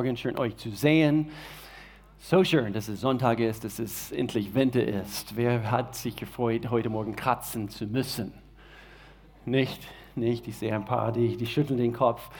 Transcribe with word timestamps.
Schön 0.00 0.38
euch 0.38 0.56
zu 0.56 0.70
sehen. 0.70 1.28
So 2.20 2.42
schön, 2.42 2.72
dass 2.72 2.88
es 2.88 3.02
Sonntag 3.02 3.38
ist, 3.38 3.64
dass 3.64 3.78
es 3.78 4.10
endlich 4.12 4.54
Winter 4.54 4.82
ist. 4.82 5.36
Wer 5.36 5.70
hat 5.70 5.94
sich 5.94 6.16
gefreut, 6.16 6.70
heute 6.70 6.88
Morgen 6.88 7.16
kratzen 7.16 7.68
zu 7.68 7.84
müssen? 7.84 8.32
Nicht, 9.44 9.78
nicht. 10.16 10.48
Ich 10.48 10.56
sehe 10.56 10.74
ein 10.74 10.86
paar, 10.86 11.12
die, 11.12 11.36
die 11.36 11.44
schütteln 11.44 11.78
den 11.78 11.92
Kopf. 11.92 12.30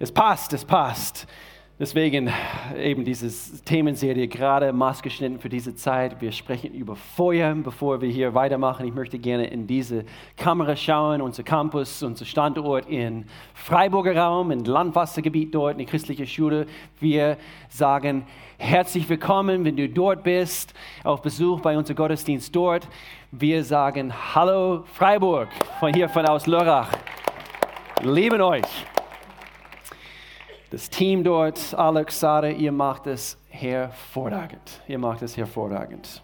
Es 0.00 0.10
passt, 0.10 0.52
es 0.52 0.64
passt. 0.64 1.28
Deswegen 1.78 2.32
eben 2.78 3.04
diese 3.04 3.28
Themenserie 3.62 4.28
gerade 4.28 4.72
maßgeschnitten 4.72 5.38
für 5.38 5.50
diese 5.50 5.76
Zeit. 5.76 6.22
Wir 6.22 6.32
sprechen 6.32 6.72
über 6.72 6.96
Feuer, 6.96 7.54
bevor 7.54 8.00
wir 8.00 8.08
hier 8.08 8.32
weitermachen. 8.32 8.86
Ich 8.86 8.94
möchte 8.94 9.18
gerne 9.18 9.48
in 9.48 9.66
diese 9.66 10.06
Kamera 10.38 10.74
schauen, 10.74 11.20
unser 11.20 11.42
Campus, 11.42 12.02
unser 12.02 12.24
Standort 12.24 12.88
in 12.88 13.26
Freiburger 13.52 14.16
Raum, 14.16 14.52
im 14.52 14.64
Landwassergebiet 14.64 15.54
dort, 15.54 15.74
eine 15.74 15.84
christliche 15.84 16.26
Schule. 16.26 16.64
Wir 16.98 17.36
sagen 17.68 18.24
herzlich 18.56 19.06
willkommen, 19.06 19.62
wenn 19.66 19.76
du 19.76 19.86
dort 19.86 20.22
bist, 20.22 20.72
auf 21.04 21.20
Besuch 21.20 21.60
bei 21.60 21.76
unserem 21.76 21.96
Gottesdienst 21.96 22.56
dort. 22.56 22.88
Wir 23.32 23.62
sagen 23.62 24.14
Hallo 24.34 24.84
Freiburg 24.94 25.48
von 25.78 25.92
hier 25.92 26.08
von 26.08 26.24
aus 26.24 26.46
Lörrach. 26.46 26.88
Lieben 28.02 28.40
euch 28.40 28.86
das 30.70 30.90
Team 30.90 31.22
dort, 31.22 31.74
Alex, 31.74 32.20
Sarah, 32.20 32.48
ihr 32.48 32.72
macht 32.72 33.06
es 33.06 33.38
hervorragend. 33.48 34.82
Ihr 34.88 34.98
macht 34.98 35.22
es 35.22 35.36
hervorragend. 35.36 36.22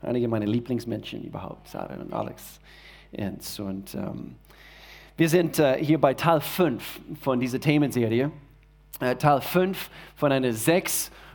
Einige 0.00 0.26
meiner 0.28 0.46
Lieblingsmenschen 0.46 1.22
überhaupt, 1.22 1.68
Sarah 1.68 1.94
und 1.94 2.12
Alex. 2.12 2.60
Und, 3.12 3.94
ähm, 3.94 4.36
wir 5.16 5.28
sind 5.28 5.60
äh, 5.60 5.76
hier 5.78 6.00
bei 6.00 6.14
Teil 6.14 6.40
5 6.40 7.00
von 7.20 7.38
dieser 7.38 7.60
Themenserie. 7.60 8.32
Äh, 9.00 9.14
Teil 9.14 9.40
5 9.40 9.90
von 10.16 10.32
einer 10.32 10.52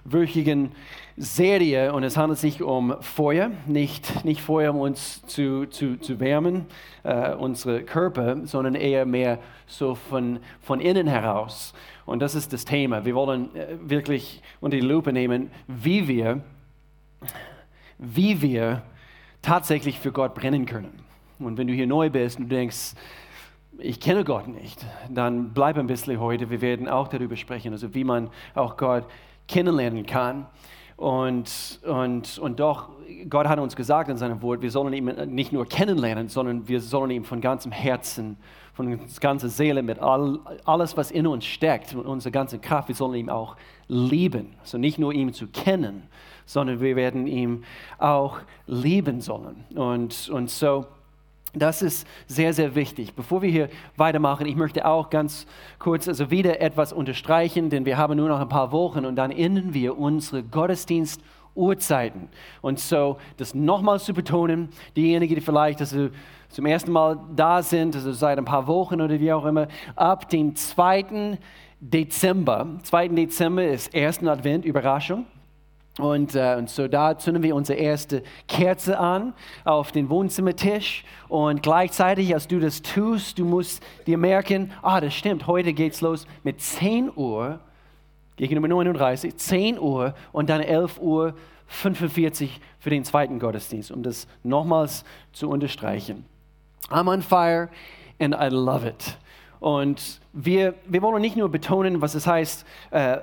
sechswöchigen 0.10 0.72
Serie 1.18 1.94
und 1.94 2.04
es 2.04 2.18
handelt 2.18 2.40
sich 2.40 2.62
um 2.64 2.96
Feuer, 3.02 3.52
nicht, 3.68 4.24
nicht 4.26 4.42
Feuer, 4.42 4.74
um 4.74 4.82
uns 4.82 5.22
zu, 5.26 5.66
zu, 5.68 6.00
zu 6.00 6.20
wärmen, 6.20 6.66
äh, 7.04 7.34
unsere 7.34 7.84
Körper, 7.84 8.48
sondern 8.48 8.76
eher 8.76 9.06
mehr 9.06 9.40
so 9.68 9.96
von, 9.96 10.40
von 10.62 10.80
innen 10.80 11.08
heraus. 11.08 11.74
Und 12.06 12.22
das 12.22 12.36
ist 12.36 12.54
das 12.54 12.66
Thema. 12.66 13.06
Wir 13.06 13.16
wollen 13.16 13.56
äh, 13.56 13.78
wirklich 13.82 14.42
unter 14.62 14.78
die 14.78 14.86
Lupe 14.86 15.14
nehmen, 15.14 15.52
wie 15.68 16.08
wir, 16.08 16.42
wie 17.98 18.42
wir 18.42 18.82
tatsächlich 19.42 20.00
für 20.00 20.12
Gott 20.12 20.34
brennen 20.34 20.66
können. 20.66 21.04
Und 21.38 21.58
wenn 21.58 21.68
du 21.68 21.74
hier 21.74 21.88
neu 21.88 22.10
bist 22.10 22.40
und 22.40 22.50
du 22.50 22.56
denkst, 22.56 22.96
ich 23.78 24.00
kenne 24.00 24.24
Gott 24.24 24.48
nicht, 24.48 24.86
dann 25.10 25.54
bleib 25.54 25.78
ein 25.78 25.88
bisschen 25.88 26.20
heute. 26.20 26.50
Wir 26.50 26.62
werden 26.62 26.88
auch 26.88 27.08
darüber 27.08 27.36
sprechen, 27.36 27.72
also 27.72 27.94
wie 27.94 28.04
man 28.04 28.30
auch 28.56 28.76
Gott 28.76 29.06
kennenlernen 29.50 30.06
kann. 30.06 30.48
Und, 30.96 31.80
und, 31.86 32.40
und 32.40 32.60
doch, 32.60 32.90
Gott 33.30 33.48
hat 33.48 33.60
uns 33.60 33.76
gesagt 33.76 34.10
in 34.10 34.18
seinem 34.18 34.42
Wort, 34.42 34.62
wir 34.62 34.72
sollen 34.72 34.94
ihn 34.94 35.06
nicht 35.34 35.52
nur 35.52 35.66
kennenlernen, 35.66 36.30
sondern 36.30 36.68
wir 36.68 36.80
sollen 36.80 37.12
ihn 37.12 37.24
von 37.26 37.42
ganzem 37.42 37.72
Herzen 37.72 38.38
von 38.80 38.98
ganzer 39.20 39.50
Seele, 39.50 39.84
mit 39.84 40.00
all, 40.00 40.40
alles, 40.64 40.96
was 40.96 41.12
in 41.12 41.28
uns 41.28 41.46
steckt, 41.46 41.94
mit 41.94 42.06
unserer 42.06 42.32
ganzen 42.32 42.62
Kraft, 42.62 42.88
wir 42.88 42.96
sollen 42.96 43.16
ihn 43.16 43.30
auch 43.30 43.58
lieben. 43.90 44.56
Also 44.62 44.78
nicht 44.78 44.98
nur 44.98 45.12
ihn 45.12 45.34
zu 45.34 45.48
kennen, 45.48 46.04
sondern 46.46 46.80
wir 46.80 46.96
werden 46.96 47.28
ihn 47.28 47.66
auch 47.98 48.40
lieben 48.68 49.20
sollen. 49.20 49.66
Und, 49.76 50.30
und 50.30 50.50
so, 50.50 50.86
das 51.54 51.82
ist 51.82 52.08
sehr, 52.28 52.54
sehr 52.54 52.76
wichtig. 52.76 53.16
Bevor 53.16 53.42
wir 53.42 53.50
hier 53.50 53.70
weitermachen, 53.96 54.46
ich 54.46 54.56
möchte 54.56 54.86
auch 54.86 55.10
ganz 55.10 55.48
kurz 55.80 56.08
also 56.08 56.30
wieder 56.30 56.62
etwas 56.62 56.94
unterstreichen, 56.94 57.70
denn 57.70 57.86
wir 57.86 57.98
haben 57.98 58.16
nur 58.18 58.30
noch 58.30 58.40
ein 58.40 58.50
paar 58.50 58.72
Wochen 58.72 59.06
und 59.06 59.16
dann 59.16 59.32
enden 59.32 59.74
wir 59.74 59.98
unsere 59.98 60.42
Gottesdienst- 60.42 61.22
Uhrzeiten. 61.56 62.30
Und 62.62 62.80
so, 62.80 63.18
das 63.38 63.54
nochmal 63.54 64.00
zu 64.00 64.14
betonen, 64.14 64.70
diejenigen, 64.96 65.36
die 65.36 65.42
vielleicht 65.42 65.82
also 65.82 66.10
zum 66.48 66.66
ersten 66.66 66.92
Mal 66.92 67.20
da 67.36 67.62
sind, 67.62 67.96
also 67.96 68.14
seit 68.14 68.38
ein 68.38 68.46
paar 68.46 68.66
Wochen 68.68 69.02
oder 69.02 69.20
wie 69.20 69.32
auch 69.34 69.46
immer, 69.46 69.68
ab 69.96 70.30
dem 70.30 70.56
2. 70.56 71.38
Dezember, 71.82 72.80
2. 72.84 73.10
Dezember 73.10 73.66
ist 73.66 73.94
ersten 73.94 74.28
Advent, 74.28 74.66
Überraschung. 74.66 75.26
Und, 76.00 76.34
äh, 76.34 76.56
und, 76.58 76.70
so 76.70 76.88
da 76.88 77.18
zünden 77.18 77.44
wir 77.44 77.56
unsere 77.56 77.78
erste 77.78 78.24
Kerze 78.48 78.98
an 78.98 79.34
auf 79.66 79.92
den 79.92 80.10
Wohnzimmertisch. 80.10 81.04
Und 81.28 81.62
gleichzeitig, 81.62 82.34
als 82.34 82.48
du 82.48 82.60
das 82.60 82.82
tust, 82.82 83.38
du 83.38 83.46
musst 83.46 83.84
dir 84.08 84.18
merken, 84.18 84.72
ah, 84.82 85.02
das 85.02 85.14
stimmt, 85.14 85.46
heute 85.46 85.74
geht's 85.74 86.02
los 86.02 86.26
mit 86.44 86.62
10 86.62 87.12
Uhr 87.16 87.60
gegenüber 88.38 88.70
39, 88.70 89.36
10 89.36 89.80
Uhr 89.80 90.14
und 90.32 90.50
dann 90.50 90.62
11 90.62 91.00
Uhr 91.02 91.34
45 91.68 92.62
für 92.80 92.90
den 92.90 93.04
zweiten 93.04 93.38
Gottesdienst, 93.38 93.92
um 93.92 94.02
das 94.02 94.28
nochmals 94.44 95.04
zu 95.34 95.50
unterstreichen. 95.50 96.26
I'm 96.90 97.12
on 97.12 97.22
fire 97.22 97.70
and 98.20 98.34
I 98.34 98.48
love 98.48 98.88
it. 98.88 99.18
Und 99.60 100.22
wir, 100.32 100.76
wir 100.88 101.02
wollen 101.02 101.22
nicht 101.22 101.36
nur 101.36 101.50
betonen, 101.50 102.02
was 102.02 102.16
es 102.16 102.26
heißt, 102.26 102.66
äh, 102.92 103.18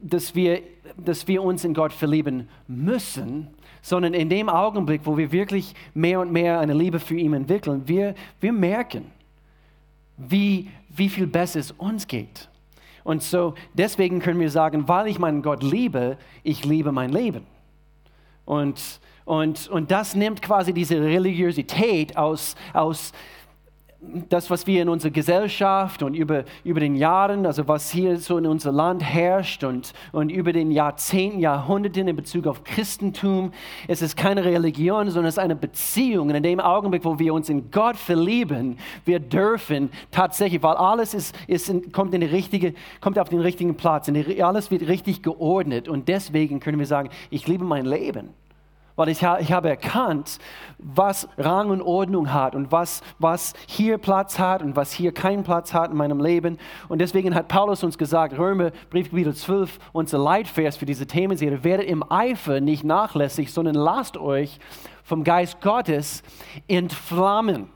dass, 0.00 0.34
wir, 0.34 0.62
dass 0.96 1.26
wir 1.28 1.42
uns 1.42 1.64
in 1.64 1.74
Gott 1.74 1.92
verlieben 1.92 2.48
müssen, 2.66 3.48
sondern 3.80 4.14
in 4.14 4.28
dem 4.28 4.48
Augenblick, 4.48 5.02
wo 5.04 5.16
wir 5.16 5.32
wirklich 5.32 5.74
mehr 5.94 6.20
und 6.20 6.32
mehr 6.32 6.60
eine 6.60 6.74
Liebe 6.74 7.00
für 7.00 7.16
ihn 7.16 7.32
entwickeln, 7.32 7.82
wir, 7.86 8.14
wir 8.40 8.52
merken, 8.52 9.10
wie, 10.16 10.70
wie 10.88 11.08
viel 11.08 11.26
besser 11.26 11.60
es 11.60 11.72
uns 11.72 12.06
geht. 12.06 12.48
Und 13.04 13.22
so 13.22 13.54
deswegen 13.74 14.20
können 14.20 14.38
wir 14.38 14.50
sagen, 14.50 14.86
weil 14.88 15.08
ich 15.08 15.18
meinen 15.18 15.42
Gott 15.42 15.62
liebe, 15.62 16.16
ich 16.42 16.64
liebe 16.64 16.92
mein 16.92 17.10
Leben. 17.10 17.44
Und, 18.44 19.00
und, 19.24 19.68
und 19.68 19.90
das 19.90 20.14
nimmt 20.14 20.42
quasi 20.42 20.72
diese 20.72 21.00
Religiosität 21.00 22.16
aus, 22.16 22.54
aus 22.72 23.12
das, 24.28 24.50
was 24.50 24.66
wir 24.66 24.82
in 24.82 24.88
unserer 24.88 25.12
Gesellschaft 25.12 26.02
und 26.02 26.14
über, 26.14 26.44
über 26.64 26.80
den 26.80 26.96
Jahren, 26.96 27.46
also 27.46 27.68
was 27.68 27.90
hier 27.90 28.18
so 28.18 28.36
in 28.36 28.46
unser 28.46 28.72
Land 28.72 29.02
herrscht 29.02 29.62
und, 29.62 29.92
und 30.10 30.30
über 30.30 30.52
den 30.52 30.72
Jahrzehnten, 30.72 31.38
Jahrhunderten 31.38 32.08
in 32.08 32.16
Bezug 32.16 32.48
auf 32.48 32.64
Christentum, 32.64 33.52
es 33.86 34.02
ist 34.02 34.16
keine 34.16 34.44
Religion, 34.44 35.08
sondern 35.08 35.28
es 35.28 35.34
ist 35.34 35.38
eine 35.38 35.54
Beziehung. 35.54 36.30
Und 36.30 36.34
in 36.34 36.42
dem 36.42 36.58
Augenblick, 36.58 37.04
wo 37.04 37.18
wir 37.18 37.32
uns 37.32 37.48
in 37.48 37.70
Gott 37.70 37.96
verlieben, 37.96 38.76
wir 39.04 39.20
dürfen 39.20 39.90
tatsächlich, 40.10 40.62
weil 40.62 40.74
alles 40.74 41.14
ist, 41.14 41.36
ist 41.46 41.72
kommt, 41.92 42.12
in 42.12 42.22
die 42.22 42.26
richtige, 42.26 42.74
kommt 43.00 43.18
auf 43.20 43.28
den 43.28 43.40
richtigen 43.40 43.76
Platz, 43.76 44.06
die, 44.06 44.42
alles 44.42 44.72
wird 44.72 44.88
richtig 44.88 45.22
geordnet. 45.22 45.88
Und 45.88 46.08
deswegen 46.08 46.58
können 46.58 46.80
wir 46.80 46.86
sagen, 46.86 47.10
ich 47.30 47.46
liebe 47.46 47.64
mein 47.64 47.86
Leben. 47.86 48.30
Weil 48.96 49.08
ich, 49.08 49.22
ich 49.40 49.52
habe 49.52 49.70
erkannt, 49.70 50.38
was 50.78 51.28
Rang 51.38 51.70
und 51.70 51.80
Ordnung 51.80 52.32
hat 52.32 52.54
und 52.54 52.70
was, 52.72 53.02
was 53.18 53.54
hier 53.66 53.98
Platz 53.98 54.38
hat 54.38 54.62
und 54.62 54.76
was 54.76 54.92
hier 54.92 55.12
keinen 55.12 55.44
Platz 55.44 55.72
hat 55.72 55.90
in 55.90 55.96
meinem 55.96 56.20
Leben. 56.20 56.58
Und 56.88 57.00
deswegen 57.00 57.34
hat 57.34 57.48
Paulus 57.48 57.82
uns 57.82 57.96
gesagt, 57.96 58.36
Römer, 58.38 58.70
Briefgebiet 58.90 59.36
12, 59.36 59.78
unser 59.92 60.18
Leitvers 60.18 60.76
für 60.76 60.86
diese 60.86 61.06
Themenserie, 61.06 61.64
werdet 61.64 61.86
im 61.86 62.04
Eifer 62.10 62.60
nicht 62.60 62.84
nachlässig, 62.84 63.52
sondern 63.52 63.74
lasst 63.74 64.16
euch 64.16 64.58
vom 65.04 65.24
Geist 65.24 65.60
Gottes 65.60 66.22
entflammen. 66.68 67.68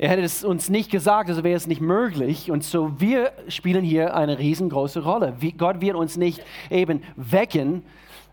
Er 0.00 0.08
hätte 0.08 0.22
es 0.22 0.44
uns 0.44 0.70
nicht 0.70 0.90
gesagt, 0.90 1.28
also 1.28 1.44
wäre 1.44 1.56
es 1.56 1.66
nicht 1.66 1.82
möglich. 1.82 2.50
Und 2.50 2.64
so 2.64 2.98
wir 2.98 3.32
spielen 3.48 3.84
hier 3.84 4.16
eine 4.16 4.38
riesengroße 4.38 5.02
Rolle. 5.02 5.36
Gott 5.58 5.82
wird 5.82 5.94
uns 5.94 6.16
nicht 6.16 6.42
eben 6.70 7.02
wecken, 7.16 7.82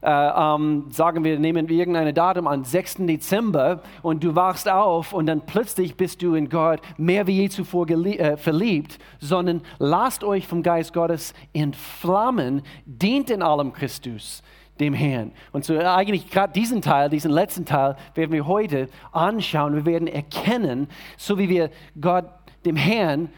äh, 0.02 0.10
ähm, 0.10 0.86
sagen 0.90 1.24
wir, 1.24 1.40
nehmen 1.40 1.70
wir 1.70 1.78
irgendein 1.78 2.14
Datum 2.14 2.48
an, 2.48 2.64
6. 2.64 2.98
Dezember 3.08 3.82
und 4.02 4.24
du 4.24 4.36
wachst 4.36 4.70
auf 4.70 5.14
und 5.14 5.26
dann 5.26 5.42
plötzlich 5.42 5.96
bist 5.96 6.22
du 6.22 6.36
in 6.36 6.50
Gott 6.50 6.82
mehr 6.98 7.28
wie 7.28 7.42
je 7.42 7.50
zuvor 7.50 7.90
äh, 7.90 8.38
verliebt, 8.38 9.00
sondern 9.20 9.62
lasst 9.80 10.24
euch 10.24 10.48
vom 10.48 10.64
Geist 10.64 10.94
Gottes 10.94 11.34
entflammen, 11.54 12.62
dient 12.86 13.30
in 13.30 13.42
allem 13.42 13.74
Christus 13.74 14.44
dem 14.80 14.94
Herrn. 14.94 15.32
Und 15.52 15.66
so 15.66 15.78
eigentlich 15.78 16.30
gerade 16.30 16.54
diesen 16.54 16.82
Teil, 16.82 17.10
diesen 17.10 17.32
letzten 17.32 17.66
Teil 17.66 17.96
werden 18.14 18.32
wir 18.32 18.46
heute 18.48 18.90
anschauen. 19.12 19.76
Wir 19.76 19.86
werden 19.86 20.08
erkennen, 20.08 20.88
so 21.18 21.38
wie 21.38 21.50
wir 21.50 21.72
Gott, 22.00 22.26
dem 22.66 22.76
Herrn, 22.76 23.30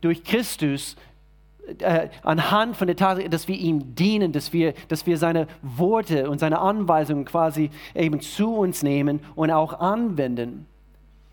durch 0.00 0.22
Christus 0.22 0.96
äh, 1.80 2.08
anhand 2.22 2.76
von 2.76 2.86
der 2.86 2.96
Tatsache, 2.96 3.28
dass 3.28 3.48
wir 3.48 3.56
ihm 3.56 3.94
dienen, 3.94 4.32
dass 4.32 4.52
wir, 4.52 4.74
dass 4.88 5.06
wir 5.06 5.18
seine 5.18 5.46
Worte 5.62 6.30
und 6.30 6.38
seine 6.38 6.58
Anweisungen 6.60 7.24
quasi 7.24 7.70
eben 7.94 8.20
zu 8.20 8.54
uns 8.54 8.82
nehmen 8.82 9.20
und 9.34 9.50
auch 9.50 9.80
anwenden. 9.80 10.66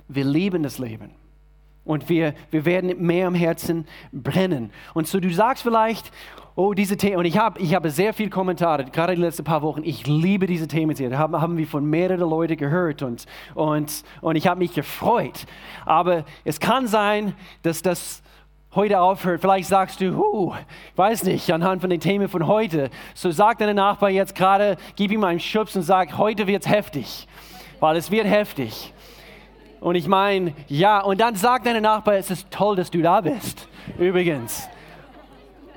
Wir 0.07 0.25
lieben 0.25 0.63
das 0.63 0.77
Leben. 0.77 1.11
Und 1.83 2.09
wir, 2.09 2.33
wir 2.49 2.65
werden 2.65 3.05
mehr 3.05 3.27
am 3.27 3.35
Herzen 3.35 3.85
brennen. 4.11 4.71
Und 4.95 5.07
so 5.07 5.19
du 5.19 5.31
sagst 5.31 5.61
vielleicht, 5.61 6.11
oh, 6.55 6.73
diese 6.73 6.97
Themen, 6.97 7.17
und 7.17 7.25
ich 7.25 7.37
habe 7.37 7.59
ich 7.59 7.75
hab 7.75 7.87
sehr 7.87 8.13
viele 8.13 8.31
Kommentare, 8.31 8.85
gerade 8.85 9.15
die 9.15 9.21
letzten 9.21 9.43
paar 9.43 9.61
Wochen, 9.61 9.83
ich 9.83 10.07
liebe 10.07 10.47
diese 10.47 10.67
Themen 10.67 10.95
sehr. 10.95 11.15
Haben, 11.17 11.39
haben 11.39 11.57
wir 11.57 11.67
von 11.67 11.85
mehreren 11.85 12.27
Leuten 12.27 12.57
gehört 12.57 13.03
und, 13.03 13.25
und, 13.53 14.03
und 14.21 14.35
ich 14.35 14.47
habe 14.47 14.59
mich 14.59 14.73
gefreut. 14.73 15.45
Aber 15.85 16.25
es 16.43 16.59
kann 16.59 16.87
sein, 16.87 17.35
dass 17.61 17.83
das 17.83 18.23
heute 18.75 18.99
aufhört. 18.99 19.41
Vielleicht 19.41 19.69
sagst 19.69 20.01
du, 20.01 20.15
huh, 20.17 20.53
weiß 20.95 21.23
nicht, 21.23 21.51
anhand 21.51 21.81
von 21.81 21.89
den 21.89 21.99
Themen 21.99 22.27
von 22.27 22.47
heute. 22.47 22.89
So 23.13 23.31
sag 23.31 23.57
deinem 23.57 23.77
Nachbar 23.77 24.09
jetzt 24.09 24.35
gerade, 24.35 24.77
gib 24.95 25.11
ihm 25.11 25.23
einen 25.23 25.39
Schubs 25.39 25.75
und 25.75 25.83
sag, 25.83 26.17
heute 26.17 26.47
wird 26.47 26.65
es 26.65 26.69
heftig, 26.71 27.27
weil 27.79 27.95
es 27.95 28.11
wird 28.11 28.27
heftig. 28.27 28.93
Und 29.79 29.95
ich 29.95 30.07
meine, 30.07 30.53
ja, 30.67 30.99
und 30.99 31.21
dann 31.21 31.35
sagt 31.35 31.65
deine 31.65 31.81
Nachbar, 31.81 32.15
es 32.15 32.31
ist 32.31 32.49
toll, 32.51 32.75
dass 32.75 32.91
du 32.91 33.01
da 33.01 33.21
bist. 33.21 33.67
Übrigens. 33.97 34.67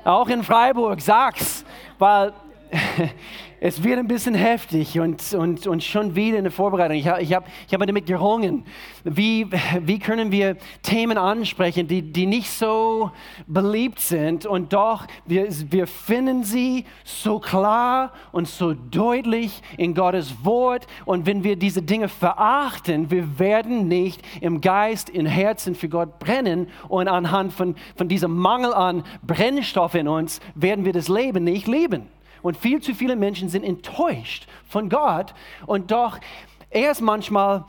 Auch 0.05 0.29
in 0.29 0.43
Freiburg, 0.43 1.01
sag's, 1.01 1.65
weil 1.99 2.33
es 3.61 3.83
wird 3.83 3.99
ein 3.99 4.07
bisschen 4.07 4.35
heftig 4.35 5.01
und, 5.01 5.35
und, 5.35 5.67
und 5.67 5.83
schon 5.83 6.15
wieder 6.15 6.39
in 6.39 6.45
der 6.45 6.53
Vorbereitung. 6.53 6.97
Ich, 6.97 7.07
ich 7.07 7.35
habe 7.35 7.47
ich 7.67 7.75
hab 7.75 7.85
damit 7.85 8.07
gerungen, 8.07 8.65
wie, 9.05 9.47
wie 9.81 9.99
können 9.99 10.31
wir 10.31 10.57
Themen 10.83 11.19
ansprechen, 11.19 11.89
die, 11.89 12.03
die 12.03 12.27
nicht 12.27 12.51
so 12.51 13.11
beliebt 13.47 14.01
sind 14.01 14.47
und 14.47 14.73
doch 14.73 15.07
wir, 15.27 15.49
wir 15.71 15.87
finden 15.87 16.45
sie 16.45 16.85
so 17.05 17.39
klar 17.41 18.13
und 18.33 18.47
so 18.47 18.75
deutlich 18.75 19.61
in 19.77 19.95
Gottes 19.95 20.45
Wort 20.45 20.87
und 21.05 21.27
wenn 21.27 21.43
wir 21.43 21.57
diese 21.57 21.83
Dinge 21.83 22.09
verachten, 22.09 23.11
wir 23.11 23.39
werden 23.39 23.89
nicht 23.89 24.23
im 24.41 24.61
Geist, 24.61 25.11
im 25.11 25.27
Herzen 25.27 25.75
für 25.75 25.89
Gott 25.89 26.19
brennen 26.19 26.69
und 26.89 27.09
anhand 27.09 27.53
von, 27.53 27.75
von 27.97 28.09
diesem 28.09 28.37
Mangel 28.37 28.73
an 28.73 29.03
Brennstoff 29.23 29.95
in 29.95 30.07
uns 30.07 30.41
werden 30.55 30.85
wir 30.85 30.93
das 30.93 31.09
Leben 31.09 31.45
nicht 31.45 31.67
leben. 31.67 32.18
Und 32.43 32.57
viel 32.57 32.81
zu 32.81 32.95
viele 32.95 33.17
Menschen 33.17 33.49
sind 33.49 33.65
enttäuscht 33.65 34.47
von 34.69 34.89
Gott 34.89 35.35
und 35.67 35.91
doch 35.91 36.19
er 36.71 36.91
ist 36.91 37.01
manchmal 37.01 37.65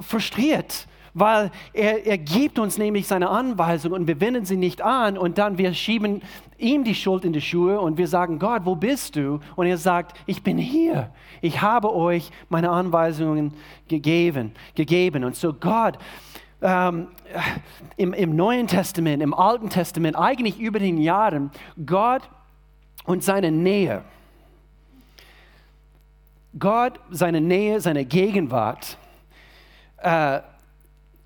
frustriert, 0.00 0.86
weil 1.12 1.50
er, 1.72 2.06
er 2.06 2.18
gibt 2.18 2.58
uns 2.58 2.78
nämlich 2.78 3.06
seine 3.06 3.30
Anweisung 3.30 3.92
und 3.92 4.06
wir 4.06 4.20
wenden 4.20 4.44
sie 4.44 4.56
nicht 4.56 4.82
an 4.82 5.18
und 5.18 5.38
dann 5.38 5.58
wir 5.58 5.74
schieben 5.74 6.22
ihm 6.58 6.84
die 6.84 6.94
Schuld 6.94 7.24
in 7.24 7.32
die 7.32 7.40
Schuhe 7.40 7.80
und 7.80 7.98
wir 7.98 8.08
sagen, 8.08 8.38
Gott, 8.38 8.62
wo 8.64 8.74
bist 8.74 9.16
du? 9.16 9.40
Und 9.56 9.66
er 9.66 9.78
sagt, 9.78 10.18
ich 10.26 10.42
bin 10.42 10.58
hier. 10.58 11.10
Ich 11.40 11.62
habe 11.62 11.92
euch 11.94 12.30
meine 12.48 12.70
Anweisungen 12.70 13.52
gegeben. 13.88 14.52
gegeben. 14.74 15.24
Und 15.24 15.36
so 15.36 15.52
Gott, 15.52 15.98
ähm, 16.62 17.08
im, 17.96 18.12
im 18.12 18.34
Neuen 18.34 18.66
Testament, 18.66 19.22
im 19.22 19.34
Alten 19.34 19.68
Testament, 19.68 20.16
eigentlich 20.16 20.58
über 20.58 20.78
den 20.78 20.98
Jahren, 20.98 21.50
Gott 21.84 22.22
und 23.04 23.22
seine 23.22 23.50
Nähe 23.50 24.02
Gott, 26.58 27.00
seine 27.10 27.40
Nähe, 27.40 27.80
seine 27.80 28.04
Gegenwart, 28.04 28.96
äh, 29.98 30.40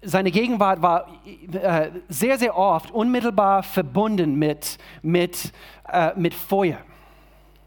seine 0.01 0.31
Gegenwart 0.31 0.81
war 0.81 1.07
äh, 1.53 1.91
sehr, 2.09 2.39
sehr 2.39 2.57
oft 2.57 2.91
unmittelbar 2.91 3.63
verbunden 3.63 4.37
mit, 4.37 4.79
mit, 5.03 5.53
äh, 5.93 6.13
mit 6.17 6.33
Feuer. 6.33 6.79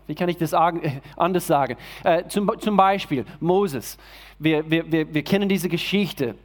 Wie 0.08 0.16
kann 0.16 0.30
ich 0.30 0.38
das 0.38 0.54
anders 0.54 1.46
sagen? 1.46 1.78
Äh, 2.04 2.24
zum, 2.28 2.52
zum 2.60 2.76
Beispiel 2.76 3.26
Moses. 3.40 3.98
Wir, 4.40 4.70
wir, 4.70 4.92
wir, 4.92 5.14
wir 5.14 5.24
kennen 5.24 5.48
diese 5.48 5.70
Geschichte 5.70 6.36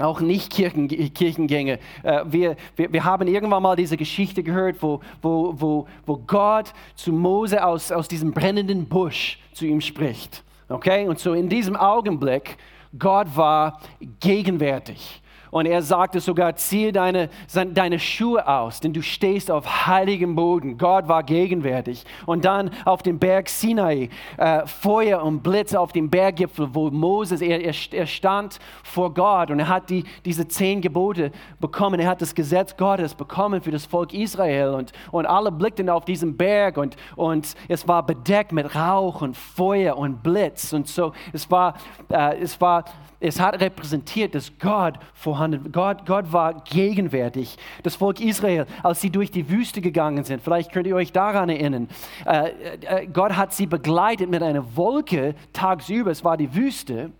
auch 0.00 0.20
nicht 0.20 0.52
Kirchen, 0.52 0.88
Kirchengänge. 0.88 1.78
Äh, 2.02 2.22
wir, 2.26 2.56
wir, 2.76 2.92
wir 2.92 3.04
haben 3.04 3.28
irgendwann 3.28 3.62
mal 3.62 3.76
diese 3.76 3.96
Geschichte 3.96 4.42
gehört, 4.42 4.82
wo, 4.82 5.00
wo, 5.22 5.54
wo, 5.56 5.86
wo 6.06 6.16
Gott 6.16 6.72
zu 6.94 7.12
Mose 7.12 7.64
aus, 7.64 7.92
aus 7.92 8.08
diesem 8.08 8.32
brennenden 8.32 8.86
Busch 8.86 9.38
zu 9.52 9.66
ihm 9.66 9.80
spricht. 9.80 10.42
Okay? 10.68 11.06
Und 11.06 11.18
so 11.18 11.34
in 11.34 11.48
diesem 11.48 11.76
Augenblick, 11.76 12.56
Gott 12.98 13.36
war 13.36 13.80
gegenwärtig. 14.20 15.19
Und 15.50 15.66
er 15.66 15.82
sagte 15.82 16.20
sogar, 16.20 16.56
ziehe 16.56 16.92
deine, 16.92 17.28
deine 17.72 17.98
Schuhe 17.98 18.46
aus, 18.46 18.80
denn 18.80 18.92
du 18.92 19.02
stehst 19.02 19.50
auf 19.50 19.86
heiligem 19.86 20.36
Boden. 20.36 20.78
Gott 20.78 21.08
war 21.08 21.22
gegenwärtig. 21.22 22.04
Und 22.26 22.44
dann 22.44 22.70
auf 22.84 23.02
dem 23.02 23.18
Berg 23.18 23.48
Sinai, 23.48 24.10
äh, 24.36 24.66
Feuer 24.66 25.22
und 25.22 25.42
Blitze 25.42 25.80
auf 25.80 25.92
dem 25.92 26.08
Berggipfel, 26.08 26.68
wo 26.72 26.90
Moses, 26.90 27.40
er, 27.40 27.60
er 27.62 28.06
stand 28.06 28.58
vor 28.82 29.12
Gott 29.12 29.50
und 29.50 29.58
er 29.58 29.68
hat 29.68 29.90
die, 29.90 30.04
diese 30.24 30.46
zehn 30.46 30.80
Gebote 30.80 31.32
bekommen. 31.58 32.00
Er 32.00 32.08
hat 32.08 32.22
das 32.22 32.34
Gesetz 32.34 32.76
Gottes 32.76 33.14
bekommen 33.14 33.60
für 33.60 33.70
das 33.70 33.86
Volk 33.86 34.14
Israel. 34.14 34.70
Und, 34.70 34.92
und 35.10 35.26
alle 35.26 35.50
blickten 35.50 35.88
auf 35.88 36.04
diesen 36.04 36.36
Berg 36.36 36.76
und, 36.76 36.96
und 37.16 37.54
es 37.68 37.88
war 37.88 38.04
bedeckt 38.04 38.52
mit 38.52 38.74
Rauch 38.74 39.22
und 39.22 39.36
Feuer 39.36 39.96
und 39.96 40.22
Blitz. 40.22 40.72
Und 40.72 40.86
so, 40.86 41.12
es 41.32 41.50
war, 41.50 41.74
äh, 42.08 42.38
es 42.38 42.60
war 42.60 42.84
es 43.20 43.38
hat 43.38 43.60
repräsentiert, 43.60 44.34
dass 44.34 44.50
Gott 44.58 44.94
vorhanden 45.12 45.39
Gott, 45.72 46.06
Gott 46.06 46.32
war 46.32 46.62
gegenwärtig. 46.64 47.56
Das 47.82 47.96
Volk 47.96 48.20
Israel, 48.20 48.66
als 48.82 49.00
sie 49.00 49.10
durch 49.10 49.30
die 49.30 49.48
Wüste 49.48 49.80
gegangen 49.80 50.24
sind, 50.24 50.42
vielleicht 50.42 50.72
könnt 50.72 50.86
ihr 50.86 50.96
euch 50.96 51.12
daran 51.12 51.48
erinnern, 51.48 51.88
äh, 52.26 52.50
äh, 52.80 53.06
Gott 53.06 53.36
hat 53.36 53.52
sie 53.52 53.66
begleitet 53.66 54.30
mit 54.30 54.42
einer 54.42 54.76
Wolke 54.76 55.34
tagsüber, 55.52 56.10
es 56.10 56.24
war 56.24 56.36
die 56.36 56.54
Wüste. 56.54 57.10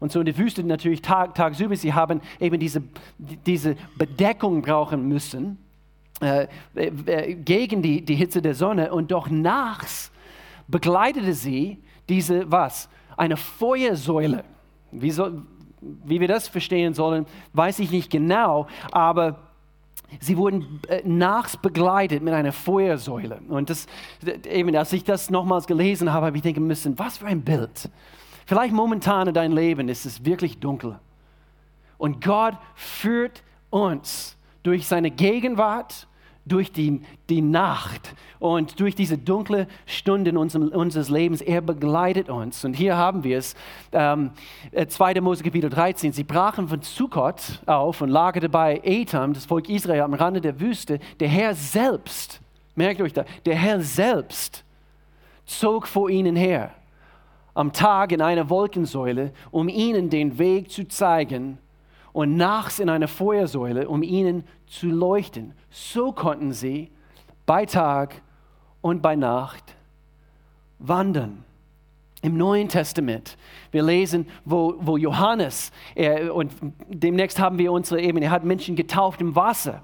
Und 0.00 0.10
so 0.12 0.20
in 0.20 0.26
der 0.26 0.38
Wüste 0.38 0.64
natürlich 0.64 1.02
tag, 1.02 1.34
tagsüber, 1.34 1.76
sie 1.76 1.92
haben 1.92 2.22
eben 2.40 2.58
diese, 2.58 2.82
diese 3.18 3.76
Bedeckung 3.98 4.62
brauchen 4.62 5.06
müssen 5.06 5.58
äh, 6.20 6.46
äh, 6.74 7.34
gegen 7.34 7.82
die, 7.82 8.02
die 8.02 8.14
Hitze 8.14 8.40
der 8.40 8.54
Sonne. 8.54 8.92
Und 8.92 9.10
doch 9.10 9.28
nachts 9.28 10.10
begleitete 10.68 11.34
sie 11.34 11.78
diese, 12.08 12.50
was? 12.50 12.88
Eine 13.16 13.36
Feuersäule. 13.36 14.44
Wie, 14.90 15.10
soll, 15.10 15.42
wie 15.80 16.20
wir 16.20 16.28
das 16.28 16.48
verstehen 16.48 16.94
sollen, 16.94 17.26
weiß 17.52 17.78
ich 17.78 17.90
nicht 17.90 18.10
genau, 18.10 18.66
aber 18.92 19.38
sie 20.18 20.36
wurden 20.36 20.80
äh, 20.88 21.02
nachts 21.04 21.56
begleitet 21.56 22.22
mit 22.22 22.34
einer 22.34 22.52
Feuersäule. 22.52 23.40
Und 23.48 23.70
das, 23.70 23.86
eben, 24.44 24.74
als 24.76 24.92
ich 24.92 25.04
das 25.04 25.30
nochmals 25.30 25.66
gelesen 25.66 26.12
habe, 26.12 26.26
habe 26.26 26.36
ich 26.36 26.42
denken 26.42 26.66
müssen, 26.66 26.98
was 26.98 27.18
für 27.18 27.26
ein 27.26 27.42
Bild. 27.42 27.88
Vielleicht 28.46 28.74
momentan 28.74 29.28
in 29.28 29.34
deinem 29.34 29.54
Leben 29.54 29.88
ist 29.88 30.06
es 30.06 30.24
wirklich 30.24 30.58
dunkel. 30.58 30.98
Und 31.98 32.24
Gott 32.24 32.54
führt 32.74 33.42
uns 33.70 34.36
durch 34.62 34.86
seine 34.86 35.10
Gegenwart 35.10 36.08
durch 36.44 36.72
die, 36.72 37.02
die 37.28 37.42
Nacht 37.42 38.14
und 38.38 38.80
durch 38.80 38.94
diese 38.94 39.18
dunkle 39.18 39.68
Stunden 39.86 40.36
unseres 40.36 41.08
Lebens. 41.08 41.40
Er 41.40 41.60
begleitet 41.60 42.28
uns. 42.28 42.64
Und 42.64 42.74
hier 42.74 42.96
haben 42.96 43.24
wir 43.24 43.38
es, 43.38 43.54
ähm, 43.92 44.30
2. 44.86 45.12
Äh, 45.12 45.20
Mose 45.20 45.44
Kapitel 45.44 45.70
13. 45.70 46.12
Sie 46.12 46.24
brachen 46.24 46.68
von 46.68 46.82
Sukkot 46.82 47.60
auf 47.66 48.00
und 48.00 48.08
lagerte 48.08 48.48
bei 48.48 48.80
Etam, 48.82 49.32
das 49.32 49.44
Volk 49.44 49.68
Israel, 49.68 50.02
am 50.02 50.14
Rande 50.14 50.40
der 50.40 50.58
Wüste. 50.60 50.98
Der 51.20 51.28
Herr 51.28 51.54
selbst, 51.54 52.40
merkt 52.74 53.00
euch 53.00 53.12
da, 53.12 53.24
der 53.44 53.56
Herr 53.56 53.80
selbst 53.80 54.64
zog 55.44 55.86
vor 55.86 56.08
ihnen 56.08 56.36
her 56.36 56.70
am 57.54 57.72
Tag 57.72 58.12
in 58.12 58.22
einer 58.22 58.48
Wolkensäule, 58.48 59.32
um 59.50 59.68
ihnen 59.68 60.08
den 60.08 60.38
Weg 60.38 60.70
zu 60.70 60.86
zeigen 60.88 61.58
und 62.12 62.36
nachts 62.36 62.78
in 62.78 62.88
einer 62.88 63.08
Feuersäule, 63.08 63.88
um 63.88 64.02
ihnen 64.02 64.44
zu 64.66 64.88
leuchten. 64.88 65.54
So 65.70 66.12
konnten 66.12 66.52
sie 66.52 66.90
bei 67.46 67.66
Tag 67.66 68.22
und 68.80 69.02
bei 69.02 69.16
Nacht 69.16 69.74
wandern. 70.78 71.44
Im 72.22 72.36
Neuen 72.36 72.68
Testament, 72.68 73.38
wir 73.70 73.82
lesen, 73.82 74.26
wo, 74.44 74.74
wo 74.78 74.98
Johannes, 74.98 75.72
er, 75.94 76.34
und 76.34 76.52
demnächst 76.86 77.38
haben 77.38 77.56
wir 77.56 77.72
unsere 77.72 78.00
Ebene, 78.00 78.26
er 78.26 78.30
hat 78.30 78.44
Menschen 78.44 78.76
getauft 78.76 79.22
im 79.22 79.34
Wasser. 79.34 79.80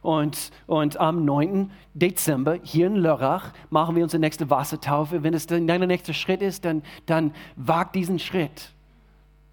Und, 0.00 0.50
und 0.66 0.98
am 0.98 1.24
9. 1.24 1.70
Dezember 1.94 2.58
hier 2.62 2.88
in 2.88 2.96
Lörrach 2.96 3.52
machen 3.70 3.96
wir 3.96 4.02
unsere 4.02 4.20
nächste 4.20 4.50
Wassertaufe. 4.50 5.22
Wenn 5.22 5.32
es 5.32 5.46
dein 5.46 5.64
nächster 5.64 6.12
Schritt 6.12 6.42
ist, 6.42 6.64
dann, 6.64 6.82
dann 7.06 7.32
wag 7.56 7.92
diesen 7.92 8.18
Schritt. 8.18 8.72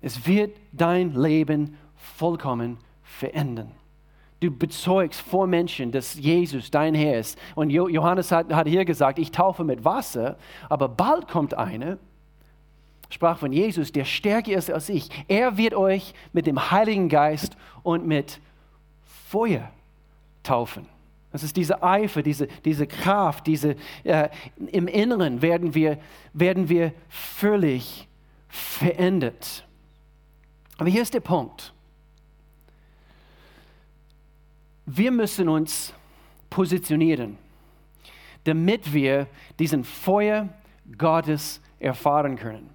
Es 0.02 0.26
wird 0.26 0.58
dein 0.74 1.14
Leben 1.14 1.78
vollkommen 2.18 2.78
verändern. 3.04 3.72
Du 4.42 4.50
bezeugst 4.50 5.22
vor 5.22 5.46
Menschen, 5.46 5.92
dass 5.92 6.16
Jesus 6.16 6.72
dein 6.72 6.96
Herr 6.96 7.20
ist. 7.20 7.38
Und 7.54 7.70
Johannes 7.70 8.32
hat, 8.32 8.52
hat 8.52 8.68
hier 8.68 8.86
gesagt, 8.86 9.20
ich 9.20 9.32
taufe 9.32 9.64
mit 9.64 9.86
Wasser, 9.86 10.36
aber 10.68 10.90
bald 10.90 11.28
kommt 11.28 11.54
einer, 11.54 12.00
sprach 13.12 13.38
von 13.38 13.54
Jesus, 13.54 13.92
der 13.92 14.04
stärker 14.04 14.54
ist 14.54 14.72
als 14.72 14.90
ich. 14.90 15.10
Er 15.28 15.58
wird 15.58 15.76
euch 15.76 16.16
mit 16.34 16.48
dem 16.48 16.72
Heiligen 16.72 17.08
Geist 17.08 17.56
und 17.84 18.08
mit 18.08 18.40
Feuer 19.28 19.70
taufen. 20.42 20.88
Das 21.32 21.44
ist 21.44 21.56
diese 21.56 21.84
Eifer, 21.84 22.24
diese, 22.24 22.48
diese 22.66 22.88
Kraft, 22.88 23.46
diese, 23.46 23.76
äh, 24.04 24.30
im 24.72 24.88
Inneren 24.88 25.44
werden 25.44 25.76
wir, 25.76 26.00
werden 26.34 26.68
wir 26.68 26.94
völlig 27.08 28.08
verändert. 28.50 29.66
Aber 30.78 30.90
hier 30.90 31.04
ist 31.04 31.14
der 31.14 31.20
Punkt 31.20 31.74
wir 34.98 35.12
müssen 35.12 35.48
uns 35.48 35.94
positionieren, 36.50 37.38
damit 38.44 38.94
wir 38.94 39.28
diesen 39.60 39.84
Feuer 39.84 40.50
Gottes 40.98 41.62
erfahren 41.80 42.36
können. 42.36 42.70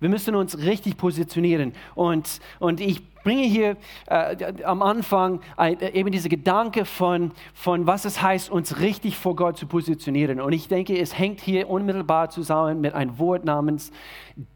Wir 0.00 0.08
müssen 0.08 0.34
uns 0.34 0.58
richtig 0.58 0.96
positionieren. 0.96 1.74
Und, 1.94 2.40
und 2.58 2.80
ich 2.80 3.06
bringe 3.22 3.42
hier 3.42 3.76
äh, 4.06 4.62
am 4.64 4.82
Anfang 4.82 5.40
ein, 5.56 5.78
äh, 5.80 5.90
eben 5.90 6.10
diese 6.10 6.30
Gedanke 6.30 6.86
von, 6.86 7.32
von, 7.52 7.86
was 7.86 8.06
es 8.06 8.22
heißt, 8.22 8.50
uns 8.50 8.80
richtig 8.80 9.16
vor 9.16 9.36
Gott 9.36 9.58
zu 9.58 9.66
positionieren. 9.66 10.40
Und 10.40 10.52
ich 10.52 10.68
denke, 10.68 10.98
es 10.98 11.18
hängt 11.18 11.40
hier 11.40 11.68
unmittelbar 11.68 12.30
zusammen 12.30 12.80
mit 12.80 12.94
einem 12.94 13.18
Wort 13.18 13.44
namens 13.44 13.92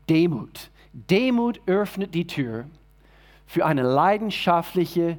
Demut. 0.09 0.71
Demut 0.94 1.61
öffnet 1.66 2.14
die 2.14 2.26
Tür 2.26 2.64
für 3.47 3.66
eine 3.66 3.83
leidenschaftliche 3.83 5.18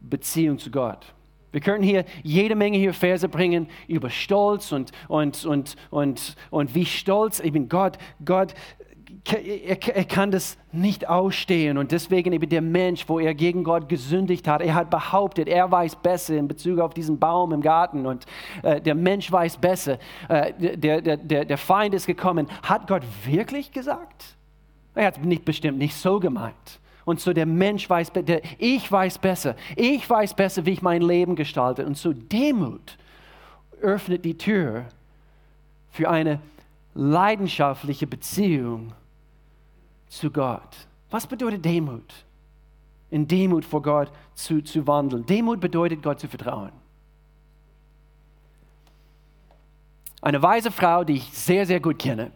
Beziehung 0.00 0.58
zu 0.58 0.70
Gott. 0.70 1.14
Wir 1.52 1.60
könnten 1.60 1.82
hier 1.82 2.04
jede 2.22 2.54
Menge 2.54 2.78
hier 2.78 2.94
Verse 2.94 3.28
bringen 3.28 3.68
über 3.88 4.08
Stolz 4.08 4.70
und, 4.70 4.92
und, 5.08 5.44
und, 5.44 5.76
und, 5.90 6.36
und 6.50 6.74
wie 6.74 6.86
stolz 6.86 7.40
eben 7.40 7.68
Gott, 7.68 7.98
Gott 8.24 8.54
er, 9.32 9.96
er, 9.96 10.04
kann 10.04 10.30
das 10.30 10.56
nicht 10.72 11.08
ausstehen 11.08 11.78
und 11.78 11.92
deswegen 11.92 12.32
eben 12.32 12.48
der 12.48 12.62
Mensch, 12.62 13.08
wo 13.08 13.18
er 13.18 13.34
gegen 13.34 13.64
Gott 13.64 13.88
gesündigt 13.88 14.48
hat, 14.48 14.62
er 14.62 14.74
hat 14.74 14.90
behauptet, 14.90 15.48
er 15.48 15.70
weiß 15.70 15.96
besser 15.96 16.36
in 16.36 16.48
Bezug 16.48 16.78
auf 16.78 16.94
diesen 16.94 17.18
Baum 17.18 17.52
im 17.52 17.60
Garten 17.60 18.06
und 18.06 18.24
äh, 18.62 18.80
der 18.80 18.94
Mensch 18.94 19.30
weiß 19.30 19.58
besser. 19.58 19.98
Äh, 20.28 20.76
der, 20.76 21.00
der, 21.00 21.16
der, 21.16 21.44
der 21.44 21.58
Feind 21.58 21.94
ist 21.94 22.06
gekommen. 22.06 22.48
Hat 22.62 22.86
Gott 22.86 23.02
wirklich 23.24 23.72
gesagt? 23.72 24.36
Er 24.94 25.06
hat 25.06 25.24
nicht 25.24 25.44
bestimmt 25.44 25.78
nicht 25.78 25.96
so 25.96 26.18
gemeint. 26.18 26.80
Und 27.10 27.18
so 27.18 27.32
der 27.32 27.44
Mensch 27.44 27.90
weiß, 27.90 28.12
der 28.12 28.40
ich 28.60 28.90
weiß 28.90 29.18
besser. 29.18 29.56
Ich 29.74 30.08
weiß 30.08 30.34
besser, 30.34 30.64
wie 30.64 30.70
ich 30.70 30.80
mein 30.80 31.02
Leben 31.02 31.34
gestalte. 31.34 31.84
Und 31.84 31.96
so 31.96 32.12
Demut 32.12 32.96
öffnet 33.80 34.24
die 34.24 34.38
Tür 34.38 34.84
für 35.90 36.08
eine 36.08 36.38
leidenschaftliche 36.94 38.06
Beziehung 38.06 38.92
zu 40.06 40.30
Gott. 40.30 40.86
Was 41.10 41.26
bedeutet 41.26 41.64
Demut? 41.64 42.14
In 43.10 43.26
Demut 43.26 43.64
vor 43.64 43.82
Gott 43.82 44.12
zu, 44.34 44.62
zu 44.62 44.86
wandeln. 44.86 45.26
Demut 45.26 45.60
bedeutet, 45.60 46.04
Gott 46.04 46.20
zu 46.20 46.28
vertrauen. 46.28 46.70
Eine 50.22 50.40
weise 50.40 50.70
Frau, 50.70 51.02
die 51.02 51.14
ich 51.14 51.36
sehr, 51.36 51.66
sehr 51.66 51.80
gut 51.80 51.98
kenne, 51.98 52.30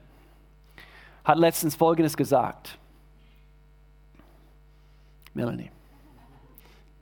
hat 1.23 1.39
letztens 1.39 1.77
Folgendes 1.77 2.17
gesagt. 2.17 2.77
Melanie. 5.35 5.71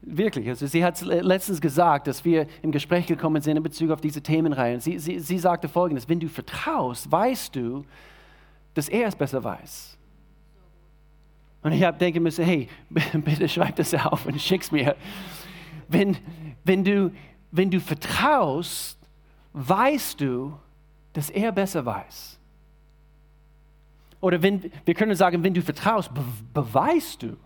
Wirklich, 0.05 0.49
also 0.49 0.67
sie 0.67 0.85
hat 0.85 1.01
letztens 1.01 1.61
gesagt, 1.61 2.09
dass 2.09 2.25
wir 2.25 2.49
im 2.61 2.73
Gespräch 2.73 3.07
gekommen 3.07 3.41
sind 3.41 3.57
in 3.57 3.63
Bezug 3.63 3.91
auf 3.93 4.01
diese 4.01 4.21
Themenreihe. 4.21 4.81
Sie, 4.81 4.99
sie, 4.99 5.21
sie 5.21 5.39
sagte 5.39 5.69
folgendes, 5.69 6.09
wenn 6.09 6.19
du 6.19 6.29
vertraust, 6.29 7.11
weißt 7.11 7.55
du, 7.55 7.85
dass 8.75 8.89
er 8.89 9.07
es 9.07 9.15
besser 9.15 9.45
weiß. 9.45 9.97
Und 11.63 11.73
ich 11.73 11.85
habe 11.85 11.97
denken 11.99 12.21
müssen, 12.23 12.45
hey, 12.45 12.69
bitte 13.13 13.49
schreib 13.49 13.77
das 13.77 13.95
auf 13.95 14.27
und 14.27 14.41
schick's 14.41 14.73
mir. 14.73 14.97
Wenn, 15.87 16.17
wenn, 16.65 16.83
du, 16.83 17.13
wenn 17.53 17.71
du 17.71 17.79
vertraust, 17.79 18.99
weißt 19.53 20.21
du, 20.21 20.59
dass 21.13 21.31
er 21.31 21.53
besser 21.53 21.87
weiß. 21.87 22.41
Oder 24.21 24.43
wenn, 24.43 24.73
wir 24.85 24.95
können 24.95 25.15
sagen, 25.15 25.45
wenn 25.45 25.55
du 25.55 25.63
vertraust, 25.63 26.13
be 26.13 26.23
beweist 26.53 27.23
du. 27.23 27.37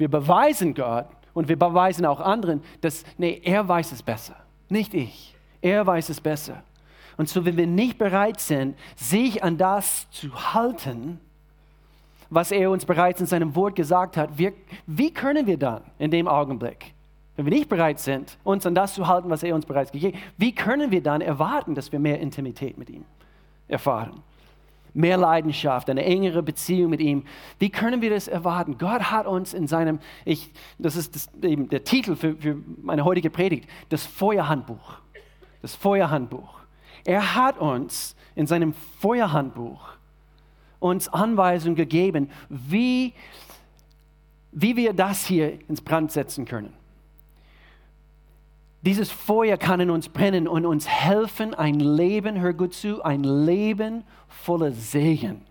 Wir 0.00 0.08
beweisen 0.08 0.72
Gott 0.72 1.04
und 1.34 1.48
wir 1.48 1.58
beweisen 1.58 2.06
auch 2.06 2.20
anderen, 2.20 2.62
dass, 2.80 3.04
nee, 3.18 3.38
er 3.44 3.68
weiß 3.68 3.92
es 3.92 4.02
besser, 4.02 4.34
nicht 4.70 4.94
ich. 4.94 5.34
Er 5.60 5.86
weiß 5.86 6.08
es 6.08 6.22
besser. 6.22 6.62
Und 7.18 7.28
so, 7.28 7.44
wenn 7.44 7.58
wir 7.58 7.66
nicht 7.66 7.98
bereit 7.98 8.40
sind, 8.40 8.78
sich 8.96 9.44
an 9.44 9.58
das 9.58 10.10
zu 10.10 10.54
halten, 10.54 11.20
was 12.30 12.50
er 12.50 12.70
uns 12.70 12.86
bereits 12.86 13.20
in 13.20 13.26
seinem 13.26 13.54
Wort 13.54 13.76
gesagt 13.76 14.16
hat, 14.16 14.38
wir, 14.38 14.54
wie 14.86 15.12
können 15.12 15.46
wir 15.46 15.58
dann 15.58 15.82
in 15.98 16.10
dem 16.10 16.28
Augenblick, 16.28 16.94
wenn 17.36 17.44
wir 17.44 17.52
nicht 17.52 17.68
bereit 17.68 18.00
sind, 18.00 18.38
uns 18.42 18.64
an 18.64 18.74
das 18.74 18.94
zu 18.94 19.06
halten, 19.06 19.28
was 19.28 19.42
er 19.42 19.54
uns 19.54 19.66
bereits 19.66 19.92
gegeben 19.92 20.16
hat, 20.16 20.24
wie 20.38 20.54
können 20.54 20.90
wir 20.90 21.02
dann 21.02 21.20
erwarten, 21.20 21.74
dass 21.74 21.92
wir 21.92 21.98
mehr 21.98 22.18
Intimität 22.20 22.78
mit 22.78 22.88
ihm 22.88 23.04
erfahren? 23.68 24.22
Mehr 24.92 25.16
Leidenschaft, 25.16 25.88
eine 25.88 26.04
engere 26.04 26.42
Beziehung 26.42 26.90
mit 26.90 27.00
ihm. 27.00 27.24
Wie 27.58 27.70
können 27.70 28.02
wir 28.02 28.10
das 28.10 28.28
erwarten? 28.28 28.78
Gott 28.78 29.10
hat 29.10 29.26
uns 29.26 29.54
in 29.54 29.66
seinem, 29.66 30.00
ich, 30.24 30.50
das 30.78 30.96
ist 30.96 31.14
das, 31.14 31.30
eben 31.42 31.68
der 31.68 31.84
Titel 31.84 32.16
für, 32.16 32.36
für 32.36 32.56
meine 32.82 33.04
heutige 33.04 33.30
Predigt, 33.30 33.68
das 33.88 34.06
Feuerhandbuch. 34.06 34.98
Das 35.62 35.74
Feuerhandbuch. 35.74 36.60
Er 37.04 37.34
hat 37.34 37.58
uns 37.58 38.16
in 38.34 38.46
seinem 38.46 38.72
Feuerhandbuch 38.72 39.90
uns 40.78 41.08
Anweisungen 41.08 41.76
gegeben, 41.76 42.30
wie, 42.48 43.12
wie 44.50 44.76
wir 44.76 44.92
das 44.92 45.24
hier 45.26 45.58
ins 45.68 45.80
Brand 45.80 46.10
setzen 46.10 46.46
können. 46.46 46.72
Dieses 48.82 49.10
Feuer 49.10 49.58
kann 49.58 49.80
in 49.80 49.90
uns 49.90 50.08
brennen 50.08 50.48
und 50.48 50.64
uns 50.64 50.88
helfen, 50.88 51.54
ein 51.54 51.80
Leben, 51.80 52.40
hör 52.40 52.54
gut 52.54 52.72
zu, 52.72 53.02
ein 53.04 53.24
Leben 53.24 54.04
voller 54.26 54.72
Segen 54.72 55.42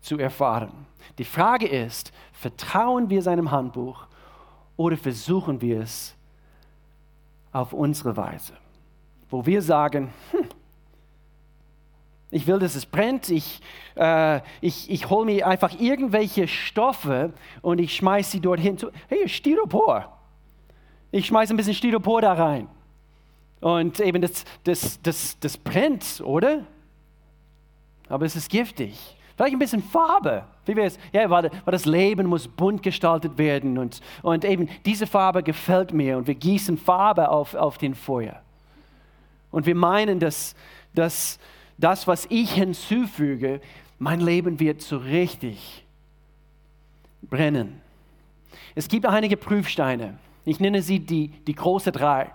zu 0.00 0.18
erfahren. 0.18 0.86
Die 1.18 1.24
Frage 1.24 1.68
ist, 1.68 2.12
vertrauen 2.32 3.10
wir 3.10 3.22
seinem 3.22 3.50
Handbuch 3.50 4.06
oder 4.76 4.96
versuchen 4.96 5.60
wir 5.60 5.80
es 5.80 6.14
auf 7.52 7.74
unsere 7.74 8.16
Weise, 8.16 8.54
wo 9.28 9.44
wir 9.44 9.60
sagen, 9.60 10.10
hm, 10.30 10.48
ich 12.30 12.46
will, 12.46 12.58
dass 12.58 12.74
es 12.74 12.86
brennt. 12.86 13.28
Ich, 13.28 13.60
äh, 13.94 14.40
ich, 14.62 14.90
ich 14.90 15.10
hole 15.10 15.26
mir 15.26 15.46
einfach 15.46 15.78
irgendwelche 15.78 16.48
Stoffe 16.48 17.34
und 17.60 17.78
ich 17.78 17.94
schmeiße 17.94 18.30
sie 18.30 18.40
dorthin. 18.40 18.78
Hey, 19.08 19.28
Styropor. 19.28 20.21
Ich 21.12 21.26
schmeiße 21.26 21.54
ein 21.54 21.56
bisschen 21.56 21.74
Styropor 21.74 22.22
da 22.22 22.32
rein. 22.32 22.66
Und 23.60 24.00
eben 24.00 24.20
das, 24.20 24.44
das, 24.64 25.00
das, 25.02 25.38
das 25.38 25.56
brennt, 25.56 26.20
oder? 26.24 26.64
Aber 28.08 28.26
es 28.26 28.34
ist 28.34 28.50
giftig. 28.50 28.98
Vielleicht 29.36 29.54
ein 29.54 29.58
bisschen 29.58 29.82
Farbe. 29.82 30.44
Wie 30.66 30.74
wäre 30.74 30.86
es? 30.88 30.98
Ja, 31.12 31.30
weil, 31.30 31.50
das 31.66 31.84
Leben 31.84 32.26
muss 32.26 32.48
bunt 32.48 32.82
gestaltet 32.82 33.38
werden. 33.38 33.78
Und, 33.78 34.00
und 34.22 34.44
eben 34.44 34.68
diese 34.84 35.06
Farbe 35.06 35.42
gefällt 35.42 35.92
mir. 35.92 36.16
Und 36.16 36.26
wir 36.26 36.34
gießen 36.34 36.76
Farbe 36.76 37.28
auf, 37.28 37.54
auf 37.54 37.78
den 37.78 37.94
Feuer. 37.94 38.40
Und 39.50 39.66
wir 39.66 39.74
meinen, 39.74 40.18
dass, 40.18 40.56
dass 40.94 41.38
das, 41.78 42.06
was 42.06 42.26
ich 42.30 42.52
hinzufüge, 42.52 43.60
mein 43.98 44.20
Leben 44.20 44.58
wird 44.58 44.80
so 44.80 44.96
richtig 44.96 45.84
brennen. 47.22 47.80
Es 48.74 48.88
gibt 48.88 49.06
einige 49.06 49.36
Prüfsteine. 49.36 50.18
Ich 50.44 50.60
nenne 50.60 50.82
sie 50.82 51.00
die, 51.00 51.28
die 51.46 51.54
große 51.54 51.92
drei. 51.92 52.30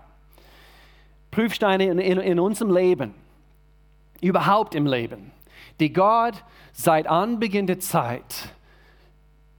Prüfsteine 1.32 1.86
in, 1.86 2.00
in, 2.00 2.20
in 2.20 2.40
unserem 2.40 2.74
Leben, 2.74 3.14
überhaupt 4.22 4.76
im 4.76 4.86
Leben, 4.86 5.32
die 5.80 5.92
Gott 5.92 6.44
seit 6.72 7.08
Anbeginn 7.08 7.68
der 7.68 7.80
Zeit 7.80 8.50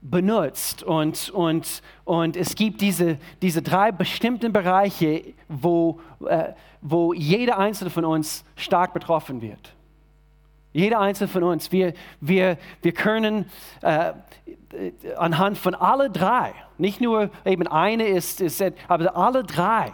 benutzt. 0.01 0.83
Und, 0.83 1.31
und, 1.31 1.83
und 2.05 2.37
es 2.37 2.55
gibt 2.55 2.81
diese, 2.81 3.19
diese 3.43 3.63
drei 3.63 3.93
bestimmten 3.93 4.53
Bereiche, 4.53 5.35
wo, 5.49 6.01
äh, 6.27 6.53
wo 6.81 7.13
jeder 7.13 7.59
einzelne 7.59 7.91
von 7.91 8.05
uns 8.05 8.45
stark 8.57 8.93
betroffen 8.95 9.41
wird. 9.43 9.75
Jeder 10.73 11.01
einzelne 11.01 11.29
von 11.29 11.43
uns, 11.43 11.73
wir, 11.73 11.95
wir, 12.21 12.59
wir 12.83 12.93
können 12.93 13.47
äh, 13.81 14.13
anhand 15.17 15.59
von 15.59 15.75
alle 15.75 16.11
drei, 16.11 16.53
nicht 16.77 17.01
nur 17.01 17.31
eben 17.45 17.67
eine 17.67 18.07
ist, 18.07 18.41
ist 18.41 18.63
aber 18.87 19.17
alle 19.17 19.45
drei, 19.45 19.93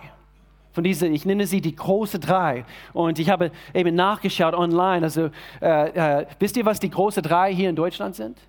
von 0.74 0.82
dieser, 0.82 1.06
ich 1.06 1.24
nenne 1.24 1.46
sie 1.46 1.60
die 1.60 1.76
große 1.76 2.18
drei. 2.18 2.64
Und 2.92 3.20
ich 3.20 3.30
habe 3.30 3.52
eben 3.72 3.94
nachgeschaut 3.94 4.54
online. 4.54 5.04
Also 5.04 5.30
äh, 5.62 6.22
äh, 6.22 6.26
wisst 6.40 6.56
ihr, 6.56 6.66
was 6.66 6.80
die 6.80 6.90
große 6.90 7.22
drei 7.22 7.54
hier 7.54 7.70
in 7.70 7.76
Deutschland 7.76 8.16
sind? 8.16 8.40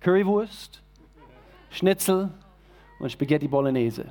Currywurst, 0.00 0.82
Schnitzel 1.70 2.28
und 2.98 3.12
Spaghetti 3.12 3.46
Bolognese. 3.46 4.06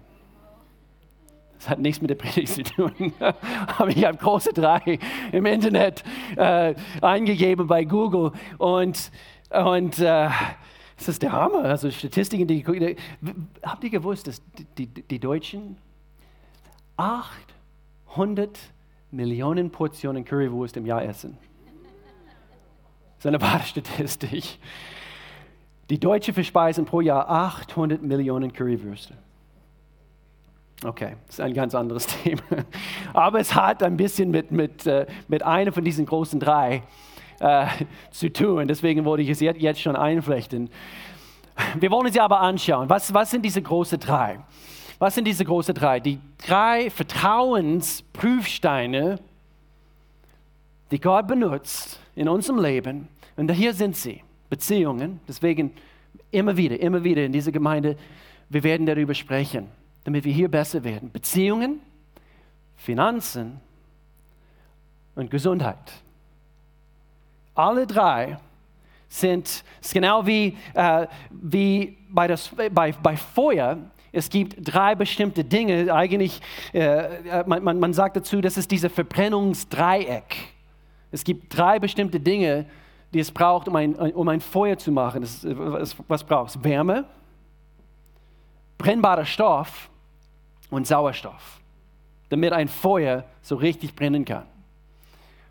Das 1.63 1.70
hat 1.70 1.79
nichts 1.79 2.01
mit 2.01 2.10
der 2.10 2.15
Predigt 2.15 2.50
zu 2.50 2.63
tun. 2.63 3.13
Aber 3.77 3.88
ich 3.88 4.03
habe 4.03 4.17
große 4.17 4.51
drei 4.51 5.00
im 5.32 5.46
Internet 5.46 6.03
äh, 6.36 6.75
eingegeben 7.00 7.67
bei 7.67 7.86
Google 7.86 8.34
und, 8.58 9.12
und 9.50 10.00
äh, 10.00 10.29
das 10.98 11.08
ist 11.08 11.22
der 11.22 11.32
Hammer. 11.32 11.63
Also 11.63 11.89
Statistiken, 11.89 12.48
die, 12.48 12.63
die 12.63 12.98
habt 13.63 13.82
ihr 13.82 13.89
gewusst, 13.89 14.27
dass 14.27 14.41
die, 14.77 14.88
die, 14.88 15.03
die 15.03 15.20
Deutschen 15.20 15.77
800 16.98 18.60
Millionen 19.12 19.72
Portionen 19.72 20.25
Currywurst 20.25 20.75
im 20.75 20.86
Jahr 20.86 21.05
essen? 21.05 21.38
Das 23.15 23.20
ist 23.20 23.25
eine 23.27 23.41
wahre 23.41 23.63
Statistik. 23.63 24.60
Die 25.89 25.98
Deutschen 25.98 26.34
verspeisen 26.34 26.84
pro 26.84 27.00
Jahr 27.00 27.29
800 27.29 28.01
Millionen 28.01 28.51
Currywürste. 28.51 29.15
Okay, 30.84 31.16
das 31.28 31.36
ist 31.36 31.42
ein 31.42 31.54
ganz 31.54 31.75
anderes 31.75 32.08
Thema. 32.24 32.42
Aber 33.13 33.40
es 33.40 33.56
hat 33.56 33.84
ein 33.84 33.96
bisschen 33.98 34.32
mit, 34.32 34.52
mit, 34.52 34.86
äh, 34.86 35.06
mit 35.28 35.44
einer 35.44 35.72
von 35.72 35.84
diesen 35.84 36.06
großen 36.06 36.40
drei 36.40 36.84
äh, 37.40 37.68
zu 38.12 38.32
tun. 38.32 38.68
Deswegen 38.68 39.06
wollte 39.06 39.24
ich 39.24 39.30
es 39.30 39.40
jetzt 39.40 39.82
schon 39.82 39.96
einflechten. 39.96 40.70
Wir 41.80 41.90
wollen 41.92 42.12
sie 42.12 42.20
aber 42.20 42.42
anschauen. 42.42 42.90
Was, 42.90 43.13
was 43.13 43.32
sind 43.32 43.46
diese 43.46 43.62
großen 43.62 44.00
drei? 44.00 44.40
Was 45.00 45.16
sind 45.16 45.25
diese 45.25 45.46
großen 45.46 45.74
drei? 45.74 46.00
Die 46.00 46.20
drei 46.46 46.90
Vertrauensprüfsteine, 46.90 49.20
die 50.92 51.00
Gott 51.00 51.28
benutzt 51.28 52.00
in 52.16 52.28
unserem 52.28 52.60
Leben. 52.60 53.08
Und 53.36 53.52
hier 53.52 53.74
sind 53.74 53.96
sie. 53.96 54.22
Beziehungen. 54.54 55.20
Deswegen 55.28 55.72
immer 56.30 56.56
wieder, 56.56 56.80
immer 56.80 57.04
wieder 57.04 57.25
in 57.25 57.32
dieser 57.32 57.52
Gemeinde, 57.52 57.98
wir 58.50 58.63
werden 58.63 58.86
darüber 58.86 59.16
sprechen, 59.16 59.68
damit 60.04 60.24
wir 60.26 60.34
hier 60.34 60.50
besser 60.50 60.84
werden. 60.84 61.12
Beziehungen, 61.12 61.80
Finanzen 62.76 63.60
und 65.16 65.32
Gesundheit. 65.32 65.94
Alle 67.56 67.86
drei 67.86 68.38
sind 69.08 69.64
genau 69.92 70.26
wie, 70.26 70.58
äh, 70.74 71.08
wie 71.30 71.98
bei, 72.10 72.28
das, 72.28 72.50
bei, 72.72 72.92
bei 72.92 73.16
Feuer. 73.16 73.78
Es 74.12 74.30
gibt 74.30 74.56
drei 74.60 74.96
bestimmte 74.96 75.44
Dinge. 75.44 75.94
Eigentlich, 75.94 76.42
äh, 76.74 77.44
man, 77.46 77.64
man, 77.64 77.80
man 77.80 77.94
sagt 77.94 78.16
dazu, 78.16 78.42
das 78.42 78.58
ist 78.58 78.72
dieses 78.72 78.92
Verbrennungsdreieck. 78.92 80.36
Es 81.12 81.24
gibt 81.24 81.56
drei 81.56 81.78
bestimmte 81.78 82.20
Dinge, 82.20 82.66
die 83.14 83.20
es 83.20 83.32
braucht, 83.32 83.68
um 83.68 83.76
ein, 83.76 83.94
um 83.94 84.28
ein 84.28 84.42
Feuer 84.42 84.78
zu 84.78 84.92
machen. 84.92 85.22
Das, 85.22 85.46
was, 85.46 85.96
was 86.08 86.24
braucht 86.24 86.56
es? 86.56 86.64
Wärme, 86.64 87.06
brennbarer 88.80 89.26
Stoff 89.26 89.92
und 90.74 90.88
Sauerstoff, 90.88 91.60
damit 92.30 92.53
ein 92.53 92.68
Feuer 92.68 93.25
so 93.42 93.56
richtig 93.56 93.96
brennen 93.96 94.25
kann. 94.25 94.46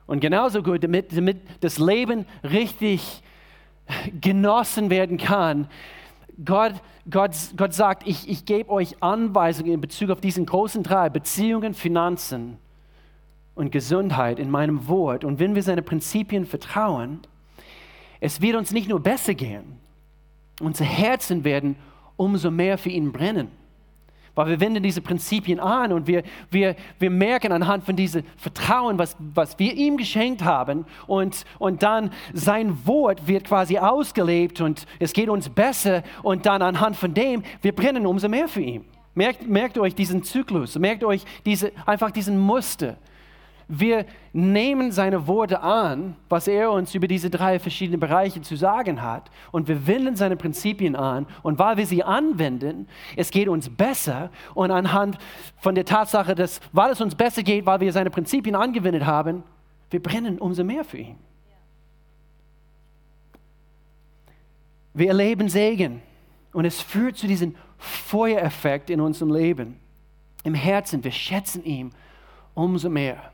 Und 0.07 0.21
genauso 0.21 0.63
gut, 0.63 0.83
damit, 0.83 1.17
damit 1.17 1.39
das 1.61 1.79
Leben 1.79 2.27
richtig 2.43 3.23
genossen 4.21 4.91
werden 4.91 5.19
kann, 5.19 5.69
Gott, 6.45 6.75
Gott, 7.11 7.33
Gott 7.57 7.75
sagt, 7.75 8.07
ich, 8.07 8.29
ich 8.29 8.45
gebe 8.45 8.71
euch 8.71 9.03
Anweisungen 9.03 9.73
in 9.73 9.81
Bezug 9.81 10.11
auf 10.11 10.21
diesen 10.21 10.47
großen 10.47 10.83
drei, 10.83 11.09
Beziehungen, 11.09 11.75
Finanzen 11.75 12.59
und 13.55 13.71
Gesundheit 13.71 14.39
in 14.39 14.51
meinem 14.51 14.89
Wort. 14.89 15.25
Und 15.25 15.39
wenn 15.39 15.55
wir 15.55 15.63
seine 15.63 15.83
Prinzipien 15.83 16.47
vertrauen, 16.47 17.21
es 18.21 18.41
wird 18.41 18.57
uns 18.57 18.73
nicht 18.73 18.89
nur 18.89 19.01
besser 19.01 19.35
gehen, 19.35 19.79
unsere 20.61 20.89
Herzen 20.89 21.45
werden 21.45 21.77
umso 22.17 22.51
mehr 22.51 22.79
für 22.79 22.91
ihn 22.91 23.13
brennen. 23.13 23.62
Weil 24.35 24.49
wir 24.49 24.61
wenden 24.61 24.83
diese 24.83 25.03
Prinzipien 25.03 25.61
an 25.61 25.93
und 25.93 26.07
wir, 26.07 26.23
wir, 26.51 26.75
wir 26.99 27.11
merken 27.11 27.53
anhand 27.53 27.85
von 27.85 27.97
diesem 27.97 28.23
Vertrauen, 28.37 28.99
was, 28.99 29.15
was 29.19 29.59
wir 29.59 29.75
ihm 29.75 29.99
geschenkt 29.99 30.43
haben. 30.43 30.87
Und, 31.07 31.45
und 31.59 31.83
dann 31.83 32.11
sein 32.33 32.87
Wort 32.87 33.29
wird 33.29 33.45
quasi 33.45 33.77
ausgelebt 33.77 34.63
und 34.63 34.87
es 34.99 35.13
geht 35.13 35.29
uns 35.29 35.51
besser. 35.51 36.03
Und 36.23 36.47
dann 36.47 36.63
anhand 36.63 36.97
von 36.97 37.13
dem, 37.13 37.43
wir 37.61 37.75
brennen 37.75 38.07
umso 38.07 38.29
mehr 38.29 38.49
für 38.49 38.63
ihn. 38.63 38.85
Merkt, 39.15 39.47
merkt 39.47 39.77
euch 39.77 39.95
diesen 39.95 40.23
Zyklus, 40.23 40.79
merkt 40.79 41.05
euch 41.05 41.25
diese, 41.45 41.73
einfach 41.85 42.11
diesen 42.11 42.39
Muster. 42.39 42.97
Wir 43.75 44.05
nehmen 44.35 44.93
seine 44.93 45.27
Worte 45.27 45.63
an, 45.63 46.15
was 46.29 46.47
er 46.47 46.71
uns 46.71 46.95
über 46.95 47.09
diese 47.09 47.31
drei 47.31 47.59
verschiedenen 47.59 48.01
Bereiche 48.01 48.43
zu 48.43 48.55
sagen 48.55 49.01
hat, 49.01 49.31
und 49.51 49.67
wir 49.67 49.87
wenden 49.87 50.15
seine 50.15 50.37
Prinzipien 50.37 50.95
an. 50.95 51.27
Und 51.43 51.59
weil 51.59 51.79
wir 51.79 51.87
sie 51.87 52.05
anwenden, 52.05 52.87
es 53.17 53.31
geht 53.31 53.49
uns 53.49 53.71
besser. 53.71 54.31
Und 54.53 54.73
anhand 54.73 55.17
von 55.57 55.75
der 55.75 55.87
Tatsache, 55.87 56.35
dass, 56.35 56.61
weil 56.73 56.93
es 56.93 57.01
uns 57.01 57.15
besser 57.15 57.43
geht, 57.43 57.65
weil 57.65 57.81
wir 57.81 57.95
seine 57.95 58.11
Prinzipien 58.11 58.55
angewendet 58.57 59.07
haben, 59.07 59.43
wir 59.89 60.03
brennen 60.03 60.39
umso 60.39 60.65
mehr 60.65 60.85
für 60.85 60.99
ihn. 60.99 61.17
Wir 64.93 65.09
erleben 65.09 65.49
Segen 65.49 66.03
und 66.53 66.67
es 66.67 66.83
führt 66.83 67.17
zu 67.17 67.27
diesem 67.27 67.55
Feuereffekt 67.79 68.91
in 68.91 69.01
unserem 69.01 69.33
Leben. 69.33 69.81
Im 70.45 70.53
Herzen, 70.53 71.03
wir 71.03 71.11
schätzen 71.11 71.65
ihn 71.65 71.91
umso 72.53 72.91
mehr. 72.91 73.32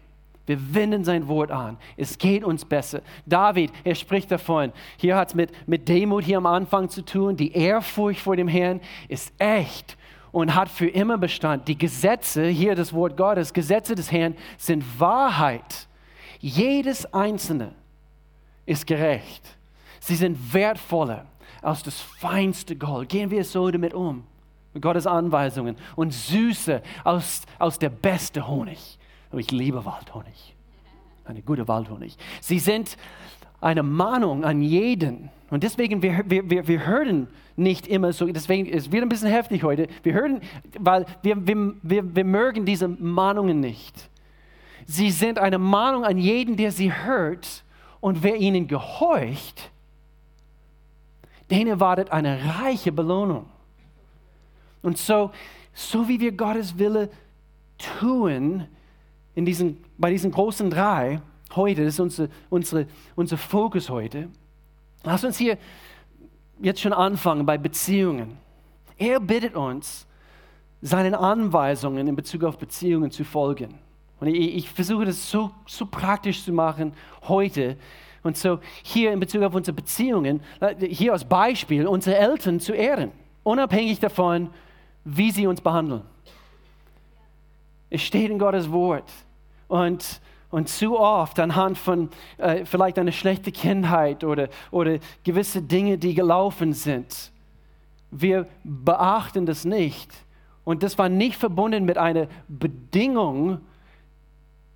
Wir 0.49 0.75
wenden 0.75 1.05
sein 1.05 1.29
Wort 1.29 1.51
an. 1.51 1.77
Es 1.99 2.17
geht 2.17 2.43
uns 2.43 2.65
besser. 2.65 3.03
David, 3.27 3.71
er 3.85 3.95
spricht 3.95 4.31
davon. 4.31 4.73
Hier 4.97 5.15
hat 5.15 5.29
es 5.29 5.35
mit, 5.35 5.53
mit 5.69 5.87
Demut 5.89 6.25
hier 6.25 6.39
am 6.39 6.47
Anfang 6.47 6.89
zu 6.89 7.05
tun. 7.05 7.37
Die 7.37 7.53
Ehrfurcht 7.53 8.21
vor 8.21 8.35
dem 8.35 8.49
Herrn 8.49 8.81
ist 9.09 9.31
echt 9.37 9.99
und 10.33 10.55
hat 10.55 10.71
für 10.71 10.89
immer 10.89 11.19
Bestand. 11.19 11.69
Die 11.69 11.77
Gesetze, 11.77 12.47
hier 12.47 12.75
das 12.75 12.95
Wort 12.95 13.15
Gottes, 13.19 13.53
Gesetze 13.53 13.95
des 13.95 14.11
Herrn 14.11 14.37
sind 14.57 14.83
Wahrheit. 14.99 15.87
Jedes 16.41 17.13
einzelne 17.13 17.73
ist 18.65 18.87
gerecht. 18.87 19.43
Sie 20.01 20.15
sind 20.15 20.55
wertvoller 20.55 21.27
als 21.61 21.83
das 21.83 22.01
feinste 22.01 22.75
Gold. 22.75 23.11
Gehen 23.11 23.31
wir 23.31 23.45
so 23.45 23.71
damit 23.71 23.93
um, 23.93 24.25
mit 24.73 24.83
Gottes 24.83 25.07
Anweisungen. 25.07 25.77
Und 25.95 26.15
süßer 26.15 26.81
als, 27.05 27.43
als 27.59 27.79
der 27.79 27.91
beste 27.91 28.49
Honig. 28.49 28.98
Aber 29.31 29.41
ich 29.41 29.51
liebe 29.51 29.85
Waldhonig. 29.85 30.55
Eine 31.25 31.43
gute 31.43 31.69
Waldhonig. 31.69 32.17
Sie 32.41 32.59
sind 32.59 32.97
eine 33.61 33.83
Mahnung 33.83 34.45
an 34.45 34.63
jeden. 34.63 35.31
Und 35.51 35.63
deswegen, 35.63 36.03
wir, 36.03 36.25
wir, 36.27 36.69
wir, 36.69 36.87
hören 36.87 37.29
nicht 37.57 37.87
immer 37.87 38.13
so, 38.13 38.27
deswegen, 38.27 38.67
es 38.69 38.93
wird 38.93 39.03
ein 39.03 39.09
bisschen 39.09 39.31
heftig 39.31 39.63
heute. 39.63 39.89
Wir 40.03 40.13
hören, 40.13 40.41
weil 40.79 41.07
wir, 41.23 41.47
wir, 41.47 41.75
wir, 41.83 42.15
wir 42.17 42.25
mögen 42.25 42.65
diese 42.65 42.89
Mahnungen 42.89 43.61
nicht. 43.61 44.11
Sie 44.87 45.11
sind 45.11 45.39
eine 45.39 45.59
Mahnung 45.59 46.05
an 46.05 46.19
jeden, 46.19 46.57
der 46.57 46.73
sie 46.73 46.93
hört. 46.93 47.65
Und 48.01 48.23
wer 48.23 48.37
ihnen 48.37 48.69
gehorcht, 48.69 49.71
den 51.51 51.67
erwartet 51.67 52.13
eine 52.13 52.59
reiche 52.61 52.93
Belohnung. 52.93 53.47
Und 54.83 54.99
so, 54.99 55.31
so 55.75 56.09
wie 56.09 56.21
wir 56.21 56.33
Gottes 56.33 56.79
Wille 56.79 57.11
tun, 57.99 58.67
in 59.39 59.45
diesen, 59.45 59.77
bei 59.97 60.11
diesen 60.11 60.33
großen 60.33 60.69
drei 60.69 61.21
heute, 61.55 61.85
das 61.85 61.95
ist 61.95 62.01
unsere, 62.01 62.29
unsere, 62.51 62.87
unser 63.15 63.37
Fokus 63.37 63.89
heute. 63.89 64.31
Lass 65.05 65.23
uns 65.23 65.39
hier 65.39 65.59
jetzt 66.61 66.81
schon 66.81 66.93
anfangen 66.93 67.47
bei 67.47 67.57
Beziehungen. 67.57 68.37
Er 68.97 69.21
bittet 69.21 69.55
uns, 69.55 70.09
seinen 70.83 71.15
Anweisungen 71.15 72.09
in 72.09 72.17
Bezug 72.17 72.43
auf 72.43 72.59
Beziehungen 72.59 73.13
zu 73.13 73.23
folgen. 73.25 73.79
Und 74.19 74.27
ich, 74.27 74.57
ich 74.57 74.71
versuche 74.71 75.05
das 75.05 75.31
so, 75.31 75.53
so 75.67 75.87
praktisch 75.87 76.43
zu 76.43 76.53
machen 76.53 76.93
heute. 77.29 77.77
Und 78.25 78.37
so 78.37 78.59
hier 78.83 79.13
in 79.13 79.21
Bezug 79.21 79.45
auf 79.45 79.55
unsere 79.55 79.77
Beziehungen, 79.77 80.41
hier 80.81 81.13
als 81.13 81.25
Beispiel, 81.25 81.87
unsere 81.87 82.17
Eltern 82.17 82.59
zu 82.59 82.73
ehren, 82.73 83.13
unabhängig 83.45 84.01
davon, 84.01 84.51
wie 85.05 85.31
sie 85.31 85.47
uns 85.47 85.61
behandeln. 85.61 86.03
Es 87.89 88.03
steht 88.03 88.33
in 88.33 88.41
Gottes 88.41 88.69
Wort. 88.73 89.09
Und, 89.69 90.21
und 90.51 90.69
zu 90.69 90.99
oft 90.99 91.39
anhand 91.39 91.79
von 91.79 92.09
äh, 92.39 92.65
vielleicht 92.65 92.99
einer 92.99 93.13
schlechten 93.13 93.53
Kindheit 93.53 94.25
oder, 94.25 94.49
oder 94.71 94.99
gewisse 95.23 95.63
Dinge, 95.63 95.99
die 95.99 96.15
gelaufen 96.15 96.73
sind, 96.73 97.33
wir 98.11 98.47
beachten 98.65 99.47
das 99.47 99.65
nicht. 99.65 100.13
Und 100.65 100.83
das 100.83 100.99
war 100.99 101.09
nicht 101.09 101.37
verbunden 101.37 101.85
mit 101.85 101.99
einer 101.99 102.29
Bedingung 102.49 103.61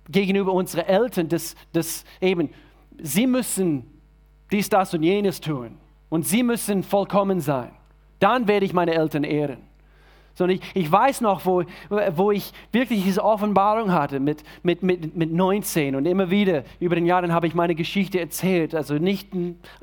gegenüber 0.09 0.53
unseren 0.53 0.85
Eltern, 0.85 1.29
dass, 1.29 1.55
dass 1.71 2.03
eben 2.21 2.49
sie 3.01 3.27
müssen 3.27 3.89
dies, 4.51 4.69
das 4.69 4.93
und 4.93 5.03
jenes 5.03 5.41
tun. 5.41 5.77
Und 6.09 6.27
sie 6.27 6.43
müssen 6.43 6.83
vollkommen 6.83 7.39
sein. 7.39 7.71
Dann 8.19 8.47
werde 8.47 8.65
ich 8.65 8.73
meine 8.73 8.93
Eltern 8.93 9.23
ehren. 9.23 9.61
Sondern 10.35 10.57
ich, 10.57 10.63
ich 10.73 10.91
weiß 10.91 11.21
noch, 11.21 11.45
wo, 11.45 11.63
wo 12.15 12.31
ich 12.31 12.51
wirklich 12.71 13.03
diese 13.03 13.23
Offenbarung 13.23 13.91
hatte 13.91 14.19
mit, 14.19 14.43
mit, 14.63 14.81
mit, 14.81 15.15
mit 15.15 15.31
19 15.31 15.95
und 15.95 16.05
immer 16.05 16.29
wieder 16.31 16.63
über 16.79 16.95
den 16.95 17.05
Jahren 17.05 17.31
habe 17.31 17.45
ich 17.47 17.53
meine 17.53 17.75
Geschichte 17.75 18.19
erzählt. 18.19 18.73
Also 18.73 18.95
nicht, 18.95 19.29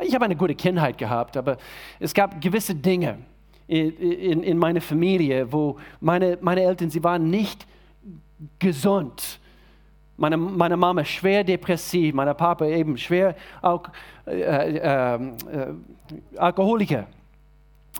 ich 0.02 0.14
habe 0.14 0.24
eine 0.24 0.36
gute 0.36 0.54
Kindheit 0.54 0.98
gehabt, 0.98 1.36
aber 1.36 1.56
es 2.00 2.14
gab 2.14 2.40
gewisse 2.40 2.74
Dinge 2.74 3.18
in, 3.68 3.96
in, 3.96 4.42
in 4.42 4.58
meiner 4.58 4.80
Familie, 4.80 5.52
wo 5.52 5.76
meine, 6.00 6.36
meine 6.40 6.62
Eltern, 6.62 6.90
sie 6.90 7.04
waren 7.04 7.30
nicht 7.30 7.66
gesund. 8.58 9.38
Meine, 10.16 10.36
meine 10.36 10.76
Mama 10.76 11.04
schwer 11.04 11.44
depressiv, 11.44 12.12
mein 12.14 12.36
Papa 12.36 12.66
eben 12.66 12.98
schwer 12.98 13.36
Al 13.62 13.80
äh, 14.26 14.32
äh, 14.32 15.14
äh, 15.14 15.20
Alkoholiker. 16.36 17.06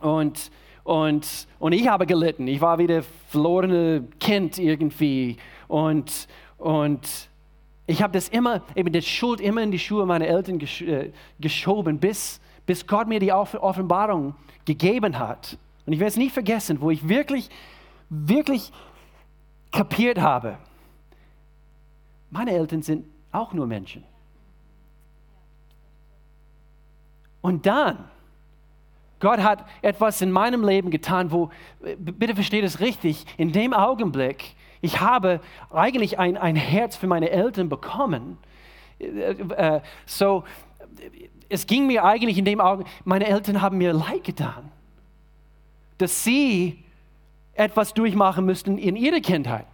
Und 0.03 0.51
und, 0.91 1.47
und 1.61 1.71
ich 1.71 1.87
habe 1.87 2.05
gelitten. 2.05 2.49
Ich 2.49 2.61
war 2.61 2.77
wie 2.79 2.89
der 2.89 3.05
verlorene 3.29 4.09
Kind 4.19 4.59
irgendwie. 4.59 5.37
Und, 5.69 6.27
und 6.59 7.29
ich 7.87 8.03
habe 8.03 8.13
das 8.13 8.29
immer, 8.29 8.63
eben 8.75 8.93
die 8.93 9.01
Schuld 9.01 9.41
immer 9.41 9.63
in 9.63 9.71
die 9.71 9.79
Schuhe 9.79 10.05
meiner 10.05 10.27
Eltern 10.27 10.59
gesch 10.59 10.83
äh, 10.83 11.13
geschoben, 11.39 12.01
bis, 12.01 12.41
bis 12.67 12.85
Gott 12.89 13.07
mir 13.07 13.21
die 13.21 13.33
Offenbarung 13.33 14.35
gegeben 14.65 15.17
hat. 15.17 15.57
Und 15.87 15.93
ich 15.93 16.01
werde 16.01 16.09
es 16.09 16.17
nie 16.17 16.29
vergessen, 16.29 16.81
wo 16.81 16.91
ich 16.91 17.09
wirklich, 17.09 17.49
wirklich 18.09 18.73
kapiert 19.71 20.21
habe. 20.21 20.59
Meine 22.31 22.51
Eltern 22.51 22.83
sind 22.83 23.07
auch 23.31 23.53
nur 23.53 23.69
Menschen. 23.69 24.03
Und 27.43 27.65
dann, 27.65 28.11
Gott 29.21 29.41
hat 29.41 29.67
etwas 29.83 30.21
in 30.23 30.33
meinem 30.33 30.65
Leben 30.65 30.91
getan, 30.91 31.31
wo, 31.31 31.51
bitte 31.99 32.35
versteht 32.35 32.65
es 32.65 32.81
richtig, 32.81 33.27
in 33.37 33.53
dem 33.53 33.73
Augenblick, 33.73 34.57
ich 34.81 35.01
habe 35.01 35.41
eigentlich 35.71 36.19
ein, 36.19 36.37
ein 36.39 36.57
Herz 36.57 36.97
für 36.97 37.07
meine 37.07 37.31
Eltern 37.31 37.69
bekommen. 37.69 38.39
Äh, 38.99 39.33
äh, 39.33 39.81
so, 40.07 40.45
es 41.51 41.67
ging 41.67 41.87
mir 41.87 42.05
eigentlich 42.05 42.39
in 42.39 42.47
dem 42.47 42.61
Augenblick, 42.61 42.93
meine 43.05 43.27
Eltern 43.27 43.61
haben 43.61 43.77
mir 43.79 43.93
leid 43.93 44.25
getan, 44.25 44.71
dass 45.99 46.25
sie 46.25 46.83
etwas 47.53 47.93
durchmachen 47.93 48.47
müssten 48.47 48.79
in 48.79 48.97
ihrer 48.97 49.21
Kindheit. 49.21 49.67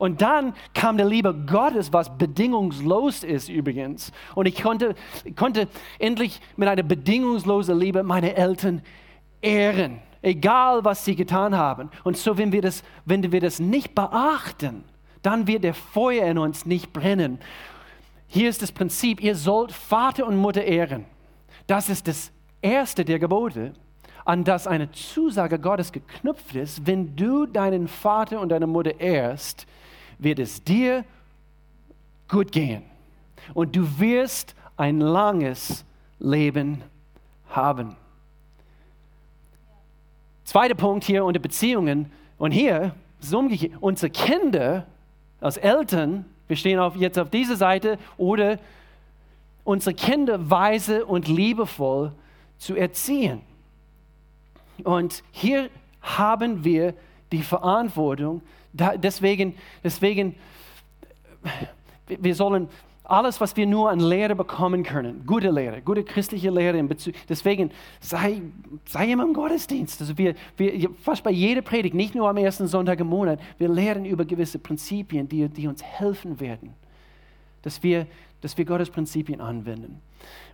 Und 0.00 0.22
dann 0.22 0.54
kam 0.72 0.96
der 0.96 1.04
Liebe 1.04 1.34
Gottes, 1.34 1.92
was 1.92 2.16
bedingungslos 2.16 3.22
ist 3.22 3.50
übrigens. 3.50 4.12
Und 4.34 4.46
ich 4.46 4.62
konnte, 4.62 4.94
konnte 5.36 5.68
endlich 5.98 6.40
mit 6.56 6.70
einer 6.70 6.82
bedingungslosen 6.82 7.78
Liebe 7.78 8.02
meine 8.02 8.34
Eltern 8.34 8.80
ehren, 9.42 9.98
egal 10.22 10.86
was 10.86 11.04
sie 11.04 11.16
getan 11.16 11.54
haben. 11.54 11.90
Und 12.02 12.16
so, 12.16 12.38
wenn 12.38 12.50
wir 12.50 12.62
das, 12.62 12.82
wenn 13.04 13.30
wir 13.30 13.42
das 13.42 13.60
nicht 13.60 13.94
beachten, 13.94 14.84
dann 15.20 15.46
wird 15.46 15.64
der 15.64 15.74
Feuer 15.74 16.26
in 16.28 16.38
uns 16.38 16.64
nicht 16.64 16.94
brennen. 16.94 17.38
Hier 18.26 18.48
ist 18.48 18.62
das 18.62 18.72
Prinzip, 18.72 19.22
ihr 19.22 19.36
sollt 19.36 19.70
Vater 19.70 20.26
und 20.26 20.38
Mutter 20.38 20.64
ehren. 20.64 21.04
Das 21.66 21.90
ist 21.90 22.08
das 22.08 22.32
erste 22.62 23.04
der 23.04 23.18
Gebote, 23.18 23.74
an 24.24 24.44
das 24.44 24.66
eine 24.66 24.90
Zusage 24.92 25.58
Gottes 25.58 25.92
geknüpft 25.92 26.54
ist. 26.54 26.86
Wenn 26.86 27.16
du 27.16 27.44
deinen 27.44 27.86
Vater 27.86 28.40
und 28.40 28.48
deine 28.48 28.66
Mutter 28.66 28.98
ehrst, 28.98 29.66
wird 30.22 30.38
es 30.38 30.62
dir 30.62 31.04
gut 32.28 32.52
gehen. 32.52 32.82
Und 33.54 33.74
du 33.74 33.98
wirst 33.98 34.54
ein 34.76 35.00
langes 35.00 35.84
Leben 36.18 36.82
haben. 37.48 37.96
Zweiter 40.44 40.74
Punkt 40.74 41.04
hier 41.04 41.24
unter 41.24 41.40
Beziehungen. 41.40 42.10
Und 42.38 42.52
hier 42.52 42.94
ist 43.20 43.34
umgekehrt. 43.34 43.72
Unsere 43.80 44.10
Kinder 44.10 44.86
als 45.40 45.56
Eltern, 45.56 46.24
wir 46.48 46.56
stehen 46.56 46.78
auf, 46.78 46.96
jetzt 46.96 47.18
auf 47.18 47.30
dieser 47.30 47.56
Seite, 47.56 47.98
oder 48.16 48.58
unsere 49.64 49.94
Kinder 49.94 50.50
weise 50.50 51.06
und 51.06 51.28
liebevoll 51.28 52.12
zu 52.58 52.74
erziehen. 52.74 53.42
Und 54.84 55.22
hier 55.30 55.70
haben 56.00 56.64
wir 56.64 56.94
die 57.32 57.42
Verantwortung, 57.42 58.42
da, 58.72 58.96
deswegen, 58.96 59.54
deswegen, 59.82 60.34
wir 62.06 62.34
sollen 62.34 62.68
alles, 63.04 63.40
was 63.40 63.56
wir 63.56 63.66
nur 63.66 63.90
an 63.90 63.98
Lehre 63.98 64.36
bekommen 64.36 64.84
können, 64.84 65.24
gute 65.26 65.50
Lehre, 65.50 65.82
gute 65.82 66.04
christliche 66.04 66.50
Lehre 66.50 66.78
in 66.78 66.86
Bezug, 66.86 67.14
deswegen 67.28 67.72
sei, 67.98 68.40
sei 68.84 69.10
immer 69.10 69.24
im 69.24 69.34
Gottesdienst. 69.34 70.00
Also 70.00 70.16
wir, 70.16 70.34
wir, 70.56 70.90
fast 71.02 71.24
bei 71.24 71.32
jeder 71.32 71.62
Predigt, 71.62 71.94
nicht 71.94 72.14
nur 72.14 72.28
am 72.28 72.36
ersten 72.36 72.68
Sonntag 72.68 73.00
im 73.00 73.08
Monat, 73.08 73.40
wir 73.58 73.68
lehren 73.68 74.04
über 74.04 74.24
gewisse 74.24 74.60
Prinzipien, 74.60 75.28
die, 75.28 75.48
die 75.48 75.66
uns 75.66 75.82
helfen 75.82 76.38
werden, 76.38 76.74
dass 77.62 77.82
wir, 77.82 78.06
dass 78.40 78.56
wir 78.56 78.64
Gottes 78.64 78.90
Prinzipien 78.90 79.40
anwenden 79.40 80.00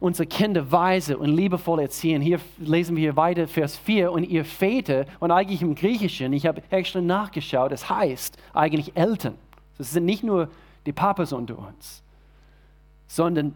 unsere 0.01 0.27
Kinder 0.27 0.71
weise 0.71 1.19
und 1.19 1.35
liebevoll 1.35 1.81
erziehen. 1.81 2.23
Hier 2.23 2.41
lesen 2.59 2.97
wir 2.97 3.17
weiter 3.17 3.49
Vers 3.49 3.77
4 3.77 4.13
und 4.13 4.25
ihr 4.25 4.45
Väter 4.45 5.07
und 5.21 5.31
eigentlich 5.31 5.63
im 5.63 5.75
Griechischen, 5.75 6.33
ich 6.33 6.47
habe 6.47 6.63
extra 6.71 7.01
nachgeschaut, 7.01 7.73
es 7.73 7.89
heißt 7.89 8.37
eigentlich 8.53 8.97
Eltern. 8.97 9.35
Das 9.79 9.93
sind 9.93 10.05
nicht 10.05 10.23
nur 10.23 10.49
die 10.87 10.93
Papas 10.93 11.33
unter 11.33 11.59
uns, 11.59 12.03
sondern 13.07 13.55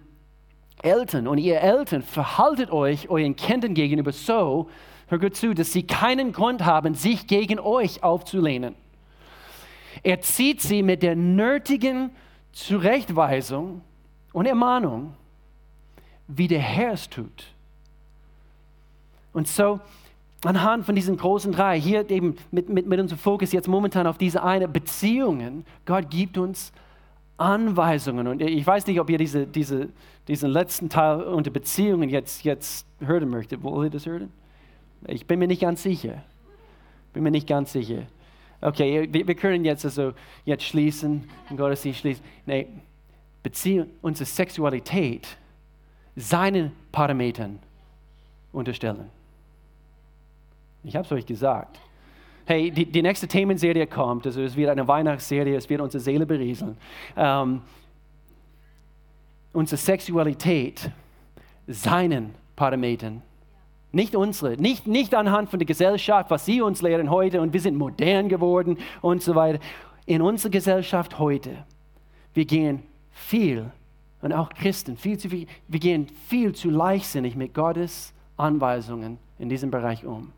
Eltern. 0.82 1.26
Und 1.26 1.38
ihr 1.38 1.60
Eltern 1.60 2.02
verhaltet 2.02 2.70
euch 2.70 3.08
euren 3.08 3.36
Kindern 3.36 3.74
gegenüber 3.74 4.12
so, 4.12 4.68
hör 5.08 5.18
gut 5.18 5.36
zu, 5.36 5.54
dass 5.54 5.72
sie 5.72 5.82
keinen 5.82 6.32
Grund 6.32 6.64
haben, 6.64 6.94
sich 6.94 7.26
gegen 7.26 7.58
euch 7.58 8.02
aufzulehnen. 8.02 8.74
Erzieht 10.02 10.60
sie 10.60 10.82
mit 10.82 11.02
der 11.02 11.16
nötigen 11.16 12.10
Zurechtweisung 12.52 13.82
und 14.32 14.46
Ermahnung 14.46 15.14
wie 16.36 16.48
der 16.48 16.60
Herr 16.60 16.92
es 16.92 17.08
tut. 17.08 17.46
Und 19.32 19.48
so, 19.48 19.80
anhand 20.44 20.86
von 20.86 20.94
diesen 20.94 21.16
großen 21.16 21.52
drei, 21.52 21.80
hier 21.80 22.08
eben 22.10 22.36
mit, 22.50 22.68
mit, 22.68 22.86
mit 22.86 23.00
unserem 23.00 23.18
Fokus 23.18 23.52
jetzt 23.52 23.68
momentan 23.68 24.06
auf 24.06 24.18
diese 24.18 24.42
eine 24.42 24.68
Beziehungen, 24.68 25.64
Gott 25.84 26.10
gibt 26.10 26.38
uns 26.38 26.72
Anweisungen. 27.36 28.26
Und 28.26 28.42
ich 28.42 28.66
weiß 28.66 28.86
nicht, 28.86 29.00
ob 29.00 29.08
ihr 29.08 29.18
diese, 29.18 29.46
diese, 29.46 29.88
diesen 30.28 30.50
letzten 30.50 30.88
Teil 30.88 31.22
unter 31.22 31.50
Beziehungen 31.50 32.08
jetzt, 32.10 32.44
jetzt 32.44 32.86
hören 33.00 33.28
möchtet. 33.28 33.62
Wollt 33.62 33.88
ihr 33.88 33.90
das 33.90 34.06
hören? 34.06 34.30
Ich 35.06 35.26
bin 35.26 35.38
mir 35.38 35.48
nicht 35.48 35.62
ganz 35.62 35.82
sicher. 35.82 36.22
Bin 37.12 37.22
mir 37.22 37.30
nicht 37.30 37.48
ganz 37.48 37.72
sicher. 37.72 38.02
Okay, 38.60 39.08
wir, 39.10 39.26
wir 39.26 39.34
können 39.34 39.64
jetzt 39.64 39.86
also 39.86 40.12
jetzt 40.44 40.64
schließen, 40.64 41.24
den 41.48 41.56
Gottesdienst 41.56 42.00
schließen. 42.00 42.24
Nee, 42.44 42.66
Beziehung, 43.42 43.86
unsere 44.02 44.26
Sexualität 44.26 45.38
seinen 46.16 46.72
Parametern 46.92 47.58
unterstellen. 48.52 49.10
Ich 50.82 50.96
habe 50.96 51.04
es 51.04 51.12
euch 51.12 51.26
gesagt. 51.26 51.78
Hey, 52.46 52.70
die, 52.70 52.84
die, 52.84 53.02
nächste 53.02 53.28
Themenserie 53.28 53.86
kommt, 53.86 54.26
also 54.26 54.42
es 54.42 54.56
wird 54.56 54.70
eine 54.70 54.88
Weihnachtsserie, 54.88 55.56
es 55.56 55.68
wird 55.68 55.80
unsere 55.80 56.02
Seele 56.02 56.26
berieseln. 56.26 56.76
Ähm, 57.16 57.62
unsere 59.52 59.76
Sexualität 59.76 60.90
seinen 61.66 62.34
Parametern 62.56 63.22
nicht 63.92 64.14
unsere, 64.14 64.56
nicht, 64.56 64.86
nicht 64.86 65.14
anhand 65.14 65.50
von 65.50 65.58
der 65.58 65.66
Gesellschaft, 65.66 66.30
was 66.30 66.46
sie 66.46 66.60
uns 66.60 66.80
lehren 66.82 67.10
heute 67.10 67.40
und 67.40 67.52
wir 67.52 67.60
sind 67.60 67.76
modern 67.76 68.28
geworden 68.28 68.78
und 69.00 69.22
so 69.22 69.34
weiter. 69.34 69.58
In 70.06 70.22
unserer 70.22 70.50
Gesellschaft 70.50 71.18
heute, 71.18 71.64
wir 72.34 72.44
gehen 72.44 72.82
viel 73.10 73.70
und 74.22 74.32
auch 74.32 74.50
Christen, 74.50 74.96
viel 74.96 75.18
zu 75.18 75.30
viel, 75.30 75.46
wir 75.68 75.80
gehen 75.80 76.06
viel 76.28 76.54
zu 76.54 76.70
leichtsinnig 76.70 77.36
mit 77.36 77.54
Gottes 77.54 78.12
Anweisungen 78.36 79.18
in 79.38 79.48
diesem 79.48 79.70
Bereich 79.70 80.04
um. 80.04 80.32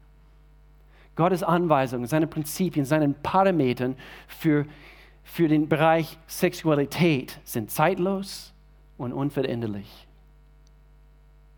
Gottes 1.17 1.43
Anweisungen, 1.43 2.07
seine 2.07 2.27
Prinzipien, 2.27 2.85
seine 2.85 3.09
Parametern 3.11 3.97
für, 4.29 4.67
für 5.25 5.49
den 5.49 5.69
Bereich 5.69 6.19
Sexualität 6.27 7.39
sind 7.45 7.71
zeitlos 7.71 8.53
und 8.97 9.13
unveränderlich. 9.13 10.07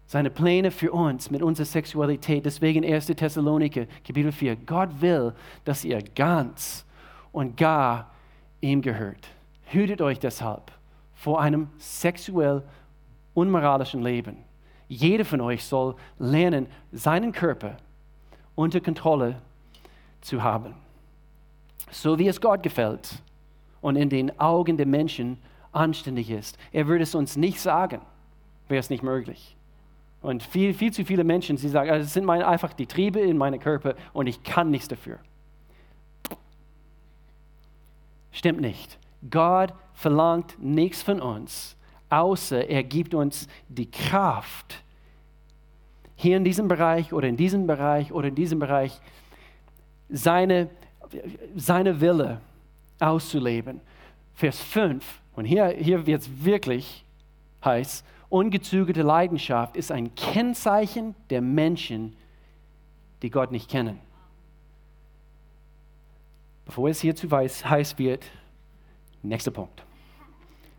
Seine 0.06 0.30
Pläne 0.30 0.70
für 0.70 0.92
uns 0.92 1.30
mit 1.30 1.42
unserer 1.42 1.66
Sexualität, 1.66 2.44
deswegen 2.46 2.84
1. 2.84 3.06
Thessaloniker, 3.06 3.86
Kapitel 4.06 4.32
4, 4.32 4.56
Gott 4.56 5.00
will, 5.00 5.34
dass 5.64 5.84
ihr 5.84 6.02
ganz 6.14 6.84
und 7.32 7.56
gar 7.56 8.10
ihm 8.60 8.80
gehört. 8.80 9.28
Hütet 9.66 10.00
euch 10.02 10.18
deshalb 10.18 10.73
vor 11.24 11.40
einem 11.40 11.68
sexuell 11.78 12.62
unmoralischen 13.32 14.02
Leben. 14.02 14.44
Jeder 14.88 15.24
von 15.24 15.40
euch 15.40 15.64
soll 15.64 15.96
lernen, 16.18 16.66
seinen 16.92 17.32
Körper 17.32 17.78
unter 18.54 18.78
Kontrolle 18.82 19.40
zu 20.20 20.42
haben, 20.42 20.74
so 21.90 22.18
wie 22.18 22.28
es 22.28 22.42
Gott 22.42 22.62
gefällt 22.62 23.22
und 23.80 23.96
in 23.96 24.10
den 24.10 24.38
Augen 24.38 24.76
der 24.76 24.84
Menschen 24.84 25.38
anständig 25.72 26.28
ist. 26.28 26.58
Er 26.72 26.88
würde 26.88 27.04
es 27.04 27.14
uns 27.14 27.38
nicht 27.38 27.58
sagen, 27.58 28.02
wäre 28.68 28.80
es 28.80 28.90
nicht 28.90 29.02
möglich. 29.02 29.56
Und 30.20 30.42
viel, 30.42 30.74
viel 30.74 30.92
zu 30.92 31.06
viele 31.06 31.24
Menschen, 31.24 31.56
sie 31.56 31.70
sagen, 31.70 31.88
es 31.88 32.12
sind 32.12 32.26
meine, 32.26 32.46
einfach 32.46 32.74
die 32.74 32.86
Triebe 32.86 33.20
in 33.20 33.38
meinem 33.38 33.60
Körper 33.60 33.94
und 34.12 34.26
ich 34.26 34.42
kann 34.42 34.70
nichts 34.70 34.88
dafür. 34.88 35.18
Stimmt 38.30 38.60
nicht. 38.60 38.98
Gott 39.30 39.72
verlangt 39.94 40.56
nichts 40.58 41.02
von 41.02 41.20
uns, 41.20 41.76
außer 42.10 42.68
er 42.68 42.82
gibt 42.82 43.14
uns 43.14 43.48
die 43.68 43.90
Kraft, 43.90 44.82
hier 46.16 46.36
in 46.36 46.44
diesem 46.44 46.68
Bereich 46.68 47.12
oder 47.12 47.28
in 47.28 47.36
diesem 47.36 47.66
Bereich 47.66 48.12
oder 48.12 48.28
in 48.28 48.34
diesem 48.34 48.58
Bereich 48.58 49.00
seine, 50.08 50.70
seine 51.56 52.00
Wille 52.00 52.40
auszuleben. 53.00 53.80
Vers 54.34 54.60
5, 54.60 55.20
und 55.36 55.44
hier, 55.44 55.68
hier 55.68 56.06
wird 56.06 56.22
es 56.22 56.44
wirklich 56.44 57.04
heiß, 57.64 58.04
ungezügelte 58.28 59.02
Leidenschaft 59.02 59.76
ist 59.76 59.92
ein 59.92 60.14
Kennzeichen 60.14 61.14
der 61.30 61.40
Menschen, 61.40 62.16
die 63.22 63.30
Gott 63.30 63.50
nicht 63.50 63.70
kennen. 63.70 64.00
Bevor 66.64 66.88
es 66.88 67.00
hier 67.00 67.14
zu 67.14 67.30
heiß 67.30 67.98
wird, 67.98 68.24
Nächster 69.24 69.50
Punkt. 69.50 69.84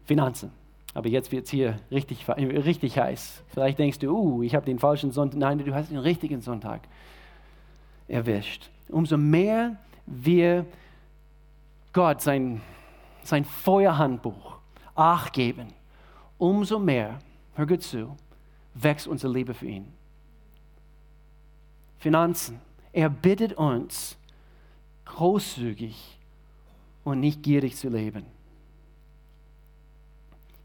Finanzen. 0.06 0.52
Aber 0.94 1.10
jetzt 1.10 1.32
wird 1.32 1.46
es 1.46 1.52
hier 1.52 1.80
richtig, 1.92 2.28
richtig 2.30 2.98
heiß. 2.98 3.44
Vielleicht 3.48 3.80
denkst 3.80 4.00
du, 4.00 4.10
uh, 4.12 4.44
ich 4.44 4.56
habe 4.56 4.66
den 4.66 4.80
falschen 4.80 5.12
Sonntag. 5.12 5.40
Nein, 5.40 5.58
du 5.60 5.74
hast 5.74 5.92
den 5.92 5.98
richtigen 5.98 6.40
Sonntag 6.42 6.82
erwischt. 8.08 8.70
Umso 8.88 9.18
mehr 9.18 9.76
wir 10.06 10.66
Gott 11.92 12.22
sein, 12.22 12.62
sein 13.24 13.44
Feuerhandbuch 13.44 14.56
Acht 14.96 15.34
geben, 15.34 15.68
umso 16.38 16.80
mehr, 16.80 17.20
hör 17.56 17.66
gut 17.66 17.84
zu, 17.84 18.16
wächst 18.74 19.08
unsere 19.08 19.34
Liebe 19.34 19.54
für 19.54 19.68
ihn. 19.68 19.92
Finanzen. 22.00 22.62
Er 22.94 23.10
bittet 23.10 23.54
uns, 23.54 24.18
großzügig 25.04 26.18
und 27.04 27.20
nicht 27.20 27.44
gierig 27.44 27.76
zu 27.76 27.90
leben. 27.90 28.26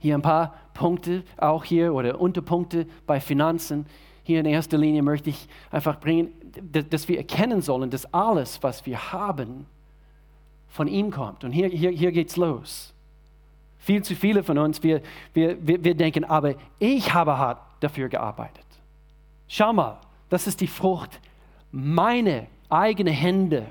Hier 0.00 0.16
ein 0.16 0.22
paar 0.22 0.54
Punkte, 0.74 1.22
auch 1.36 1.64
hier 1.64 1.94
oder 1.94 2.20
Unterpunkte 2.20 2.86
bei 3.06 3.20
Finanzen. 3.20 3.86
Hier 4.24 4.40
in 4.40 4.46
erster 4.46 4.76
Linie 4.76 5.02
möchte 5.02 5.30
ich 5.30 5.48
einfach 5.70 6.00
bringen, 6.00 6.32
dass 6.90 7.06
wir 7.06 7.18
erkennen 7.18 7.62
sollen, 7.62 7.90
dass 7.90 8.12
alles, 8.12 8.62
was 8.62 8.84
wir 8.86 9.12
haben, 9.12 9.66
von 10.68 10.88
ihm 10.88 11.10
kommt. 11.10 11.44
Und 11.44 11.52
hier, 11.52 11.68
hier, 11.68 11.90
hier 11.90 12.12
geht's 12.12 12.36
los. 12.36 12.92
Viel 13.78 14.02
zu 14.02 14.14
viele 14.14 14.42
von 14.42 14.58
uns, 14.58 14.82
wir, 14.82 15.02
wir, 15.32 15.56
wir, 15.66 15.82
wir 15.84 15.94
denken, 15.94 16.24
aber 16.24 16.54
ich 16.78 17.14
habe 17.14 17.38
hart 17.38 17.60
dafür 17.80 18.08
gearbeitet. 18.08 18.66
Schau 19.48 19.72
mal, 19.72 19.98
das 20.28 20.46
ist 20.46 20.60
die 20.60 20.66
Frucht 20.66 21.20
meine 21.72 22.46
eigenen 22.68 23.12
Hände. 23.12 23.66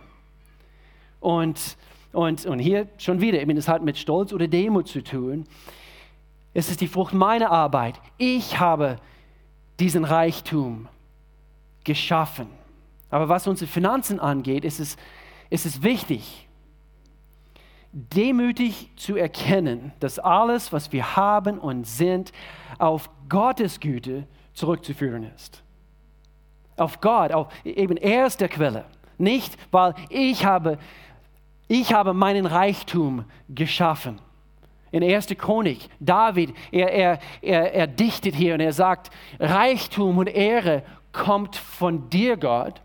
Und, 1.19 1.77
und, 2.11 2.45
und 2.45 2.59
hier 2.59 2.87
schon 2.97 3.21
wieder, 3.21 3.39
ich 3.39 3.47
meine, 3.47 3.59
es 3.59 3.67
hat 3.67 3.83
mit 3.83 3.97
Stolz 3.97 4.33
oder 4.33 4.47
Demut 4.47 4.87
zu 4.87 5.03
tun. 5.03 5.45
Es 6.53 6.69
ist 6.69 6.81
die 6.81 6.87
Frucht 6.87 7.13
meiner 7.13 7.51
Arbeit. 7.51 7.99
Ich 8.17 8.59
habe 8.59 8.97
diesen 9.79 10.03
Reichtum 10.03 10.87
geschaffen. 11.83 12.47
Aber 13.09 13.29
was 13.29 13.47
unsere 13.47 13.69
Finanzen 13.69 14.19
angeht, 14.19 14.65
ist 14.65 14.79
es, 14.79 14.97
ist 15.49 15.65
es 15.65 15.81
wichtig, 15.81 16.47
demütig 17.91 18.91
zu 18.95 19.15
erkennen, 19.15 19.93
dass 19.99 20.19
alles, 20.19 20.71
was 20.71 20.91
wir 20.91 21.15
haben 21.15 21.57
und 21.57 21.87
sind, 21.87 22.31
auf 22.77 23.09
Gottes 23.27 23.79
Güte 23.79 24.27
zurückzuführen 24.53 25.23
ist. 25.35 25.63
Auf 26.77 27.01
Gott, 27.01 27.31
auf, 27.31 27.47
eben 27.65 27.97
er 27.97 28.27
ist 28.27 28.41
der 28.41 28.49
Quelle. 28.49 28.85
Nicht, 29.17 29.57
weil 29.71 29.95
ich 30.09 30.45
habe, 30.45 30.77
ich 31.67 31.93
habe 31.93 32.13
meinen 32.13 32.45
Reichtum 32.45 33.25
geschaffen. 33.49 34.19
In 34.91 35.03
1. 35.03 35.27
Chronik, 35.37 35.89
David, 35.99 36.53
er, 36.71 36.91
er, 36.91 37.19
er, 37.41 37.73
er 37.73 37.87
dichtet 37.87 38.35
hier 38.35 38.55
und 38.55 38.59
er 38.59 38.73
sagt, 38.73 39.11
Reichtum 39.39 40.17
und 40.17 40.27
Ehre 40.27 40.83
kommt 41.11 41.55
von 41.55 42.09
dir, 42.09 42.37
Gott. 42.37 42.81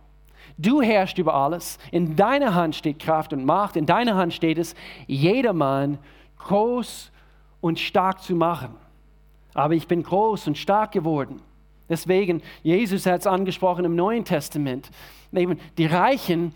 Du 0.56 0.82
herrschst 0.82 1.18
über 1.18 1.34
alles. 1.34 1.78
In 1.90 2.14
deiner 2.16 2.54
Hand 2.54 2.76
steht 2.76 2.98
Kraft 2.98 3.32
und 3.32 3.44
Macht. 3.44 3.76
In 3.76 3.86
deiner 3.86 4.14
Hand 4.14 4.32
steht 4.32 4.58
es, 4.58 4.74
jedermann 5.06 5.98
groß 6.38 7.10
und 7.60 7.78
stark 7.78 8.22
zu 8.22 8.34
machen. 8.34 8.74
Aber 9.54 9.74
ich 9.74 9.88
bin 9.88 10.02
groß 10.02 10.46
und 10.46 10.58
stark 10.58 10.92
geworden. 10.92 11.40
Deswegen, 11.88 12.42
Jesus 12.62 13.06
hat 13.06 13.20
es 13.20 13.26
angesprochen 13.26 13.84
im 13.84 13.96
Neuen 13.96 14.24
Testament. 14.24 14.90
Die 15.32 15.86
Reichen, 15.86 16.54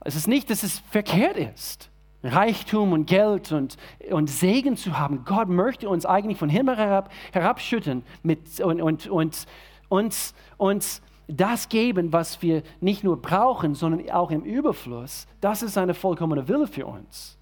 es 0.00 0.16
ist 0.16 0.28
nicht, 0.28 0.50
dass 0.50 0.62
es 0.62 0.78
verkehrt 0.90 1.36
ist. 1.36 1.90
Reichtum 2.22 2.92
und 2.92 3.06
Geld 3.06 3.52
und, 3.52 3.76
und 4.10 4.28
Segen 4.28 4.76
zu 4.76 4.98
haben. 4.98 5.24
Gott 5.24 5.48
möchte 5.48 5.88
uns 5.88 6.04
eigentlich 6.04 6.38
von 6.38 6.48
Himmel 6.48 6.76
herab, 6.76 7.10
herabschütten 7.32 8.02
mit, 8.22 8.60
und, 8.60 8.80
und, 8.82 9.06
und 9.06 9.46
uns, 9.88 10.34
uns 10.58 11.02
das 11.28 11.68
geben, 11.68 12.12
was 12.12 12.42
wir 12.42 12.62
nicht 12.80 13.04
nur 13.04 13.20
brauchen, 13.20 13.74
sondern 13.74 14.08
auch 14.10 14.30
im 14.30 14.42
Überfluss. 14.42 15.26
Das 15.40 15.62
ist 15.62 15.78
eine 15.78 15.94
vollkommene 15.94 16.48
Wille 16.48 16.66
für 16.66 16.86
uns. 16.86 17.38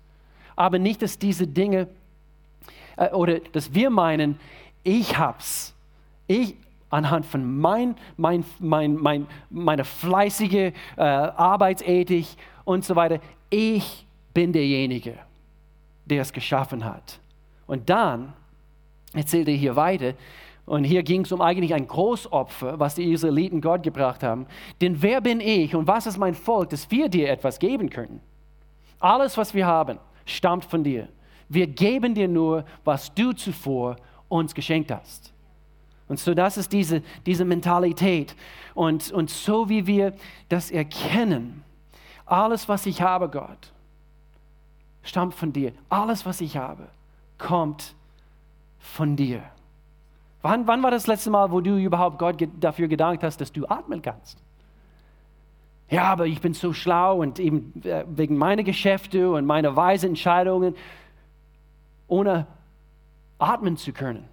Aber 0.55 0.79
nicht, 0.79 1.03
dass 1.03 1.19
diese 1.19 1.47
Dinge 1.47 1.89
äh, 2.97 3.11
oder 3.11 3.41
dass 3.53 3.73
wir 3.75 3.91
meinen, 3.91 4.39
ich 4.83 5.19
hab's. 5.19 5.75
Ich, 6.27 6.57
anhand 6.91 7.27
von 7.27 7.59
mein, 7.59 7.97
mein, 8.17 8.45
mein, 8.59 8.97
mein, 8.97 9.27
meiner 9.51 9.85
fleißige 9.85 10.55
äh, 10.55 10.73
Arbeitsethik 10.97 12.27
und 12.65 12.85
so 12.85 12.97
weiter, 12.97 13.21
ich 13.51 14.07
bin 14.35 14.53
derjenige, 14.53 15.15
der 16.05 16.23
es 16.23 16.33
geschaffen 16.33 16.85
hat. 16.85 17.21
Und 17.67 17.89
dann 17.91 18.33
erzählt 19.13 19.49
er 19.49 19.55
hier 19.55 19.77
weiter, 19.77 20.15
und 20.69 20.85
hier 20.85 21.03
ging 21.03 21.23
es 21.23 21.33
um 21.33 21.41
eigentlich 21.41 21.73
ein 21.73 21.89
Großopfer, 21.89 22.79
was 22.79 22.95
die 22.95 23.11
Israeliten 23.11 23.63
Gott 23.63 23.83
gebracht 23.83 24.23
haben. 24.23 24.47
Denn 24.83 25.01
wer 25.01 25.23
bin 25.23 25.41
ich 25.41 25.75
und 25.75 25.87
was 25.87 26.07
ist 26.07 26.19
mein 26.19 26.35
Volk, 26.35 26.69
dass 26.69 26.91
wir 26.91 27.09
dir 27.09 27.31
etwas 27.31 27.59
geben 27.59 27.89
können? 27.89 28.21
Alles, 29.01 29.39
was 29.39 29.55
wir 29.55 29.67
haben, 29.67 29.99
stammt 30.27 30.67
von 30.67 30.85
dir. 30.85 31.09
Wir 31.49 31.67
geben 31.67 32.15
dir 32.15 32.29
nur, 32.29 32.67
was 32.85 33.15
du 33.15 33.33
zuvor 33.33 33.97
uns 34.29 34.55
geschenkt 34.55 34.91
hast. 34.91 35.33
Und 36.07 36.19
so, 36.19 36.35
das 36.35 36.59
ist 36.59 36.71
diese, 36.73 37.03
diese 37.25 37.47
Mentalität. 37.47 38.37
Und, 38.75 39.11
und 39.11 39.31
so 39.31 39.71
wie 39.71 39.87
wir 39.87 40.13
das 40.51 40.71
erkennen, 40.71 41.63
alles, 42.27 42.69
was 42.69 42.85
ich 42.85 43.01
habe, 43.01 43.31
Gott, 43.31 43.73
stammt 45.09 45.35
von 45.35 45.53
dir. 45.53 45.73
Alles, 45.89 46.27
was 46.27 46.41
ich 46.41 46.57
habe, 46.57 46.89
kommt 47.39 47.95
von 48.79 49.17
dir. 49.17 49.43
Wann, 50.43 50.67
wann 50.67 50.83
war 50.83 50.91
das 50.91 51.07
letzte 51.07 51.31
Mal, 51.31 51.51
wo 51.51 51.61
du 51.61 51.77
überhaupt 51.77 52.19
Gott 52.19 52.37
dafür 52.61 52.89
gedankt 52.89 53.23
hast, 53.23 53.41
dass 53.41 53.53
du 53.53 53.67
atmen 53.67 54.03
kannst? 54.03 54.39
Ja, 55.91 56.05
aber 56.05 56.27
ich 56.27 56.41
bin 56.41 56.53
so 56.53 56.73
schlau 56.73 57.21
und 57.21 57.39
eben 57.39 57.83
äh, 57.85 58.05
wegen 58.09 58.37
meiner 58.37 58.63
Geschäfte 58.63 59.31
und 59.31 59.47
meiner 59.47 59.75
weisen 59.75 60.11
Entscheidungen, 60.11 60.75
ohne 62.07 62.47
atmen 63.39 63.77
zu 63.77 63.93
können, 63.93 64.29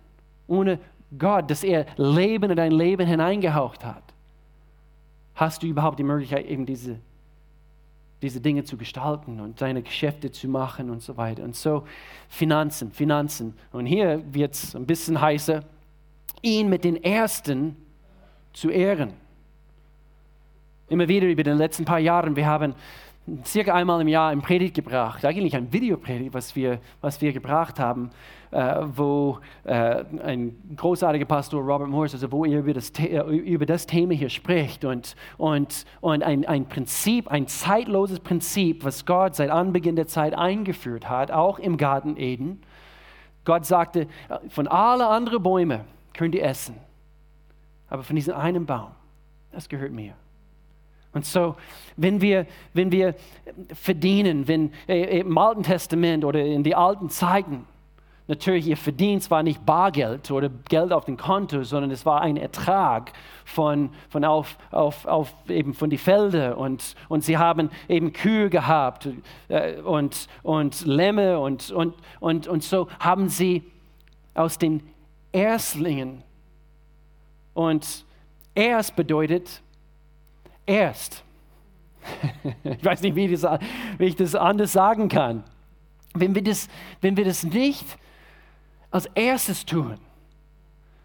ohne 0.47 0.79
Gott, 1.17 1.49
dass 1.49 1.63
er 1.63 1.85
Leben 1.95 2.49
in 2.49 2.57
dein 2.57 2.71
Leben 2.71 3.07
hineingehaucht 3.07 3.85
hat, 3.85 4.03
hast 5.33 5.63
du 5.63 5.67
überhaupt 5.67 5.97
die 5.97 6.03
Möglichkeit, 6.03 6.45
eben 6.45 6.65
diese, 6.65 6.99
diese 8.25 8.41
Dinge 8.41 8.63
zu 8.63 8.75
gestalten 8.75 9.39
und 9.39 9.61
deine 9.61 9.83
Geschäfte 9.83 10.31
zu 10.31 10.47
machen 10.47 10.89
und 10.89 11.01
so 11.01 11.15
weiter. 11.15 11.43
Und 11.43 11.55
so 11.55 11.83
Finanzen, 12.27 12.91
Finanzen. 12.91 13.53
Und 13.71 13.85
hier 13.85 14.23
wird 14.31 14.55
es 14.55 14.75
ein 14.75 14.85
bisschen 14.85 15.21
heißer 15.21 15.63
ihn 16.41 16.69
mit 16.69 16.83
den 16.83 17.03
Ersten 17.03 17.75
zu 18.53 18.69
ehren. 18.69 19.13
Immer 20.87 21.07
wieder 21.07 21.27
über 21.27 21.43
die 21.43 21.51
letzten 21.51 21.85
paar 21.85 21.99
Jahre, 21.99 22.35
wir 22.35 22.45
haben 22.45 22.75
circa 23.43 23.73
einmal 23.73 24.01
im 24.01 24.07
Jahr 24.07 24.29
ein 24.29 24.41
Predigt 24.41 24.75
gebracht, 24.75 25.25
eigentlich 25.25 25.55
ein 25.55 25.73
Videopredigt, 25.73 26.33
was 26.33 26.55
wir, 26.55 26.79
was 27.01 27.21
wir 27.21 27.33
gebracht 27.33 27.79
haben, 27.79 28.11
äh, 28.51 28.81
wo 28.95 29.39
äh, 29.63 30.03
ein 30.23 30.55
großartiger 30.75 31.25
Pastor 31.25 31.61
Robert 31.61 31.89
Morris, 31.89 32.13
also 32.13 32.31
wo 32.31 32.45
er 32.45 32.59
über 32.59 32.73
das, 32.73 32.91
äh, 32.99 33.19
über 33.19 33.65
das 33.65 33.87
Thema 33.87 34.13
hier 34.13 34.29
spricht 34.29 34.85
und, 34.85 35.15
und, 35.37 35.85
und 36.01 36.23
ein, 36.23 36.45
ein 36.45 36.67
Prinzip, 36.67 37.27
ein 37.29 37.47
zeitloses 37.47 38.19
Prinzip, 38.19 38.83
was 38.83 39.05
Gott 39.05 39.35
seit 39.35 39.49
Anbeginn 39.49 39.95
der 39.95 40.07
Zeit 40.07 40.35
eingeführt 40.35 41.09
hat, 41.09 41.31
auch 41.31 41.57
im 41.57 41.77
Garten 41.77 42.17
Eden. 42.17 42.61
Gott 43.43 43.65
sagte, 43.65 44.01
äh, 44.29 44.49
von 44.49 44.67
allen 44.67 45.01
anderen 45.01 45.41
Bäumen, 45.41 45.81
könnt 46.13 46.35
ihr 46.35 46.43
essen. 46.43 46.75
Aber 47.89 48.03
von 48.03 48.15
diesem 48.15 48.35
einen 48.35 48.65
Baum, 48.65 48.91
das 49.51 49.67
gehört 49.67 49.91
mir. 49.91 50.13
Und 51.15 51.25
so, 51.25 51.55
wenn 51.95 52.19
wir, 52.19 52.45
wenn 52.73 52.91
wir 52.91 53.15
verdienen, 53.73 54.49
wenn 54.49 54.73
äh, 54.85 55.19
im 55.19 55.37
Alten 55.37 55.63
Testament 55.63 56.25
oder 56.25 56.43
in 56.43 56.61
die 56.61 56.75
alten 56.75 57.09
Zeiten, 57.09 57.65
natürlich 58.27 58.67
ihr 58.67 58.75
Verdienst 58.75 59.31
war 59.31 59.41
nicht 59.41 59.65
Bargeld 59.65 60.29
oder 60.29 60.49
Geld 60.67 60.91
auf 60.91 61.05
dem 61.05 61.15
Konto, 61.15 61.63
sondern 61.63 61.89
es 61.89 62.05
war 62.05 62.19
ein 62.19 62.35
Ertrag 62.35 63.13
von, 63.45 63.91
von, 64.09 64.25
auf, 64.25 64.57
auf, 64.71 65.05
auf 65.05 65.33
eben 65.47 65.73
von 65.73 65.89
die 65.89 65.97
Felder 65.97 66.57
und, 66.57 66.95
und 67.07 67.23
sie 67.23 67.37
haben 67.37 67.69
eben 67.87 68.11
Kühe 68.11 68.49
gehabt 68.49 69.07
äh, 69.47 69.79
und, 69.79 70.27
und 70.43 70.85
Lämme 70.85 71.39
und, 71.39 71.71
und, 71.71 71.93
und, 72.19 72.45
und 72.49 72.61
so 72.61 72.89
haben 72.99 73.29
sie 73.29 73.63
aus 74.33 74.57
den 74.57 74.83
Erstlingen. 75.31 76.23
Und 77.53 78.03
erst 78.53 78.97
bedeutet 78.97 79.61
erst. 80.65 81.23
ich 82.63 82.83
weiß 82.85 83.01
nicht, 83.01 83.15
wie, 83.15 83.27
das, 83.27 83.43
wie, 83.97 84.05
ich 84.05 84.15
das 84.15 84.35
anders 84.35 84.73
sagen 84.73 85.09
kann. 85.09 85.43
Wenn 86.13 86.35
wir 86.35 86.43
das, 86.43 86.67
wenn 87.01 87.17
wir 87.17 87.25
das 87.25 87.43
nicht 87.43 87.85
als 88.91 89.07
erstes 89.15 89.65
tun 89.65 89.97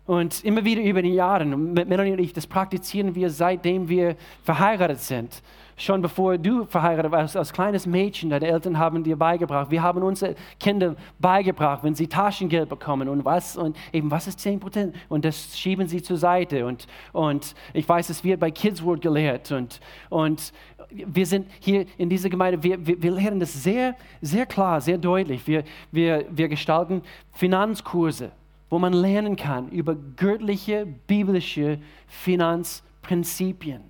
und 0.06 0.44
immer 0.44 0.64
wieder 0.64 0.82
über 0.82 1.02
die 1.02 1.14
Jahre, 1.14 1.44
Melanie 1.44 2.12
und 2.12 2.20
ich, 2.20 2.32
das 2.32 2.46
praktizieren 2.46 3.14
wir 3.14 3.30
seitdem 3.30 3.88
wir 3.88 4.16
verheiratet 4.42 5.00
sind 5.00 5.42
schon 5.80 6.02
bevor 6.02 6.36
du 6.36 6.64
verheiratet 6.64 7.10
warst, 7.10 7.36
als 7.36 7.52
kleines 7.52 7.86
Mädchen, 7.86 8.30
deine 8.30 8.46
Eltern 8.46 8.78
haben 8.78 9.02
dir 9.02 9.16
beigebracht. 9.16 9.70
Wir 9.70 9.82
haben 9.82 10.02
unsere 10.02 10.34
Kinder 10.58 10.94
beigebracht, 11.18 11.82
wenn 11.82 11.94
sie 11.94 12.06
Taschengeld 12.06 12.68
bekommen 12.68 13.08
und 13.08 13.24
was, 13.24 13.56
und 13.56 13.76
eben 13.92 14.10
was 14.10 14.26
ist 14.26 14.40
10 14.40 14.60
Prozent? 14.60 14.94
Und 15.08 15.24
das 15.24 15.58
schieben 15.58 15.86
sie 15.86 16.02
zur 16.02 16.16
Seite. 16.16 16.66
Und, 16.66 16.86
und 17.12 17.54
ich 17.72 17.88
weiß, 17.88 18.10
es 18.10 18.22
wird 18.22 18.40
bei 18.40 18.50
Kids 18.50 18.82
World 18.82 19.00
gelehrt. 19.00 19.50
Und, 19.52 19.80
und 20.10 20.52
wir 20.90 21.26
sind 21.26 21.46
hier 21.60 21.86
in 21.96 22.08
dieser 22.08 22.28
Gemeinde, 22.28 22.62
wir, 22.62 22.86
wir, 22.86 23.02
wir 23.02 23.10
lernen 23.12 23.40
das 23.40 23.62
sehr, 23.62 23.94
sehr 24.20 24.46
klar, 24.46 24.80
sehr 24.80 24.98
deutlich. 24.98 25.46
Wir, 25.46 25.64
wir, 25.90 26.26
wir 26.30 26.48
gestalten 26.48 27.02
Finanzkurse 27.32 28.32
wo 28.72 28.78
man 28.78 28.92
lernen 28.92 29.34
kann 29.34 29.68
über 29.70 29.96
göttliche, 29.96 30.86
biblische 31.08 31.80
Finanzprinzipien. 32.06 33.89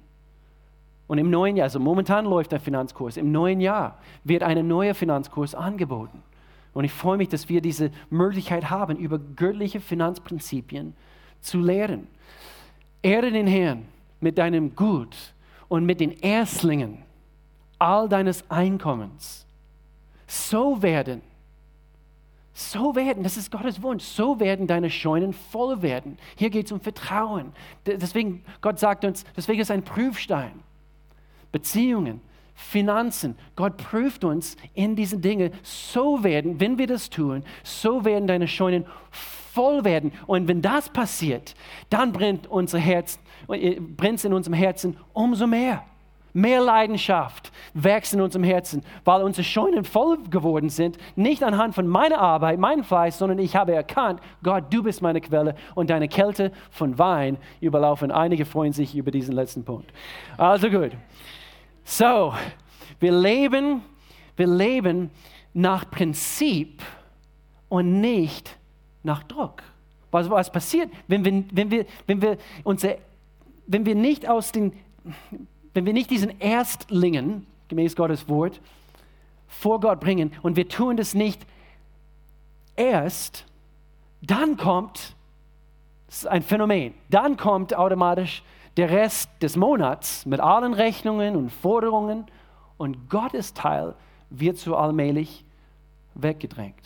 Und 1.10 1.18
im 1.18 1.28
neuen 1.28 1.56
Jahr, 1.56 1.64
also 1.64 1.80
momentan 1.80 2.24
läuft 2.24 2.52
der 2.52 2.60
Finanzkurs, 2.60 3.16
im 3.16 3.32
neuen 3.32 3.60
Jahr 3.60 3.98
wird 4.22 4.44
ein 4.44 4.68
neuer 4.68 4.94
Finanzkurs 4.94 5.56
angeboten. 5.56 6.22
Und 6.72 6.84
ich 6.84 6.92
freue 6.92 7.16
mich, 7.16 7.28
dass 7.28 7.48
wir 7.48 7.60
diese 7.60 7.90
Möglichkeit 8.10 8.70
haben, 8.70 8.96
über 8.96 9.18
göttliche 9.18 9.80
Finanzprinzipien 9.80 10.94
zu 11.40 11.58
lehren. 11.58 12.06
Ehre 13.02 13.32
den 13.32 13.48
Herrn 13.48 13.88
mit 14.20 14.38
deinem 14.38 14.76
Gut 14.76 15.16
und 15.66 15.84
mit 15.84 15.98
den 15.98 16.12
Erstlingen 16.12 16.98
all 17.80 18.08
deines 18.08 18.48
Einkommens. 18.48 19.44
So 20.28 20.80
werden, 20.80 21.22
so 22.54 22.94
werden, 22.94 23.24
das 23.24 23.36
ist 23.36 23.50
Gottes 23.50 23.82
Wunsch, 23.82 24.04
so 24.04 24.38
werden 24.38 24.68
deine 24.68 24.90
Scheunen 24.90 25.32
voll 25.32 25.82
werden. 25.82 26.18
Hier 26.36 26.50
geht 26.50 26.66
es 26.66 26.72
um 26.72 26.80
Vertrauen. 26.80 27.52
Deswegen, 27.84 28.44
Gott 28.60 28.78
sagt 28.78 29.04
uns, 29.04 29.24
deswegen 29.36 29.60
ist 29.60 29.72
ein 29.72 29.82
Prüfstein. 29.82 30.52
Beziehungen, 31.52 32.20
Finanzen. 32.54 33.36
Gott 33.56 33.78
prüft 33.78 34.24
uns 34.24 34.56
in 34.74 34.94
diesen 34.94 35.20
Dingen. 35.22 35.52
So 35.62 36.22
werden, 36.22 36.60
wenn 36.60 36.78
wir 36.78 36.86
das 36.86 37.10
tun, 37.10 37.42
so 37.62 38.04
werden 38.04 38.26
deine 38.26 38.46
Scheunen 38.48 38.84
voll 39.10 39.84
werden. 39.84 40.12
Und 40.26 40.46
wenn 40.46 40.62
das 40.62 40.88
passiert, 40.88 41.54
dann 41.88 42.12
brennt 42.12 42.46
unser 42.46 42.78
Herz, 42.78 43.18
äh, 43.48 43.80
brennt 43.80 44.24
in 44.24 44.32
unserem 44.32 44.54
Herzen 44.54 44.96
umso 45.12 45.46
mehr. 45.46 45.84
Mehr 46.32 46.60
Leidenschaft 46.60 47.50
wächst 47.74 48.14
in 48.14 48.20
unserem 48.20 48.44
Herzen, 48.44 48.84
weil 49.04 49.22
unsere 49.22 49.42
Scheunen 49.42 49.82
voll 49.82 50.16
geworden 50.30 50.68
sind, 50.68 50.96
nicht 51.16 51.42
anhand 51.42 51.74
von 51.74 51.88
meiner 51.88 52.20
Arbeit, 52.20 52.60
meinem 52.60 52.84
Fleiß, 52.84 53.18
sondern 53.18 53.40
ich 53.40 53.56
habe 53.56 53.74
erkannt, 53.74 54.20
Gott, 54.44 54.64
du 54.70 54.84
bist 54.84 55.02
meine 55.02 55.20
Quelle 55.20 55.56
und 55.74 55.90
deine 55.90 56.06
Kälte 56.06 56.52
von 56.70 56.98
Wein 57.00 57.36
überlaufen. 57.60 58.12
Einige 58.12 58.44
freuen 58.44 58.72
sich 58.72 58.94
über 58.94 59.10
diesen 59.10 59.34
letzten 59.34 59.64
Punkt. 59.64 59.92
Also 60.36 60.70
gut. 60.70 60.92
So, 61.90 62.32
wir 63.00 63.10
leben, 63.10 63.82
wir 64.36 64.46
leben 64.46 65.10
nach 65.52 65.90
Prinzip 65.90 66.84
und 67.68 68.00
nicht 68.00 68.56
nach 69.02 69.24
Druck. 69.24 69.64
Was, 70.12 70.30
was 70.30 70.52
passiert, 70.52 70.88
wenn 71.08 71.24
wir, 71.24 71.44
wenn 71.50 71.68
wir, 71.68 71.86
wenn 72.06 72.22
wir, 72.22 72.38
unsere, 72.62 72.98
wenn 73.66 73.84
wir 73.84 73.96
nicht 73.96 74.28
aus 74.28 74.52
den, 74.52 74.72
wenn 75.74 75.84
wir 75.84 75.92
nicht 75.92 76.10
diesen 76.10 76.40
Erstlingen, 76.40 77.44
gemäß 77.66 77.96
Gottes 77.96 78.28
Wort, 78.28 78.60
vor 79.48 79.80
Gott 79.80 79.98
bringen 79.98 80.30
und 80.42 80.54
wir 80.54 80.68
tun 80.68 80.96
das 80.96 81.14
nicht 81.14 81.44
erst, 82.76 83.46
dann 84.22 84.56
kommt, 84.56 85.16
das 86.06 86.18
ist 86.18 86.26
ein 86.28 86.42
Phänomen, 86.42 86.94
dann 87.08 87.36
kommt 87.36 87.74
automatisch 87.74 88.44
der 88.80 88.88
Rest 88.88 89.28
des 89.42 89.56
Monats 89.56 90.24
mit 90.24 90.40
allen 90.40 90.72
Rechnungen 90.72 91.36
und 91.36 91.50
Forderungen 91.50 92.24
und 92.78 93.10
Gottes 93.10 93.52
Teil 93.52 93.94
wird 94.30 94.56
so 94.56 94.74
allmählich 94.74 95.44
weggedrängt. 96.14 96.80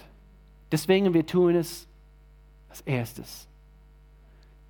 Deswegen 0.73 1.15
wir 1.15 1.25
tun 1.25 1.55
es 1.55 1.87
als 2.69 2.81
erstes. 2.81 3.47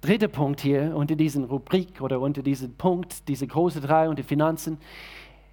Dritter 0.03 0.29
Punkt 0.29 0.61
hier 0.61 0.95
unter 0.95 1.17
diesen 1.17 1.45
Rubrik 1.45 2.03
oder 2.03 2.21
unter 2.21 2.43
diesem 2.43 2.75
Punkt, 2.75 3.27
diese 3.27 3.47
große 3.47 3.81
drei 3.81 4.11
unter 4.11 4.23
Finanzen, 4.23 4.77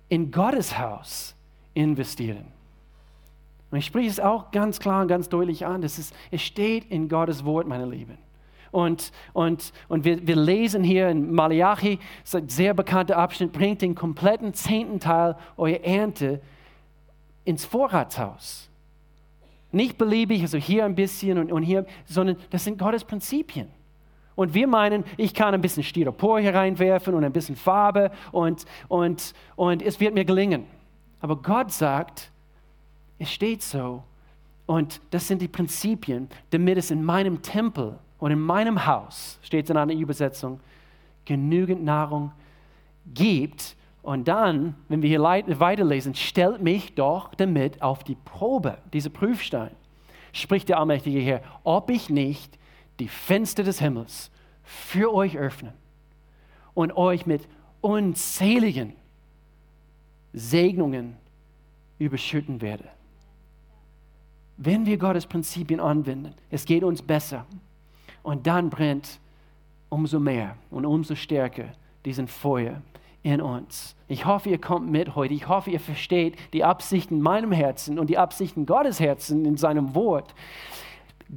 in 0.10 0.30
Gottes 0.30 0.78
Haus 0.78 1.34
investieren. 1.74 2.48
Und 3.72 3.78
ich 3.78 3.86
spreche 3.86 4.10
es 4.10 4.20
auch 4.20 4.52
ganz 4.52 4.78
klar 4.78 5.04
und 5.04 5.08
ganz 5.08 5.30
deutlich 5.30 5.66
an. 5.66 5.82
Das 5.82 5.98
ist, 5.98 6.14
es 6.32 6.42
steht 6.42 6.92
in 6.92 7.08
Gottes 7.08 7.46
Wort, 7.46 7.66
meine 7.66 7.86
Lieben. 7.86 8.18
Und, 8.72 9.12
und, 9.34 9.74
und 9.90 10.06
wir, 10.06 10.26
wir 10.26 10.36
lesen 10.36 10.84
hier 10.84 11.10
in 11.10 11.34
Malachi, 11.34 12.00
das 12.22 12.34
ist 12.34 12.36
ein 12.36 12.50
sehr 12.50 12.74
bekannter 12.74 13.18
Abschnitt, 13.18 13.52
bringt 13.52 13.82
den 13.82 13.96
kompletten 13.96 14.54
zehnten 14.54 15.00
Teil 15.00 15.36
eurer 15.58 15.84
Ernte 15.84 16.42
ins 17.44 17.66
Vorratshaus. 17.66 18.70
Nicht 19.72 19.98
beliebig, 19.98 20.42
also 20.42 20.58
hier 20.58 20.86
ein 20.86 20.96
bisschen 20.96 21.38
und, 21.38 21.52
und 21.52 21.64
hier, 21.64 21.86
sondern 22.06 22.38
das 22.50 22.64
sind 22.64 22.78
Gottes 22.78 23.04
Prinzipien. 23.04 23.68
Und 24.36 24.54
wir 24.54 24.68
meinen, 24.68 25.04
ich 25.18 25.34
kann 25.34 25.54
ein 25.54 25.62
bisschen 25.62 25.84
Styropor 25.84 26.40
hier 26.40 26.54
reinwerfen 26.54 27.14
und 27.14 27.24
ein 27.24 27.34
bisschen 27.34 27.56
Farbe 27.56 28.12
und, 28.32 28.66
und, 28.88 29.34
und 29.56 29.82
es 29.82 30.00
wird 30.00 30.14
mir 30.14 30.26
gelingen. 30.26 30.66
Aber 31.20 31.36
Gott 31.36 31.72
sagt, 31.72 32.32
es 33.20 33.32
steht 33.32 33.62
so. 33.62 34.04
Und 34.66 35.02
das 35.12 35.28
sind 35.28 35.42
die 35.42 35.48
Prinzipien, 35.48 36.30
damit 36.52 36.78
es 36.78 36.92
in 36.92 37.04
meinem 37.04 37.42
Tempel 37.42 38.00
und 38.22 38.30
in 38.30 38.40
meinem 38.40 38.86
Haus, 38.86 39.40
steht 39.42 39.66
es 39.66 39.72
in 39.72 39.78
einer 39.78 39.94
Übersetzung, 39.94 40.60
genügend 41.26 41.84
Nahrung 41.84 42.32
gibt. 43.14 43.76
Und 44.04 44.28
dann, 44.28 44.76
wenn 44.88 45.02
wir 45.02 45.10
hier 45.10 45.24
weiterlesen, 45.24 46.14
stellt 46.14 46.62
mich 46.62 46.94
doch 46.94 47.34
damit 47.34 47.82
auf 47.82 48.04
die 48.04 48.14
Probe, 48.14 48.78
diese 48.94 49.10
Prüfstein, 49.10 49.72
spricht 50.34 50.70
der 50.70 50.78
allmächtige 50.78 51.20
Herr, 51.20 51.42
ob 51.64 51.90
ich 51.90 52.12
nicht 52.12 52.60
die 53.00 53.08
Fenster 53.08 53.64
des 53.64 53.80
Himmels 53.80 54.30
für 54.64 55.12
euch 55.12 55.36
öffnen 55.36 55.74
und 56.76 56.96
euch 56.96 57.26
mit 57.26 57.48
unzähligen 57.82 58.94
Segnungen 60.32 61.18
überschütten 61.98 62.62
werde. 62.62 62.88
Wenn 64.58 64.86
wir 64.86 65.00
Gottes 65.00 65.26
Prinzipien 65.26 65.80
anwenden, 65.80 66.36
es 66.52 66.66
geht 66.66 66.84
uns 66.84 67.02
besser. 67.02 67.48
Und 68.24 68.48
dann 68.48 68.70
brennt 68.70 69.20
umso 69.90 70.20
mehr 70.20 70.56
und 70.70 70.86
umso 70.86 71.16
stärker 71.16 71.66
diesen 72.06 72.28
Feuer 72.28 72.82
in 73.24 73.42
uns. 73.42 73.96
Ich 74.08 74.26
hoffe, 74.26 74.50
ihr 74.50 74.60
kommt 74.60 74.90
mit 74.90 75.16
heute. 75.16 75.34
Ich 75.34 75.48
hoffe, 75.48 75.70
ihr 75.70 75.80
versteht 75.80 76.36
die 76.54 76.64
Absichten 76.64 77.16
in 77.16 77.22
meinem 77.22 77.52
Herzen 77.52 78.00
und 78.00 78.10
die 78.10 78.18
Absichten 78.18 78.66
Gottes 78.66 79.00
Herzen 79.00 79.46
in 79.46 79.58
seinem 79.58 79.94
Wort. 79.94 80.34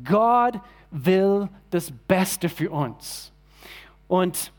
Gott 0.05 0.61
will 0.91 1.49
das 1.71 1.91
Beste 1.91 2.49
für 2.49 2.71
uns. 2.71 3.33
Und 4.09 4.53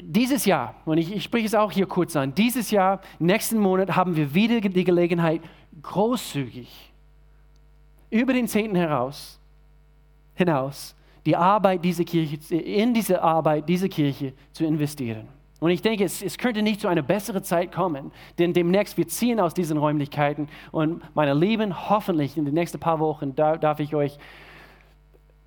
dieses 0.00 0.44
Jahr, 0.44 0.74
und 0.84 0.98
ich, 0.98 1.14
ich 1.14 1.24
spreche 1.24 1.46
es 1.46 1.54
auch 1.54 1.72
hier 1.72 1.86
kurz 1.86 2.16
an, 2.16 2.34
dieses 2.34 2.70
Jahr, 2.70 3.00
nächsten 3.18 3.58
Monat 3.58 3.96
haben 3.96 4.16
wir 4.16 4.34
wieder 4.34 4.60
die 4.60 4.84
Gelegenheit, 4.84 5.42
großzügig 5.82 6.92
über 8.10 8.32
den 8.32 8.46
Zehnten 8.46 8.76
heraus, 8.76 9.40
hinaus 10.34 10.94
die 11.26 11.36
Arbeit 11.36 11.84
dieser 11.84 12.04
Kirche, 12.04 12.36
in 12.54 12.92
diese 12.94 13.22
Arbeit 13.22 13.68
dieser 13.68 13.88
Kirche 13.88 14.32
zu 14.52 14.64
investieren. 14.64 15.28
Und 15.60 15.70
ich 15.70 15.80
denke, 15.80 16.04
es, 16.04 16.20
es, 16.20 16.36
könnte 16.36 16.60
nicht 16.60 16.80
zu 16.80 16.88
einer 16.88 17.00
besseren 17.00 17.42
Zeit 17.42 17.72
kommen, 17.72 18.12
denn 18.38 18.52
demnächst 18.52 18.98
wir 18.98 19.08
ziehen 19.08 19.40
aus 19.40 19.54
diesen 19.54 19.78
Räumlichkeiten 19.78 20.48
und 20.72 21.02
meine 21.14 21.32
Lieben, 21.32 21.88
hoffentlich 21.88 22.36
in 22.36 22.44
den 22.44 22.54
nächsten 22.54 22.78
paar 22.78 23.00
Wochen 23.00 23.34
da, 23.34 23.56
darf 23.56 23.80
ich 23.80 23.94
euch 23.94 24.18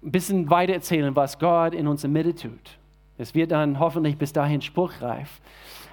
ein 0.03 0.11
bisschen 0.11 0.49
weiter 0.49 0.73
erzählen, 0.73 1.15
was 1.15 1.37
Gott 1.37 1.75
in 1.75 1.87
unserer 1.87 2.09
Mitte 2.09 2.33
tut. 2.33 2.77
Es 3.17 3.35
wird 3.35 3.51
dann 3.51 3.79
hoffentlich 3.79 4.17
bis 4.17 4.33
dahin 4.33 4.61
spruchreif. 4.61 5.41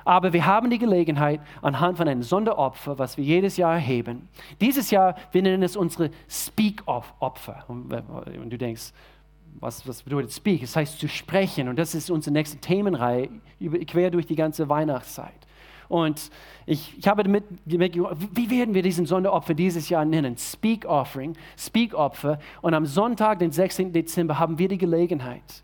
Aber 0.04 0.32
wir 0.32 0.44
haben 0.44 0.68
die 0.70 0.78
Gelegenheit, 0.78 1.40
anhand 1.62 1.96
von 1.96 2.06
einem 2.06 2.22
Sonderopfer, 2.22 2.98
was 2.98 3.16
wir 3.16 3.24
jedes 3.24 3.56
Jahr 3.56 3.74
erheben, 3.74 4.28
dieses 4.60 4.90
Jahr, 4.90 5.16
wir 5.32 5.42
nennen 5.42 5.62
es 5.62 5.76
unsere 5.76 6.10
Speak-Off-Opfer. 6.28 7.64
Und, 7.68 7.92
und 7.92 8.50
du 8.50 8.58
denkst, 8.58 8.92
was, 9.60 9.86
was 9.86 10.02
bedeutet 10.02 10.32
Speak? 10.32 10.60
Das 10.60 10.76
heißt 10.76 10.98
zu 10.98 11.08
sprechen. 11.08 11.68
Und 11.68 11.78
das 11.78 11.94
ist 11.94 12.10
unsere 12.10 12.32
nächste 12.32 12.58
Themenreihe, 12.58 13.28
quer 13.86 14.10
durch 14.10 14.26
die 14.26 14.36
ganze 14.36 14.68
Weihnachtszeit. 14.68 15.32
Und 15.88 16.30
ich, 16.66 16.96
ich 16.98 17.06
habe 17.06 17.22
damit, 17.22 17.44
wie 17.64 18.50
werden 18.50 18.74
wir 18.74 18.82
diesen 18.82 19.06
Sonderopfer 19.06 19.54
dieses 19.54 19.88
Jahr 19.88 20.04
nennen? 20.04 20.36
Speak 20.36 20.86
Offering, 20.86 21.36
Speak 21.58 21.94
Opfer. 21.94 22.38
Und 22.62 22.74
am 22.74 22.86
Sonntag, 22.86 23.38
den 23.38 23.52
16. 23.52 23.92
Dezember, 23.92 24.38
haben 24.38 24.58
wir 24.58 24.68
die 24.68 24.78
Gelegenheit, 24.78 25.62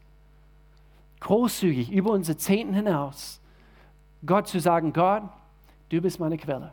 großzügig 1.20 1.90
über 1.90 2.10
unsere 2.12 2.36
Zehnten 2.36 2.74
hinaus, 2.74 3.40
Gott 4.24 4.48
zu 4.48 4.60
sagen, 4.60 4.92
Gott, 4.92 5.22
du 5.88 6.00
bist 6.00 6.20
meine 6.20 6.36
Quelle. 6.36 6.72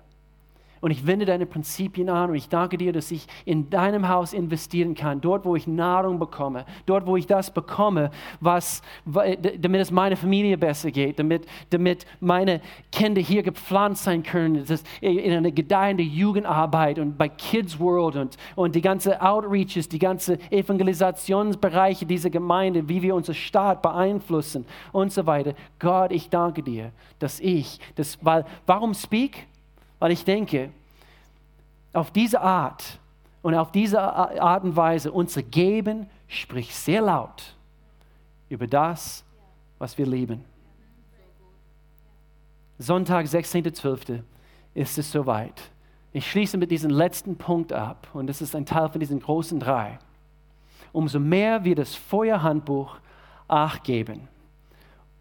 Und 0.81 0.91
ich 0.91 1.07
wende 1.07 1.25
deine 1.25 1.45
Prinzipien 1.45 2.09
an 2.09 2.29
und 2.29 2.35
ich 2.35 2.49
danke 2.49 2.77
dir, 2.77 2.93
dass 2.93 3.11
ich 3.11 3.27
in 3.45 3.69
deinem 3.69 4.07
Haus 4.07 4.33
investieren 4.33 4.95
kann, 4.95 5.21
dort, 5.21 5.45
wo 5.45 5.55
ich 5.55 5.67
Nahrung 5.67 6.19
bekomme, 6.19 6.65
dort, 6.85 7.05
wo 7.07 7.17
ich 7.17 7.27
das 7.27 7.53
bekomme, 7.53 8.11
was, 8.39 8.81
damit 9.05 9.81
es 9.81 9.91
meiner 9.91 10.17
Familie 10.17 10.57
besser 10.57 10.91
geht, 10.91 11.19
damit, 11.19 11.45
damit 11.69 12.05
meine 12.19 12.61
Kinder 12.91 13.21
hier 13.21 13.43
gepflanzt 13.43 14.03
sein 14.03 14.23
können, 14.23 14.65
dass 14.65 14.83
in 15.01 15.31
eine 15.31 15.51
gedeihende 15.51 16.03
Jugendarbeit 16.03 16.99
und 16.99 17.17
bei 17.17 17.29
Kids 17.29 17.79
World 17.79 18.15
und, 18.15 18.37
und 18.55 18.75
die 18.75 18.81
ganze 18.81 19.21
Outreaches, 19.21 19.89
die 19.89 19.99
ganze 19.99 20.37
Evangelisationsbereiche 20.51 22.05
dieser 22.05 22.29
Gemeinde, 22.29 22.87
wie 22.87 23.01
wir 23.01 23.15
unsere 23.15 23.35
Staat 23.35 23.81
beeinflussen 23.81 24.65
und 24.91 25.11
so 25.11 25.25
weiter. 25.25 25.53
Gott, 25.79 26.11
ich 26.11 26.29
danke 26.29 26.63
dir, 26.63 26.91
dass 27.19 27.39
ich, 27.39 27.79
das, 27.95 28.17
weil, 28.23 28.45
warum 28.65 28.93
speak? 28.93 29.47
Weil 29.99 30.11
ich 30.11 30.23
denke, 30.23 30.71
auf 31.93 32.11
diese 32.11 32.41
Art 32.41 32.99
und 33.41 33.55
auf 33.55 33.71
diese 33.71 34.01
Art 34.01 34.63
und 34.63 34.75
Weise 34.75 35.11
unser 35.11 35.43
Geben 35.43 36.07
spricht 36.27 36.73
sehr 36.73 37.01
laut 37.01 37.55
über 38.49 38.67
das, 38.67 39.23
was 39.79 39.97
wir 39.97 40.05
lieben. 40.05 40.43
Sonntag, 42.79 43.25
16.12. 43.25 44.21
ist 44.75 44.97
es 44.97 45.11
soweit. 45.11 45.71
Ich 46.13 46.29
schließe 46.29 46.57
mit 46.57 46.71
diesem 46.71 46.91
letzten 46.91 47.37
Punkt 47.37 47.73
ab 47.73 48.07
und 48.13 48.27
das 48.27 48.41
ist 48.41 48.55
ein 48.55 48.65
Teil 48.65 48.89
von 48.89 48.99
diesen 48.99 49.19
großen 49.19 49.59
drei. 49.59 49.99
Umso 50.93 51.19
mehr 51.19 51.63
wir 51.63 51.75
das 51.75 51.95
Feuerhandbuch 51.95 52.99
Acht 53.47 53.85
geben, 53.85 54.27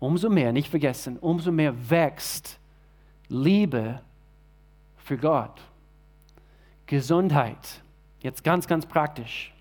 umso 0.01 0.29
mehr, 0.29 0.53
nicht 0.53 0.69
vergessen, 0.69 1.17
umso 1.19 1.53
mehr 1.53 1.73
wächst 1.89 2.59
Liebe 3.29 4.01
für 5.07 5.17
Gott. 5.17 5.61
Gesundheit, 6.87 7.83
jetzt 8.21 8.43
ganz, 8.43 8.67
ganz 8.67 8.87
praktisch. 8.87 9.55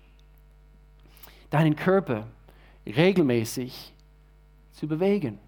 Deinen 1.50 1.76
Körper 1.76 2.26
regelmäßig 2.84 3.94
zu 4.72 4.88
bewegen. 4.88 5.38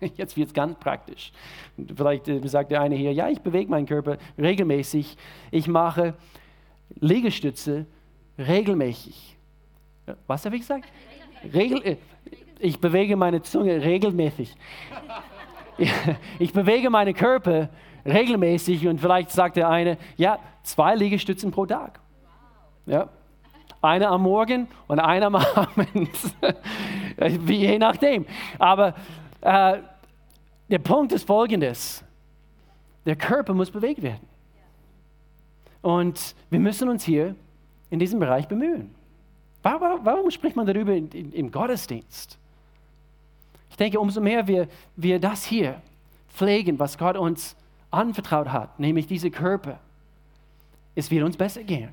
Jetzt 0.16 0.36
wird 0.36 0.48
es 0.48 0.54
ganz 0.54 0.78
praktisch. 0.78 1.32
Vielleicht 1.96 2.28
äh, 2.28 2.46
sagt 2.46 2.70
der 2.70 2.80
eine 2.80 2.94
hier, 2.94 3.12
ja, 3.12 3.28
ich 3.28 3.40
bewege 3.40 3.68
meinen 3.68 3.86
Körper 3.86 4.18
regelmäßig. 4.38 5.16
Ich 5.50 5.66
mache 5.66 6.14
Liegestütze 7.00 7.86
regelmäßig. 8.38 9.36
Was 10.26 10.44
habe 10.44 10.56
ich 10.56 10.62
gesagt? 10.62 10.92
Regel, 11.52 11.82
äh, 11.84 11.96
ich 12.60 12.78
bewege 12.78 13.16
meine 13.16 13.42
Zunge 13.42 13.82
regelmäßig. 13.82 14.54
Ich 16.38 16.52
bewege 16.52 16.88
meinen 16.88 17.14
Körper 17.14 17.68
regelmäßig 18.04 18.86
und 18.86 19.00
vielleicht 19.00 19.30
sagt 19.30 19.56
der 19.56 19.68
eine, 19.68 19.98
ja, 20.16 20.38
zwei 20.62 20.94
Liegestützen 20.94 21.50
pro 21.50 21.66
Tag. 21.66 22.00
Ja. 22.86 23.08
Eine 23.80 24.08
am 24.08 24.22
Morgen 24.22 24.68
und 24.86 24.98
eine 24.98 25.26
am 25.26 25.34
Abend. 25.36 26.10
Je 27.46 27.78
nachdem. 27.78 28.26
Aber 28.58 28.94
äh, 29.40 29.78
der 30.68 30.78
Punkt 30.78 31.12
ist 31.12 31.26
folgendes. 31.26 32.02
Der 33.04 33.16
Körper 33.16 33.52
muss 33.52 33.70
bewegt 33.70 34.02
werden. 34.02 34.26
Und 35.82 36.34
wir 36.48 36.60
müssen 36.60 36.88
uns 36.88 37.04
hier 37.04 37.36
in 37.90 37.98
diesem 37.98 38.18
Bereich 38.18 38.48
bemühen. 38.48 38.94
Warum, 39.62 40.00
warum 40.04 40.30
spricht 40.30 40.56
man 40.56 40.66
darüber 40.66 40.94
im 40.94 41.50
Gottesdienst? 41.50 42.38
Ich 43.70 43.76
denke, 43.76 44.00
umso 44.00 44.20
mehr 44.20 44.46
wir, 44.46 44.68
wir 44.96 45.18
das 45.18 45.44
hier 45.44 45.82
pflegen, 46.28 46.78
was 46.78 46.96
Gott 46.96 47.16
uns 47.16 47.56
anvertraut 47.94 48.48
hat, 48.48 48.78
nämlich 48.78 49.06
diese 49.06 49.30
Körper, 49.30 49.80
es 50.94 51.10
wird 51.10 51.24
uns 51.24 51.36
besser 51.36 51.62
gehen. 51.62 51.90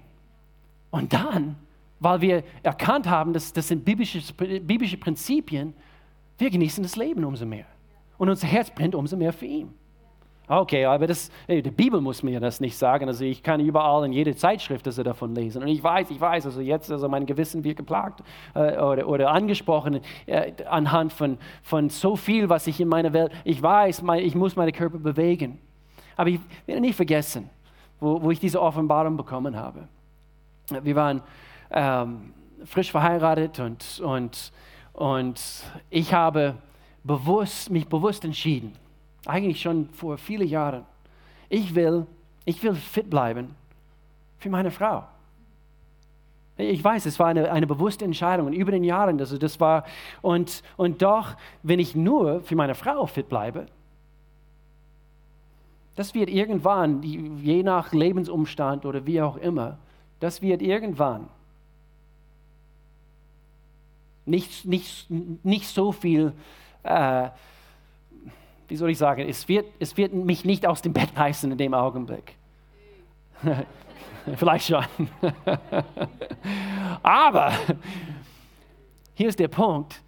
Und 0.90 1.14
dann, 1.14 1.56
weil 2.00 2.22
wir 2.22 2.44
erkannt 2.64 3.10
haben, 3.10 3.34
dass 3.34 3.54
das 3.54 3.68
sind 3.68 3.86
biblische, 3.86 4.22
biblische 4.34 4.98
Prinzipien, 4.98 5.74
wir 6.38 6.50
genießen 6.50 6.84
das 6.84 6.96
Leben 6.96 7.24
umso 7.24 7.46
mehr. 7.46 7.66
Und 8.18 8.30
unser 8.30 8.48
Herz 8.48 8.70
brennt 8.70 8.96
umso 8.96 9.16
mehr 9.18 9.34
für 9.34 9.46
ihn. 9.46 9.74
Okay, 10.48 10.84
aber 10.84 11.08
das, 11.08 11.32
die 11.48 11.62
Bibel 11.62 12.02
muss 12.02 12.24
mir 12.24 12.42
das 12.42 12.60
nicht 12.60 12.76
sagen. 12.76 13.08
Also 13.08 13.24
ich 13.24 13.42
kann 13.42 13.62
überall 13.62 14.06
in 14.06 14.12
jede 14.12 14.36
Zeitschrift 14.36 14.86
also 14.86 15.02
davon 15.02 15.34
lesen. 15.34 15.62
Und 15.62 15.70
ich 15.70 15.82
weiß, 15.82 16.12
ich 16.12 16.20
weiß, 16.20 16.46
also 16.46 16.60
jetzt, 16.60 16.92
also 16.92 17.08
mein 17.08 17.26
Gewissen 17.26 17.64
wird 17.64 17.78
geplagt 17.78 18.22
äh, 18.54 18.78
oder, 18.78 19.08
oder 19.08 19.32
angesprochen 19.32 20.02
äh, 20.26 20.52
anhand 20.66 21.14
von, 21.14 21.38
von 21.62 21.90
so 21.90 22.18
viel, 22.18 22.50
was 22.50 22.68
ich 22.68 22.82
in 22.82 22.90
meiner 22.90 23.14
Welt, 23.14 23.32
ich 23.46 23.64
weiß, 23.64 24.02
mein, 24.02 24.26
ich 24.26 24.36
muss 24.36 24.58
meinen 24.58 24.74
Körper 24.74 24.98
bewegen. 24.98 25.58
Aber 26.16 26.30
ich 26.30 26.40
werde 26.66 26.82
nicht 26.82 26.96
vergessen, 26.96 27.50
wo, 28.00 28.22
wo 28.22 28.32
ich 28.32 28.40
diese 28.40 28.62
Offenbarung 28.62 29.18
bekommen 29.18 29.56
habe. 29.56 29.88
Wir 30.84 30.96
waren 30.96 31.22
ähm, 31.72 32.34
frisch 32.66 32.92
verheiratet 32.92 33.60
und, 33.60 34.02
und, 34.04 34.52
und 34.94 35.64
ich 35.90 36.14
habe 36.14 36.56
bewusst, 37.04 37.70
mich 37.70 37.88
bewusst 37.88 38.24
entschieden, 38.24 38.74
eigentlich 39.26 39.62
schon 39.62 39.90
vor 39.94 40.18
vielen 40.18 40.48
Jahren, 40.48 40.86
ich 41.50 41.76
will, 41.76 42.06
ich 42.46 42.62
will 42.64 42.76
fit 42.76 43.10
bleiben 43.10 43.56
für 44.38 44.50
meine 44.50 44.72
Frau. 44.72 45.04
Ich 46.58 46.84
weiß, 46.84 47.06
es 47.06 47.18
war 47.18 47.28
eine, 47.28 47.52
eine 47.52 47.66
bewusste 47.66 48.06
Entscheidung 48.06 48.48
und 48.48 48.54
über 48.54 48.72
den 48.72 48.84
Jahren, 48.84 49.20
also 49.20 49.38
das 49.38 49.60
war, 49.60 49.84
und, 50.22 50.62
und 50.78 51.02
doch, 51.02 51.36
wenn 51.64 51.80
ich 51.80 51.96
nur 51.96 52.42
für 52.42 52.56
meine 52.56 52.76
Frau 52.76 53.06
fit 53.08 53.30
bleibe, 53.30 53.66
das 55.96 56.14
wird 56.14 56.30
irgendwann, 56.30 57.04
je 57.04 57.64
nach 57.64 57.92
Lebensumstand 57.92 58.86
oder 58.86 59.06
wie 59.06 59.22
auch 59.22 59.38
immer, 59.38 59.78
das 60.20 60.42
wird 60.42 60.62
irgendwann 60.62 61.28
nicht, 64.26 64.66
nicht, 64.66 65.08
nicht 65.10 65.68
so 65.68 65.92
viel, 65.92 66.34
äh, 66.84 67.30
wie 68.68 68.76
soll 68.76 68.90
ich 68.92 68.98
sagen, 68.98 69.28
es 69.28 69.48
wird, 69.48 69.66
es 69.80 69.98
wird 69.98 70.14
mich 70.14 70.46
nicht 70.46 70.66
aus 70.66 70.82
dem 70.82 70.94
Bett 70.94 71.10
reißen 71.16 71.52
in 71.52 71.58
dem 71.58 71.74
Augenblick. 71.74 72.36
Vielleicht 74.36 74.68
schon. 74.68 74.86
Aber 77.04 77.54
hier 79.16 79.30
ist 79.30 79.40
der 79.40 79.48
Punkt. 79.48 80.02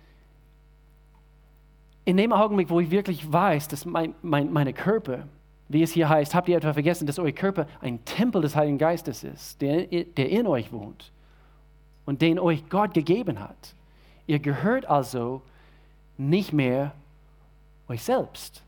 In 2.05 2.17
dem 2.17 2.31
Augenblick, 2.31 2.69
wo 2.69 2.79
ich 2.79 2.91
wirklich 2.91 3.31
weiß, 3.31 3.67
dass 3.69 3.86
mein, 3.86 4.13
mein, 4.21 4.51
meine 4.51 4.73
Körper 4.73 5.27
wie 5.74 5.84
es 5.84 5.91
hier 5.91 6.07
heißt, 6.07 6.34
habt 6.36 6.47
ihr 6.47 6.57
etwa 6.57 6.74
vergessen, 6.74 7.07
dass 7.07 7.19
euer 7.19 7.32
Körper 7.32 7.67
ein 7.82 8.03
Tempel 8.05 8.41
des 8.41 8.55
Heiligen 8.55 8.78
Geistes 8.78 9.24
ist, 9.24 9.61
der, 9.61 9.86
der 9.86 10.30
in 10.30 10.47
euch 10.47 10.71
wohnt 10.71 11.11
und 12.05 12.21
den 12.21 12.39
euch 12.39 12.69
Gott 12.69 12.93
gegeben 12.93 13.39
hat. 13.39 13.76
Ihr 14.28 14.39
gehört 14.39 14.86
also 14.86 15.41
nicht 16.17 16.53
mehr 16.53 16.93
euch 17.88 18.03
selbst. 18.03 18.63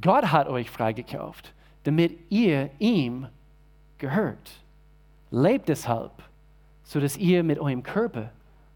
Gott 0.00 0.30
hat 0.32 0.48
euch 0.48 0.70
freigekauft, 0.70 1.54
damit 1.84 2.18
ihr 2.30 2.70
ihm 2.78 3.28
gehört. 3.98 4.60
Lebt 5.30 5.68
deshalb, 5.68 6.12
sodass 6.84 7.16
ihr 7.16 7.42
mit 7.42 7.58
eurem 7.58 7.82
Körper 7.82 8.30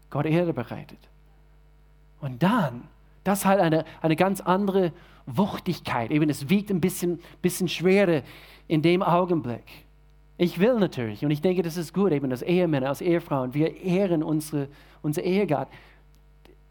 Gott 0.09 0.25
Erde 0.25 0.53
bereitet. 0.53 0.99
Und 2.21 2.41
dann, 2.41 2.87
das 3.23 3.45
hat 3.45 3.59
eine, 3.59 3.85
eine 4.01 4.15
ganz 4.15 4.41
andere 4.41 4.91
Wuchtigkeit. 5.25 6.11
Eben, 6.11 6.29
es 6.29 6.49
wiegt 6.49 6.69
ein 6.69 6.81
bisschen, 6.81 7.19
bisschen 7.41 7.67
schwerer 7.67 8.21
in 8.67 8.81
dem 8.81 9.01
Augenblick. 9.01 9.63
Ich 10.37 10.59
will 10.59 10.79
natürlich, 10.79 11.23
und 11.23 11.31
ich 11.31 11.41
denke, 11.41 11.61
das 11.61 11.77
ist 11.77 11.93
gut, 11.93 12.11
eben 12.11 12.31
als 12.31 12.41
Ehemänner, 12.41 12.89
als 12.89 13.01
Ehefrauen, 13.01 13.53
wir 13.53 13.81
ehren 13.81 14.23
unsere, 14.23 14.67
unser 15.01 15.23
Ehegott 15.23 15.67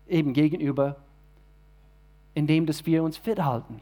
eben 0.09 0.33
gegenüber, 0.33 0.97
indem 2.35 2.67
dass 2.67 2.85
wir 2.87 3.03
uns 3.03 3.17
fit 3.17 3.43
halten. 3.43 3.81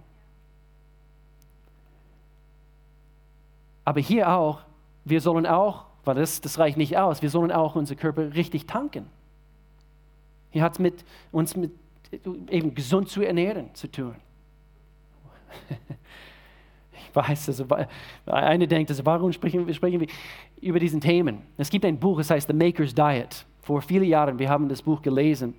Aber 3.85 4.01
hier 4.01 4.33
auch, 4.33 4.61
wir 5.05 5.21
sollen 5.21 5.47
auch, 5.47 5.87
weil 6.05 6.15
das, 6.15 6.41
das 6.41 6.59
reicht 6.59 6.77
nicht 6.77 6.97
aus, 6.99 7.23
wir 7.23 7.31
sollen 7.31 7.51
auch 7.51 7.75
unseren 7.75 7.97
Körper 7.97 8.35
richtig 8.35 8.67
tanken. 8.67 9.07
Hier 10.51 10.63
hat 10.63 10.75
es 10.75 10.79
mit 10.79 11.05
uns 11.33 11.57
mit 11.57 11.73
eben 12.51 12.75
gesund 12.75 13.09
zu 13.09 13.23
ernähren 13.23 13.75
zu 13.75 13.91
tun. 13.91 14.15
Ich 17.11 17.17
weiß, 17.17 17.49
also, 17.49 17.67
eine 18.27 18.69
denkt, 18.69 18.89
also, 18.91 19.05
warum 19.05 19.33
sprechen 19.33 19.73
sprechen 19.75 19.99
wir 19.99 20.07
über 20.61 20.79
diesen 20.79 21.01
Themen? 21.01 21.43
Es 21.57 21.69
gibt 21.69 21.85
ein 21.85 21.99
Buch, 21.99 22.21
es 22.21 22.31
heißt 22.31 22.47
The 22.47 22.55
Maker's 22.55 22.95
Diet. 22.95 23.47
Vor 23.63 23.83
vielen 23.83 24.05
Jahren, 24.05 24.39
wir 24.39 24.49
haben 24.49 24.69
das 24.69 24.81
Buch 24.81 25.03
gelesen, 25.03 25.55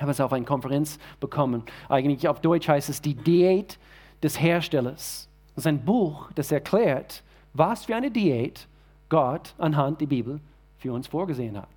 haben 0.00 0.08
es 0.08 0.18
auf 0.18 0.32
einer 0.32 0.46
Konferenz 0.46 0.98
bekommen. 1.20 1.62
Eigentlich 1.90 2.26
auf 2.26 2.40
Deutsch 2.40 2.68
heißt 2.68 2.88
es 2.88 3.02
die 3.02 3.14
Diät 3.14 3.78
des 4.22 4.40
Herstellers. 4.40 5.28
Das 5.54 5.64
ist 5.64 5.66
ein 5.66 5.84
Buch, 5.84 6.30
das 6.34 6.52
erklärt, 6.52 7.22
was 7.52 7.84
für 7.84 7.94
eine 7.94 8.10
Diät 8.10 8.66
Gott 9.08 9.54
anhand 9.58 10.00
der 10.00 10.06
Bibel 10.06 10.40
für 10.78 10.92
uns 10.92 11.06
vorgesehen 11.06 11.58
hat. 11.58 11.68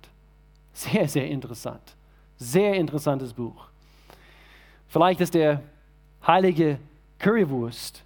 Sehr, 0.72 1.06
sehr 1.06 1.28
interessant. 1.28 1.96
Sehr 2.36 2.74
interessantes 2.74 3.32
Buch. 3.34 3.71
Vielleicht 4.92 5.22
ist 5.22 5.32
der 5.32 5.62
heilige 6.26 6.78
Currywurst 7.18 8.04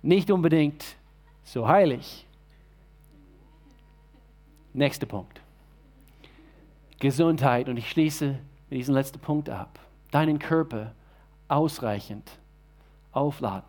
nicht 0.00 0.30
unbedingt 0.30 0.94
so 1.42 1.66
heilig. 1.66 2.24
Nächster 4.72 5.06
Punkt. 5.06 5.40
Gesundheit. 7.00 7.68
Und 7.68 7.78
ich 7.78 7.90
schließe 7.90 8.38
mit 8.68 8.78
diesem 8.78 8.94
letzten 8.94 9.18
Punkt 9.18 9.50
ab. 9.50 9.80
Deinen 10.12 10.38
Körper 10.38 10.92
ausreichend 11.48 12.30
aufladen. 13.10 13.68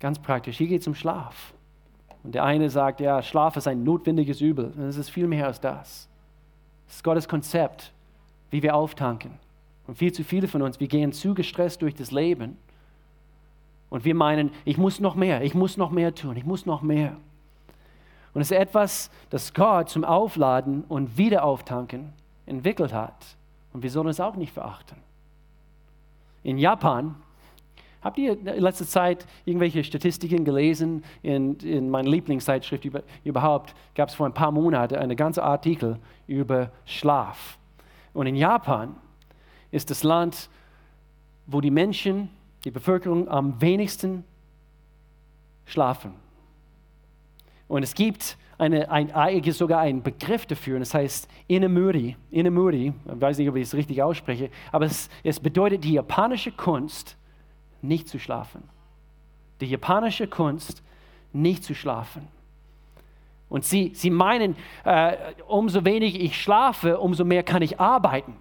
Ganz 0.00 0.18
praktisch. 0.18 0.58
Hier 0.58 0.66
geht 0.66 0.80
es 0.80 0.88
um 0.88 0.96
Schlaf. 0.96 1.54
Und 2.24 2.34
der 2.34 2.42
eine 2.42 2.70
sagt, 2.70 2.98
ja, 2.98 3.22
Schlaf 3.22 3.56
ist 3.56 3.68
ein 3.68 3.84
notwendiges 3.84 4.40
Übel. 4.40 4.76
Es 4.80 4.96
ist 4.96 5.10
viel 5.10 5.28
mehr 5.28 5.46
als 5.46 5.60
das. 5.60 6.08
Es 6.88 6.96
ist 6.96 7.04
Gottes 7.04 7.28
Konzept, 7.28 7.92
wie 8.50 8.64
wir 8.64 8.74
auftanken. 8.74 9.43
Und 9.86 9.98
viel 9.98 10.12
zu 10.12 10.24
viele 10.24 10.48
von 10.48 10.62
uns, 10.62 10.80
wir 10.80 10.88
gehen 10.88 11.12
zu 11.12 11.34
gestresst 11.34 11.82
durch 11.82 11.94
das 11.94 12.10
Leben 12.10 12.56
und 13.90 14.04
wir 14.04 14.14
meinen, 14.14 14.50
ich 14.64 14.78
muss 14.78 14.98
noch 14.98 15.14
mehr, 15.14 15.42
ich 15.42 15.54
muss 15.54 15.76
noch 15.76 15.90
mehr 15.90 16.14
tun, 16.14 16.36
ich 16.36 16.44
muss 16.44 16.66
noch 16.66 16.82
mehr. 16.82 17.16
Und 18.32 18.40
es 18.40 18.50
ist 18.50 18.56
etwas, 18.56 19.10
das 19.30 19.54
Gott 19.54 19.88
zum 19.88 20.04
Aufladen 20.04 20.84
und 20.88 21.16
Wiederauftanken 21.16 22.12
entwickelt 22.46 22.92
hat. 22.92 23.36
Und 23.72 23.82
wir 23.82 23.90
sollen 23.90 24.08
es 24.08 24.20
auch 24.20 24.36
nicht 24.36 24.52
verachten. 24.52 24.96
In 26.42 26.58
Japan, 26.58 27.14
habt 28.02 28.18
ihr 28.18 28.32
in 28.32 28.60
letzter 28.60 28.86
Zeit 28.86 29.26
irgendwelche 29.44 29.84
Statistiken 29.84 30.44
gelesen? 30.44 31.04
In, 31.22 31.56
in 31.60 31.88
meiner 31.88 32.08
Lieblingszeitschrift 32.08 32.84
über, 32.84 33.02
überhaupt 33.22 33.74
gab 33.94 34.08
es 34.08 34.14
vor 34.14 34.26
ein 34.26 34.34
paar 34.34 34.50
Monaten 34.50 34.96
einen 34.96 35.16
ganzen 35.16 35.40
Artikel 35.40 35.98
über 36.26 36.70
Schlaf. 36.84 37.58
Und 38.12 38.26
in 38.26 38.34
Japan 38.34 38.96
ist 39.74 39.90
das 39.90 40.04
Land, 40.04 40.48
wo 41.46 41.60
die 41.60 41.70
Menschen, 41.70 42.30
die 42.64 42.70
Bevölkerung 42.70 43.28
am 43.28 43.60
wenigsten 43.60 44.24
schlafen. 45.66 46.14
Und 47.66 47.82
es 47.82 47.94
gibt 47.94 48.36
eine, 48.56 48.90
ein, 48.90 49.52
sogar 49.52 49.80
einen 49.80 50.02
Begriff 50.02 50.46
dafür, 50.46 50.76
und 50.76 50.80
das 50.80 50.94
heißt 50.94 51.28
Inamuri. 51.48 52.16
Inamuri, 52.30 52.92
ich 53.04 53.20
weiß 53.20 53.38
nicht, 53.38 53.48
ob 53.48 53.56
ich 53.56 53.64
es 53.64 53.74
richtig 53.74 54.00
ausspreche, 54.00 54.50
aber 54.70 54.86
es, 54.86 55.10
es 55.24 55.40
bedeutet 55.40 55.82
die 55.82 55.94
japanische 55.94 56.52
Kunst, 56.52 57.16
nicht 57.82 58.08
zu 58.08 58.18
schlafen. 58.18 58.62
Die 59.60 59.66
japanische 59.66 60.28
Kunst, 60.28 60.82
nicht 61.32 61.64
zu 61.64 61.74
schlafen. 61.74 62.28
Und 63.48 63.64
sie, 63.64 63.92
sie 63.94 64.10
meinen, 64.10 64.56
äh, 64.84 65.16
umso 65.48 65.84
weniger 65.84 66.18
ich 66.18 66.40
schlafe, 66.40 66.98
umso 66.98 67.24
mehr 67.24 67.42
kann 67.42 67.60
ich 67.60 67.80
arbeiten. 67.80 68.36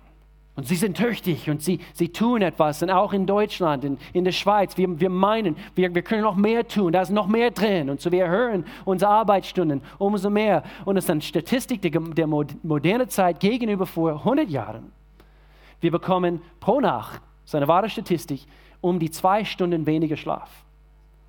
Und 0.55 0.67
sie 0.67 0.75
sind 0.75 0.97
tüchtig 0.97 1.49
und 1.49 1.63
sie, 1.63 1.79
sie 1.93 2.09
tun 2.09 2.43
etwas. 2.43 2.83
Und 2.83 2.91
auch 2.91 3.11
in 3.11 3.25
Deutschland, 3.25 3.83
in, 3.83 3.97
in 4.13 4.23
der 4.23 4.31
Schweiz, 4.31 4.77
wir, 4.77 4.99
wir 4.99 5.09
meinen, 5.09 5.55
wir, 5.73 5.93
wir 5.95 6.03
können 6.03 6.21
noch 6.21 6.35
mehr 6.35 6.67
tun, 6.67 6.91
da 6.91 7.01
ist 7.01 7.09
noch 7.09 7.27
mehr 7.27 7.49
drin. 7.49 7.89
Und 7.89 8.01
so 8.01 8.11
wir 8.11 8.25
erhöhen 8.25 8.63
unsere 8.85 9.11
Arbeitsstunden 9.11 9.81
umso 9.97 10.29
mehr. 10.29 10.63
Und 10.85 10.97
es 10.97 11.05
ist 11.05 11.09
eine 11.09 11.21
Statistik 11.21 11.81
der, 11.81 11.91
der 11.99 12.27
modernen 12.27 13.09
Zeit 13.09 13.39
gegenüber 13.39 13.87
vor 13.87 14.11
100 14.11 14.47
Jahren. 14.47 14.91
Wir 15.81 15.89
bekommen 15.89 16.41
pro 16.59 16.79
Nacht, 16.79 17.21
das 17.41 17.49
ist 17.49 17.55
eine 17.55 17.67
wahre 17.67 17.89
Statistik, 17.89 18.45
um 18.79 18.99
die 18.99 19.09
zwei 19.09 19.43
Stunden 19.43 19.87
weniger 19.87 20.17
Schlaf 20.17 20.49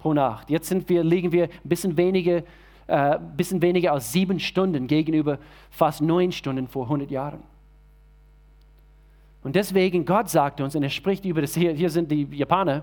pro 0.00 0.12
Nacht. 0.12 0.50
Jetzt 0.50 0.68
sind 0.68 0.86
wir, 0.90 1.02
liegen 1.02 1.32
wir 1.32 1.44
ein 1.44 1.50
bisschen 1.68 1.96
weniger, 1.96 2.42
äh, 2.86 3.18
bisschen 3.38 3.62
weniger 3.62 3.92
als 3.92 4.12
sieben 4.12 4.38
Stunden 4.38 4.86
gegenüber 4.86 5.38
fast 5.70 6.02
neun 6.02 6.30
Stunden 6.30 6.68
vor 6.68 6.84
100 6.84 7.10
Jahren. 7.10 7.53
Und 9.44 9.54
deswegen, 9.54 10.04
Gott 10.04 10.30
sagt 10.30 10.60
uns, 10.60 10.74
und 10.74 10.82
er 10.82 10.90
spricht 10.90 11.24
über 11.24 11.42
das, 11.42 11.54
hier, 11.54 11.72
hier 11.72 11.90
sind 11.90 12.10
die 12.10 12.24
Japaner, 12.32 12.82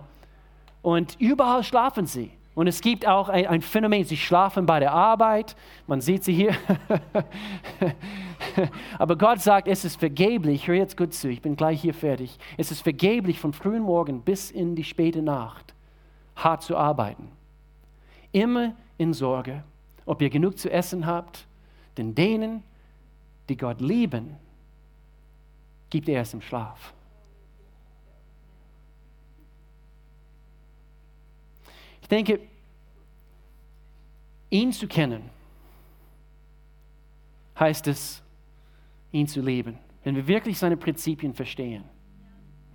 und 0.81 1.17
überall 1.19 1.63
schlafen 1.63 2.05
sie. 2.05 2.31
Und 2.53 2.67
es 2.67 2.81
gibt 2.81 3.07
auch 3.07 3.29
ein, 3.29 3.47
ein, 3.47 3.61
Phänomen, 3.61 4.03
sie 4.03 4.17
schlafen 4.17 4.65
bei 4.65 4.79
der 4.79 4.91
Arbeit, 4.91 5.55
man 5.87 6.01
sieht 6.01 6.23
sie 6.23 6.33
hier. 6.33 6.55
Aber 8.99 9.17
Gott 9.17 9.39
sagt, 9.39 9.67
es 9.67 9.85
ist 9.85 9.99
vergeblich, 9.99 10.67
hör 10.67 10.75
jetzt 10.75 10.97
gut 10.97 11.13
zu, 11.13 11.29
ich 11.29 11.41
bin 11.41 11.55
gleich 11.55 11.81
hier 11.81 11.93
fertig. 11.93 12.37
Es 12.57 12.71
ist 12.71 12.81
vergeblich 12.81 13.39
vom 13.39 13.53
frühen 13.53 13.83
Morgen 13.83 14.21
bis 14.21 14.51
in 14.51 14.75
die 14.75 14.83
späte 14.83 15.21
Nacht 15.21 15.73
hart 16.35 16.61
zu 16.61 16.77
arbeiten. 16.77 17.29
Immer 18.31 18.73
in 18.97 19.13
Sorge, 19.13 19.63
ob 20.05 20.21
ihr 20.21 20.29
genug 20.29 20.57
zu 20.57 20.71
essen 20.71 21.05
habt, 21.05 21.47
denn 21.97 22.15
denen, 22.15 22.63
die 23.49 23.57
Gott 23.57 23.81
lieben, 23.81 24.35
gibt 25.91 26.09
er 26.09 26.21
es 26.21 26.33
im 26.33 26.41
Schlaf. 26.41 26.93
Ich 32.01 32.07
denke, 32.07 32.39
ihn 34.49 34.71
zu 34.71 34.87
kennen, 34.87 35.29
heißt 37.59 37.87
es, 37.87 38.23
ihn 39.11 39.27
zu 39.27 39.41
leben. 39.41 39.77
Wenn 40.03 40.15
wir 40.15 40.25
wirklich 40.27 40.57
seine 40.57 40.77
Prinzipien 40.77 41.33
verstehen. 41.35 41.83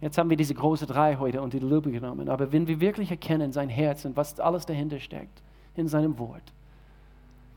Jetzt 0.01 0.19
haben 0.19 0.31
wir 0.31 0.37
diese 0.37 0.55
große 0.55 0.87
drei 0.87 1.17
heute 1.17 1.41
unter 1.41 1.59
die 1.59 1.67
Lupe 1.67 1.91
genommen, 1.91 2.29
aber 2.29 2.53
wenn 2.53 2.69
wir 2.69 2.81
wirklich 2.81 3.11
erkennen 3.11 3.51
sein 3.51 3.71
Herz 3.71 4.05
und 4.05 4.17
was 4.17 4.39
alles 4.39 4.67
dahinter 4.67 5.01
steckt 5.01 5.43
in 5.75 5.89
seinem 5.89 6.19
Wort, 6.19 6.53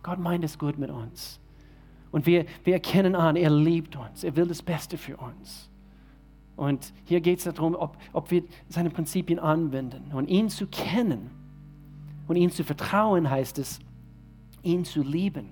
Gott 0.02 0.20
meint 0.20 0.44
es 0.46 0.58
gut 0.58 0.78
mit 0.78 0.90
uns. 0.90 1.40
Und 2.12 2.26
wir, 2.26 2.46
wir 2.64 2.74
erkennen 2.74 3.16
an, 3.16 3.36
er 3.36 3.50
liebt 3.50 3.96
uns, 3.96 4.24
er 4.24 4.36
will 4.36 4.48
das 4.48 4.62
Beste 4.62 4.98
für 4.98 5.18
uns. 5.18 5.70
Und 6.56 6.92
hier 7.06 7.22
geht 7.22 7.38
es 7.40 7.46
darum, 7.46 7.76
ob, 7.76 7.98
ob 8.12 8.32
wir 8.32 8.44
seine 8.68 8.90
Prinzipien 8.90 9.40
anwenden. 9.40 10.12
Und 10.12 10.28
ihn 10.28 10.50
zu 10.50 10.68
kennen 10.68 11.32
und 12.28 12.36
ihn 12.36 12.52
zu 12.52 12.64
vertrauen, 12.64 13.30
heißt 13.30 13.60
es, 13.60 13.80
ihn 14.64 14.84
zu 14.84 15.02
lieben. 15.02 15.50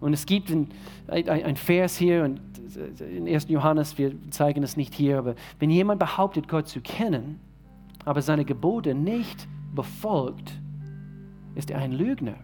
Und 0.00 0.14
es 0.14 0.24
gibt 0.26 0.50
ein, 0.50 0.68
ein, 1.08 1.28
ein 1.28 1.56
Vers 1.56 1.96
hier, 1.96 2.24
und 2.24 2.40
in 3.00 3.28
1. 3.28 3.48
Johannes, 3.48 3.98
wir 3.98 4.14
zeigen 4.30 4.62
es 4.62 4.76
nicht 4.76 4.94
hier, 4.94 5.18
aber 5.18 5.34
wenn 5.58 5.70
jemand 5.70 6.00
behauptet, 6.00 6.48
Gott 6.48 6.68
zu 6.68 6.80
kennen, 6.80 7.38
aber 8.04 8.22
seine 8.22 8.46
Gebote 8.46 8.94
nicht 8.94 9.46
befolgt, 9.74 10.52
ist 11.54 11.70
er 11.70 11.78
ein 11.78 11.92
Lügner 11.92 12.36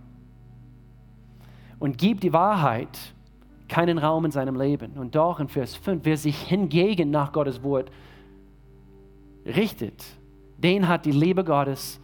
und 1.78 1.98
gibt 1.98 2.22
die 2.22 2.32
Wahrheit 2.32 3.14
keinen 3.68 3.98
Raum 3.98 4.24
in 4.24 4.30
seinem 4.30 4.56
Leben. 4.56 4.92
Und 4.92 5.14
doch 5.14 5.40
in 5.40 5.48
Vers 5.48 5.76
5, 5.76 6.04
wer 6.04 6.16
sich 6.16 6.40
hingegen 6.42 7.10
nach 7.10 7.32
Gottes 7.32 7.62
Wort 7.62 7.90
richtet, 9.44 10.04
den 10.58 10.88
hat 10.88 11.04
die 11.04 11.12
Liebe 11.12 11.44
Gottes 11.44 12.00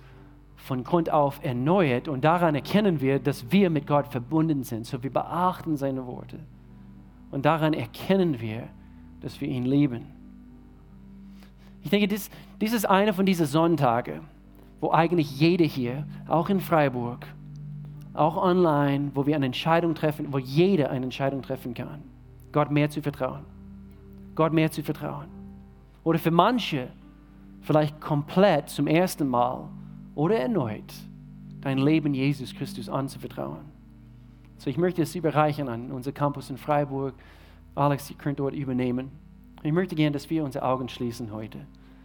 von 0.57 0.85
Grund 0.85 1.11
auf 1.11 1.41
erneuert 1.43 2.07
und 2.07 2.23
daran 2.23 2.55
erkennen 2.55 3.01
wir, 3.01 3.18
dass 3.18 3.51
wir 3.51 3.68
mit 3.68 3.87
Gott 3.87 4.09
verbunden 4.09 4.62
sind. 4.62 4.87
So 4.87 5.03
wir 5.03 5.12
beachten 5.12 5.77
seine 5.77 6.07
Worte. 6.07 6.39
Und 7.31 7.45
daran 7.47 7.73
erkennen 7.73 8.41
wir, 8.41 8.68
dass 9.20 9.41
wir 9.41 9.49
ihn 9.49 9.64
lieben. 9.64 10.07
Ich 11.83 11.91
denke, 11.91 12.07
dies, 12.07 12.31
dies 12.61 12.73
ist 12.73 12.85
einer 12.89 13.12
von 13.12 13.27
diesen 13.27 13.47
Sonntagen, 13.47 14.20
wo 14.81 14.93
eigentlich 14.93 15.41
jeder 15.41 15.64
hier, 15.64 16.07
auch 16.29 16.49
in 16.49 16.61
Freiburg, 16.61 17.27
auch 18.15 18.37
online, 18.37 19.11
wo 19.15 19.27
wir 19.27 19.37
eine 19.37 19.47
Entscheidung 19.47 19.95
treffen, 19.95 20.33
wo 20.33 20.39
jeder 20.39 20.91
eine 20.91 21.05
Entscheidung 21.05 21.43
treffen 21.43 21.75
kann, 21.75 22.03
Gott 22.53 22.71
mehr 22.71 22.91
zu 22.91 23.01
vertrauen. 23.03 23.45
Gott 24.35 24.53
mehr 24.53 24.71
zu 24.71 24.83
vertrauen. 24.83 25.29
Oder 26.05 26.19
für 26.19 26.31
manche 26.31 26.89
vielleicht 27.61 28.01
komplett 28.01 28.69
zum 28.69 28.87
ersten 28.87 29.29
Mal 29.29 29.69
oder 30.15 30.37
erneut 30.37 30.93
dein 31.61 31.79
Leben 31.79 32.13
Jesus 32.13 32.55
Christus 32.55 32.89
anzuvertrauen. 32.89 33.73
So, 34.59 34.69
ich 34.69 34.77
möchte 34.77 35.03
es 35.03 35.15
überreichen 35.15 35.69
an 35.69 35.91
unser 35.91 36.13
Campus 36.13 36.51
in 36.51 36.57
Freiburg. 36.57 37.15
Alex, 37.75 38.11
ihr 38.11 38.17
könnt 38.17 38.41
dort 38.41 38.55
übernehmen. 38.55 39.11
Ich 39.63 39.73
möchte 39.73 39.95
gerne, 39.95 40.13
dass 40.13 40.29
wir 40.29 40.45
unsere 40.45 40.65
Augen 40.65 40.89
schließen 40.89 41.33
heute. 41.33 41.59